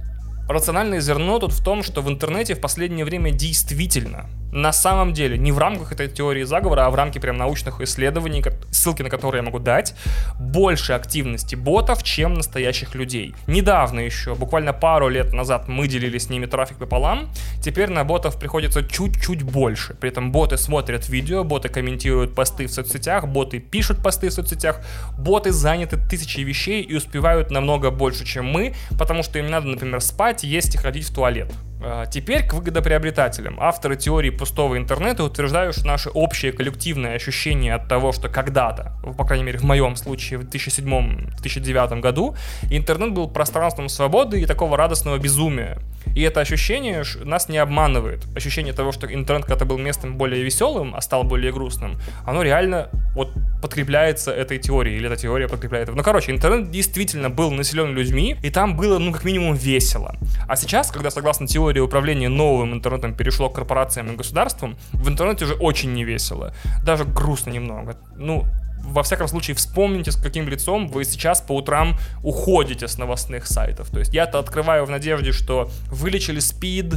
рациональное 0.49 1.01
зерно 1.01 1.39
тут 1.39 1.53
в 1.53 1.63
том, 1.63 1.83
что 1.83 2.03
в 2.03 2.09
интернете 2.09 2.55
в 2.55 2.61
последнее 2.61 3.05
время 3.05 3.31
действительно 3.31 4.29
на 4.57 4.73
самом 4.73 5.13
деле, 5.13 5.37
не 5.37 5.53
в 5.53 5.59
рамках 5.59 5.93
этой 5.93 6.09
теории 6.09 6.43
заговора, 6.45 6.87
а 6.87 6.91
в 6.91 6.95
рамке 6.95 7.21
прям 7.21 7.37
научных 7.37 7.81
исследований, 7.83 8.43
ссылки 8.71 9.03
на 9.03 9.11
которые 9.11 9.41
я 9.41 9.43
могу 9.45 9.59
дать, 9.59 9.95
больше 10.41 10.95
активности 10.95 11.55
ботов, 11.55 12.03
чем 12.03 12.33
настоящих 12.33 12.95
людей. 12.95 13.35
Недавно 13.47 14.01
еще, 14.01 14.35
буквально 14.35 14.73
пару 14.73 15.09
лет 15.09 15.35
назад 15.35 15.69
мы 15.69 15.89
делили 15.89 16.17
с 16.17 16.31
ними 16.31 16.47
трафик 16.47 16.79
пополам, 16.79 17.29
теперь 17.63 17.91
на 17.91 18.05
ботов 18.05 18.39
приходится 18.39 18.83
чуть-чуть 18.83 19.43
больше. 19.43 19.95
При 19.95 20.09
этом 20.09 20.33
боты 20.33 20.57
смотрят 20.57 21.09
видео, 21.09 21.45
боты 21.45 21.69
комментируют 21.69 22.35
посты 22.35 22.67
в 22.67 22.73
соцсетях, 22.73 23.29
боты 23.29 23.59
пишут 23.59 24.03
посты 24.03 24.31
в 24.31 24.33
соцсетях, 24.33 24.81
боты 25.19 25.53
заняты 25.53 25.99
тысячей 25.99 26.45
вещей 26.45 26.83
и 26.83 26.97
успевают 26.97 27.51
намного 27.51 27.91
больше, 27.91 28.25
чем 28.25 28.47
мы, 28.47 28.75
потому 28.99 29.23
что 29.23 29.39
им 29.39 29.51
надо, 29.51 29.67
например, 29.67 30.01
спать, 30.01 30.36
есть 30.45 30.75
и 30.75 30.79
ходить 30.79 31.05
в 31.05 31.15
туалет. 31.15 31.53
А, 31.83 32.07
теперь 32.07 32.47
к 32.47 32.55
выгодоприобретателям. 32.55 33.59
Авторы 33.61 33.97
теории 33.97 34.31
пустого 34.31 34.77
интернета 34.77 35.25
утверждают, 35.25 35.77
что 35.77 35.87
наше 35.87 36.11
общее 36.11 36.53
коллективное 36.53 37.15
ощущение 37.15 37.75
от 37.75 37.89
того, 37.89 38.13
что 38.13 38.29
когда-то, 38.29 38.95
по 39.17 39.25
крайней 39.25 39.45
мере 39.45 39.59
в 39.59 39.65
моем 39.65 39.97
случае, 39.97 40.39
в 40.39 40.45
2007-2009 40.49 42.01
году, 42.01 42.37
интернет 42.71 43.13
был 43.13 43.29
пространством 43.29 43.89
свободы 43.89 44.41
и 44.41 44.47
такого 44.47 44.77
радостного 44.77 45.19
безумия. 45.19 45.79
И 46.15 46.23
это 46.23 46.41
ощущение 46.41 47.05
нас 47.25 47.49
не 47.49 47.59
обманывает. 47.59 48.25
Ощущение 48.37 48.73
того, 48.73 48.93
что 48.93 49.07
интернет 49.13 49.45
когда-то 49.45 49.65
был 49.65 49.79
местом 49.79 50.17
более 50.17 50.43
веселым, 50.43 50.95
а 50.95 51.01
стал 51.01 51.25
более 51.25 51.53
грустным, 51.53 51.99
оно 52.25 52.43
реально 52.43 52.89
вот 53.15 53.31
подкрепляется 53.61 54.33
этой 54.33 54.59
теорией, 54.59 54.97
или 54.97 55.07
эта 55.07 55.17
теория 55.17 55.49
подкрепляет. 55.49 55.95
Ну, 55.95 56.03
короче, 56.03 56.33
интернет 56.33 56.71
действительно 56.71 57.31
был 57.31 57.51
населен 57.51 57.95
людьми, 57.95 58.37
и 58.43 58.51
там 58.51 58.77
было, 58.77 58.99
ну, 58.99 59.13
как 59.13 59.25
минимум, 59.25 59.55
весело. 59.55 60.15
А 60.49 60.57
сейчас, 60.57 60.91
когда, 60.91 61.11
согласно 61.11 61.47
теории 61.47 61.81
управления 61.81 62.29
новым 62.29 62.75
интернетом 62.75 63.15
перешло 63.15 63.49
к 63.49 63.55
корпорациям 63.55 64.13
и 64.13 64.17
государствам, 64.17 64.77
в 64.93 65.09
интернете 65.09 65.45
уже 65.45 65.55
очень 65.55 65.93
невесело. 65.95 66.55
Даже 66.85 67.05
грустно 67.05 67.51
немного. 67.51 67.97
Ну, 68.17 68.45
во 68.87 69.03
всяком 69.03 69.29
случае, 69.29 69.57
вспомните, 69.57 70.11
с 70.11 70.17
каким 70.17 70.49
лицом 70.49 70.89
вы 70.89 71.05
сейчас 71.05 71.41
по 71.41 71.53
утрам 71.53 71.97
уходите 72.23 72.89
с 72.89 72.99
новостных 72.99 73.47
сайтов. 73.47 73.91
То 73.91 73.99
есть 73.99 74.15
я-то 74.15 74.39
открываю 74.39 74.85
в 74.87 74.91
надежде, 74.91 75.33
что 75.33 75.71
вылечили 75.91 76.41
спид, 76.41 76.95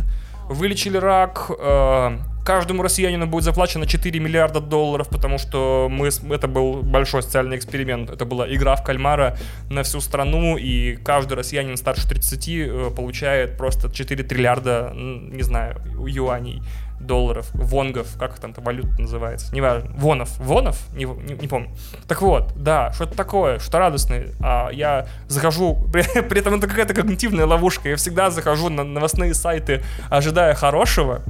вылечили 0.50 0.98
рак, 0.98 1.52
э, 1.60 2.18
каждому 2.44 2.82
россиянину 2.82 3.28
будет 3.28 3.44
заплачено 3.44 3.86
4 3.86 4.20
миллиарда 4.20 4.60
долларов, 4.60 5.08
потому 5.10 5.38
что 5.38 5.88
мы, 5.90 6.08
это 6.08 6.48
был 6.48 6.82
большой 6.82 7.22
социальный 7.22 7.58
эксперимент. 7.58 8.10
Это 8.10 8.26
была 8.26 8.52
игра 8.52 8.76
в 8.76 8.84
кальмара 8.84 9.38
на 9.70 9.84
всю 9.84 10.02
страну, 10.02 10.58
и 10.58 10.96
каждый 10.96 11.34
россиянин 11.34 11.78
старше 11.78 12.08
30 12.08 12.50
э, 12.50 12.92
получает 12.96 13.58
просто 13.58 13.92
4 13.92 14.24
триллиарда, 14.24 14.92
не 14.96 15.44
знаю, 15.44 15.80
юаней 16.08 16.64
долларов, 17.00 17.50
вонгов, 17.54 18.18
как 18.18 18.40
там-то 18.40 18.62
валюта 18.62 19.02
называется, 19.02 19.54
неважно, 19.54 19.92
вонов, 19.96 20.38
вонов, 20.40 20.78
не, 20.94 21.06
не, 21.06 21.34
не 21.36 21.48
помню. 21.48 21.70
Так 22.08 22.22
вот, 22.22 22.52
да, 22.56 22.92
что-то 22.94 23.16
такое, 23.16 23.60
что 23.60 23.80
радостное, 23.80 24.30
а 24.42 24.70
я 24.70 25.08
захожу, 25.28 25.88
при, 25.94 26.04
при 26.22 26.40
этом 26.40 26.56
это 26.56 26.68
какая-то 26.68 26.94
когнитивная 26.94 27.46
ловушка, 27.46 27.90
я 27.90 27.96
всегда 27.96 28.30
захожу 28.30 28.70
на 28.70 28.84
новостные 28.84 29.34
сайты, 29.34 29.84
ожидая 30.10 30.54
хорошего, 30.54 31.22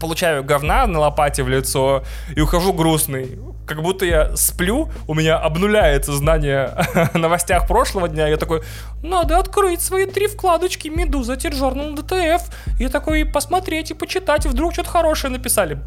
получаю 0.00 0.44
говна 0.44 0.86
на 0.86 1.00
лопате 1.00 1.42
в 1.42 1.48
лицо 1.48 2.02
и 2.34 2.40
ухожу 2.40 2.72
грустный. 2.72 3.38
Как 3.66 3.82
будто 3.82 4.04
я 4.04 4.36
сплю, 4.36 4.88
у 5.06 5.14
меня 5.14 5.38
обнуляется 5.38 6.12
знание 6.12 6.64
о 7.14 7.18
новостях 7.18 7.68
прошлого 7.68 8.08
дня. 8.08 8.26
Я 8.26 8.36
такой, 8.36 8.62
надо 9.02 9.38
открыть 9.38 9.80
свои 9.80 10.06
три 10.06 10.26
вкладочки 10.26 10.88
Медуза, 10.88 11.36
Тиржорнал, 11.36 11.94
ДТФ. 11.94 12.42
И 12.80 12.88
такой 12.88 13.24
посмотреть 13.24 13.92
и 13.92 13.94
почитать, 13.94 14.46
вдруг 14.46 14.72
что-то 14.72 14.90
хорошее 14.90 15.32
написали 15.32 15.78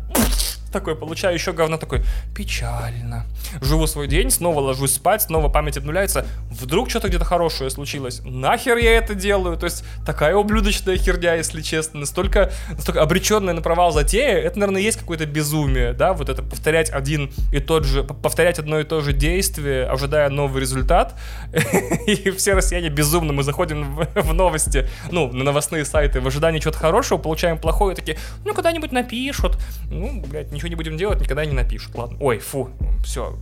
такой, 0.74 0.96
получаю 0.96 1.34
еще 1.34 1.54
говно 1.54 1.78
такой, 1.78 2.04
печально. 2.36 3.26
Живу 3.62 3.88
свой 3.88 4.08
день, 4.08 4.30
снова 4.30 4.60
ложусь 4.60 4.94
спать, 4.94 5.22
снова 5.22 5.48
память 5.48 5.78
обнуляется. 5.78 6.26
Вдруг 6.50 6.90
что-то 6.90 7.08
где-то 7.08 7.26
хорошее 7.26 7.70
случилось. 7.70 8.22
Нахер 8.26 8.78
я 8.78 8.98
это 8.98 9.16
делаю? 9.16 9.58
То 9.58 9.66
есть 9.66 9.86
такая 10.06 10.36
ублюдочная 10.36 10.98
херня, 10.98 11.36
если 11.36 11.62
честно. 11.62 12.02
Настолько, 12.02 12.52
настолько 12.70 13.02
обреченная 13.02 13.54
на 13.54 13.62
провал 13.62 13.92
затея. 13.92 14.38
Это, 14.40 14.60
наверное, 14.60 14.82
есть 14.82 15.00
какое-то 15.00 15.26
безумие, 15.26 15.94
да? 15.94 16.14
Вот 16.14 16.30
это 16.30 16.44
повторять 16.44 16.90
один 16.90 17.32
и 17.54 17.60
тот 17.60 17.86
же, 17.86 18.04
повторять 18.04 18.60
одно 18.60 18.80
и 18.80 18.84
то 18.84 19.02
же 19.02 19.14
действие, 19.14 19.86
ожидая 19.86 20.30
новый 20.30 20.62
результат. 20.62 21.16
И 22.08 22.32
все 22.32 22.54
россияне 22.54 22.90
безумно, 22.90 23.34
мы 23.34 23.44
заходим 23.44 23.96
в 24.16 24.34
новости, 24.34 24.88
ну, 25.12 25.32
на 25.32 25.44
новостные 25.44 25.86
сайты 25.86 26.20
в 26.20 26.28
ожидании 26.28 26.60
чего-то 26.60 26.80
хорошего, 26.80 27.18
получаем 27.18 27.58
плохое, 27.58 27.96
такие, 27.96 28.18
ну, 28.44 28.54
когда-нибудь 28.54 28.92
напишут. 28.92 29.58
Ну, 29.90 30.24
блядь, 30.28 30.52
ничего 30.52 30.63
ничего 30.64 30.70
не 30.70 30.76
будем 30.76 30.98
делать, 30.98 31.20
никогда 31.20 31.46
не 31.46 31.54
напишут. 31.54 31.96
Ладно. 31.96 32.18
Ой, 32.20 32.40
фу, 32.40 32.70
все, 33.04 33.38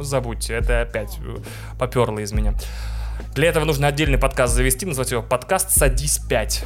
забудьте, 0.00 0.54
это 0.54 0.80
опять 0.80 1.18
э, 1.20 1.36
поперло 1.78 2.18
из 2.18 2.32
меня. 2.32 2.54
Для 3.34 3.48
этого 3.48 3.64
нужно 3.64 3.88
отдельный 3.88 4.18
подкаст 4.18 4.54
завести, 4.54 4.86
назвать 4.86 5.10
его 5.10 5.22
подкаст 5.22 5.70
«Садись 5.70 6.20
5» 6.28 6.64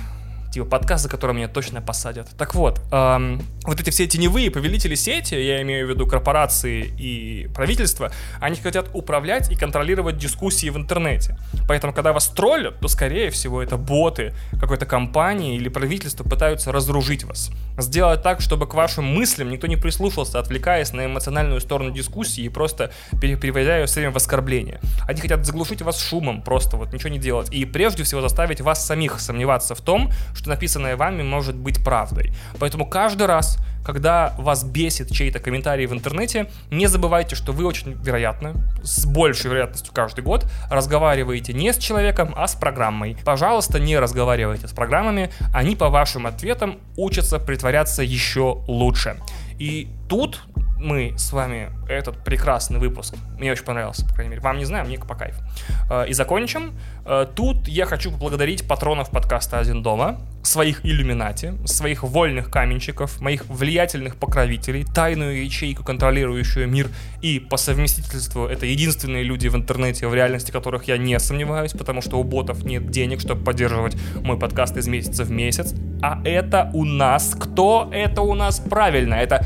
типа 0.57 0.67
подкаст, 0.67 1.03
за 1.03 1.11
который 1.11 1.35
меня 1.35 1.49
точно 1.49 1.83
посадят. 1.83 2.29
Так 2.39 2.55
вот, 2.55 2.81
эм, 2.91 3.43
вот 3.65 3.79
эти 3.79 3.91
все 3.91 4.07
теневые 4.07 4.51
повелители 4.51 4.95
сети, 4.95 5.35
я 5.35 5.61
имею 5.61 5.87
в 5.87 5.91
виду 5.91 6.07
корпорации 6.07 6.95
и 6.99 7.49
правительства, 7.55 8.11
они 8.41 8.57
хотят 8.57 8.89
управлять 8.95 9.51
и 9.53 9.55
контролировать 9.55 10.17
дискуссии 10.17 10.71
в 10.71 10.77
интернете. 10.79 11.37
Поэтому, 11.69 11.93
когда 11.93 12.15
вас 12.15 12.29
троллят, 12.29 12.81
то, 12.81 12.89
скорее 12.89 13.29
всего, 13.31 13.63
это 13.63 13.77
боты 13.77 14.33
какой-то 14.59 14.87
компании 14.87 15.57
или 15.57 15.69
правительства 15.69 16.25
пытаются 16.25 16.73
разоружить 16.73 17.25
вас. 17.25 17.51
Сделать 17.77 18.23
так, 18.23 18.41
чтобы 18.41 18.67
к 18.67 18.73
вашим 18.73 19.05
мыслям 19.05 19.51
никто 19.51 19.67
не 19.67 19.77
прислушался, 19.77 20.39
отвлекаясь 20.39 20.95
на 20.95 21.05
эмоциональную 21.05 21.61
сторону 21.61 21.91
дискуссии 21.91 22.45
и 22.45 22.49
просто 22.49 22.91
переводя 23.21 23.79
ее 23.79 23.87
все 23.87 24.01
время 24.01 24.13
в 24.13 24.17
оскорбление. 24.17 24.81
Они 25.07 25.21
хотят 25.21 25.45
заглушить 25.45 25.83
вас 25.83 26.01
шумом, 26.01 26.41
просто 26.41 26.79
вот 26.79 26.95
ничего 26.95 27.11
не 27.11 27.19
делать. 27.19 27.53
И 27.53 27.67
прежде 27.67 28.05
всего 28.05 28.23
заставить 28.23 28.63
вас 28.63 28.87
самих 28.87 29.21
сомневаться 29.21 29.75
в 29.75 29.83
том, 29.83 30.11
что 30.35 30.46
что 30.47 30.51
написанное 30.51 30.97
вами 30.97 31.25
может 31.25 31.57
быть 31.57 31.83
правдой. 31.83 32.33
Поэтому 32.61 32.87
каждый 32.87 33.27
раз, 33.27 33.59
когда 33.85 34.33
вас 34.39 34.63
бесит 34.63 35.11
чей-то 35.11 35.41
комментарий 35.41 35.87
в 35.87 35.93
интернете, 35.93 36.49
не 36.71 36.87
забывайте, 36.87 37.35
что 37.35 37.51
вы 37.51 37.67
очень 37.67 37.95
вероятно, 37.95 38.55
с 38.85 39.05
большей 39.07 39.51
вероятностью 39.51 39.93
каждый 39.93 40.23
год, 40.23 40.47
разговариваете 40.71 41.53
не 41.53 41.73
с 41.73 41.79
человеком, 41.79 42.33
а 42.37 42.47
с 42.47 42.55
программой. 42.55 43.17
Пожалуйста, 43.25 43.81
не 43.81 43.99
разговаривайте 43.99 44.69
с 44.69 44.73
программами, 44.73 45.31
они 45.53 45.75
по 45.75 45.89
вашим 45.89 46.29
ответам 46.29 46.79
учатся 46.97 47.41
притворяться 47.41 48.05
еще 48.05 48.63
лучше. 48.69 49.17
И 49.59 49.89
тут 50.09 50.43
мы 50.79 51.15
с 51.17 51.33
вами 51.33 51.71
этот 51.89 52.23
прекрасный 52.23 52.79
выпуск, 52.79 53.15
мне 53.39 53.53
очень 53.53 53.65
понравился, 53.65 54.07
по 54.07 54.15
крайней 54.15 54.31
мере, 54.31 54.43
вам 54.43 54.59
не 54.59 54.65
знаю, 54.65 54.87
мне 54.87 54.99
по 54.99 55.15
кайфу, 55.15 55.43
э, 55.91 56.09
и 56.09 56.13
закончим. 56.13 56.75
Э, 57.05 57.27
тут 57.35 57.67
я 57.69 57.87
хочу 57.87 58.13
поблагодарить 58.13 58.69
патронов 58.69 59.11
подкаста 59.11 59.59
«Один 59.59 59.83
дома», 59.83 60.19
своих 60.47 60.85
иллюминати, 60.85 61.55
своих 61.65 62.03
вольных 62.03 62.51
каменщиков, 62.51 63.21
моих 63.21 63.47
влиятельных 63.49 64.17
покровителей, 64.17 64.85
тайную 64.85 65.45
ячейку, 65.45 65.83
контролирующую 65.83 66.69
мир, 66.69 66.89
и 67.21 67.41
по 67.41 67.57
совместительству 67.57 68.47
это 68.47 68.67
единственные 68.67 69.25
люди 69.25 69.49
в 69.49 69.57
интернете, 69.57 70.07
в 70.07 70.15
реальности 70.15 70.53
которых 70.53 70.85
я 70.85 70.99
не 70.99 71.19
сомневаюсь, 71.19 71.73
потому 71.73 72.01
что 72.01 72.19
у 72.19 72.25
ботов 72.25 72.65
нет 72.65 72.91
денег, 72.91 73.21
чтобы 73.21 73.45
поддерживать 73.45 73.97
мой 74.23 74.39
подкаст 74.39 74.77
из 74.77 74.87
месяца 74.87 75.25
в 75.25 75.31
месяц. 75.31 75.75
А 76.01 76.21
это 76.25 76.71
у 76.75 76.85
нас 76.85 77.37
кто? 77.39 77.91
Это 77.93 78.23
у 78.23 78.35
нас 78.35 78.61
правильно, 78.61 79.15
это 79.15 79.45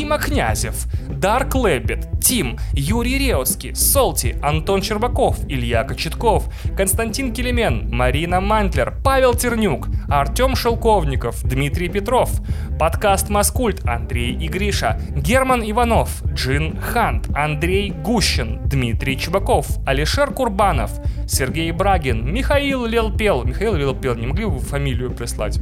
Дима 0.00 0.16
Князев, 0.16 0.86
Дарк 1.10 1.54
Лэббит, 1.54 2.08
Тим, 2.22 2.58
Юрий 2.72 3.18
Реутский, 3.18 3.74
Солти, 3.74 4.34
Антон 4.42 4.80
Щербаков, 4.80 5.36
Илья 5.46 5.84
Кочетков, 5.84 6.44
Константин 6.74 7.34
Келемен, 7.34 7.94
Марина 7.94 8.40
Мантлер, 8.40 8.94
Павел 9.04 9.34
Тернюк, 9.34 9.88
Артем 10.08 10.56
Шелковников, 10.56 11.42
Дмитрий 11.44 11.90
Петров, 11.90 12.30
подкаст 12.78 13.28
Маскульт 13.28 13.86
Андрей 13.86 14.32
и 14.32 14.48
Гриша, 14.48 14.98
Герман 15.10 15.62
Иванов, 15.70 16.24
Джин 16.32 16.80
Хант, 16.80 17.28
Андрей 17.36 17.90
Гущин, 17.90 18.58
Дмитрий 18.64 19.18
Чебаков, 19.18 19.66
Алишер 19.84 20.32
Курбанов, 20.32 20.92
Сергей 21.28 21.72
Брагин, 21.72 22.32
Михаил 22.32 22.86
Лелпел. 22.86 23.44
Михаил 23.44 23.74
Лелпел, 23.74 24.14
не 24.14 24.28
могли 24.28 24.46
бы 24.46 24.60
фамилию 24.60 25.10
прислать? 25.10 25.60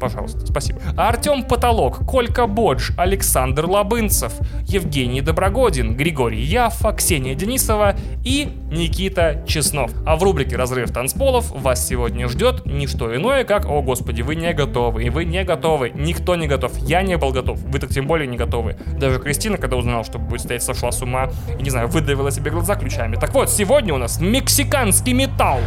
Пожалуйста, 0.00 0.46
спасибо. 0.46 0.80
Артем 0.96 1.42
Потолок, 1.42 2.06
Колька 2.06 2.46
Бодж, 2.46 2.90
Александр 2.98 3.66
Лабынцев, 3.66 4.34
Евгений 4.66 5.20
Доброгодин, 5.20 5.96
Григорий 5.96 6.42
Яффа, 6.42 6.92
Ксения 6.92 7.34
Денисова 7.34 7.96
и 8.24 8.52
Никита 8.70 9.42
Чеснов. 9.46 9.92
А 10.04 10.16
в 10.16 10.22
рубрике 10.22 10.56
«Разрыв 10.56 10.92
танцполов» 10.92 11.50
вас 11.50 11.86
сегодня 11.86 12.28
ждет 12.28 12.66
не 12.66 12.86
что 12.86 13.14
иное, 13.14 13.44
как 13.44 13.66
«О, 13.66 13.82
господи, 13.82 14.22
вы 14.22 14.34
не 14.36 14.52
готовы, 14.52 15.04
и 15.04 15.10
вы 15.10 15.24
не 15.24 15.44
готовы, 15.44 15.90
никто 15.94 16.36
не 16.36 16.46
готов, 16.46 16.76
я 16.78 17.02
не 17.02 17.16
был 17.16 17.32
готов, 17.32 17.58
вы 17.60 17.78
так 17.78 17.90
тем 17.90 18.06
более 18.06 18.26
не 18.26 18.36
готовы». 18.36 18.76
Даже 18.98 19.18
Кристина, 19.18 19.56
когда 19.56 19.76
узнала, 19.76 20.04
что 20.04 20.18
будет 20.18 20.42
стоять, 20.42 20.62
сошла 20.62 20.92
с 20.92 21.00
ума 21.02 21.30
и, 21.58 21.62
не 21.62 21.70
знаю, 21.70 21.88
выдавила 21.88 22.30
себе 22.30 22.50
глаза 22.50 22.74
ключами. 22.74 23.16
Так 23.16 23.32
вот, 23.34 23.50
сегодня 23.50 23.94
у 23.94 23.98
нас 23.98 24.20
мексиканский 24.20 25.12
металл. 25.12 25.60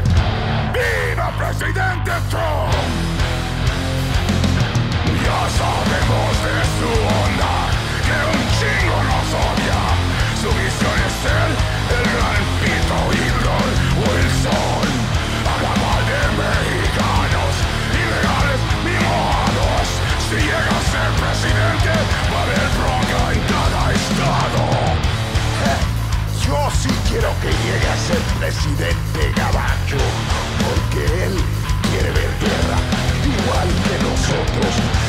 ¡Viva 0.74 1.32
presidente 1.38 2.12
Trump! 2.30 3.09
Sabemos 5.48 6.34
de 6.44 6.58
su 6.76 6.92
onda 7.24 7.54
que 8.06 8.18
un 8.36 8.44
chingo 8.60 9.00
nos 9.08 9.30
odia. 9.48 9.82
Su 10.42 10.50
visión 10.52 10.98
es 11.08 11.18
él, 11.32 11.52
el 11.96 12.04
gran 12.16 12.44
pito 12.60 13.00
Hitler 13.16 13.68
Wilson. 14.00 14.90
Acaba 15.48 15.96
de 16.10 16.22
mexicanos, 16.44 17.54
ilegales 17.96 18.62
mimohados. 18.84 19.88
Si 20.28 20.38
llega 20.44 20.76
a 20.76 20.84
ser 20.92 21.10
presidente, 21.24 21.92
va 22.32 22.40
a 22.40 22.44
haber 22.44 22.68
bronca 22.78 23.22
en 23.34 23.40
cada 23.48 23.84
estado. 23.96 24.64
Yo 26.46 26.60
sí 26.82 26.92
quiero 27.10 27.32
que 27.42 27.48
llegue 27.48 27.90
a 27.90 27.98
ser 28.08 28.22
presidente 28.40 29.22
gabacho, 29.36 30.02
porque 30.64 31.02
él 31.26 31.36
quiere 31.90 32.12
ver 32.12 32.32
guerra, 32.44 32.80
igual 33.24 33.68
que 33.86 33.96
nosotros. 34.04 35.09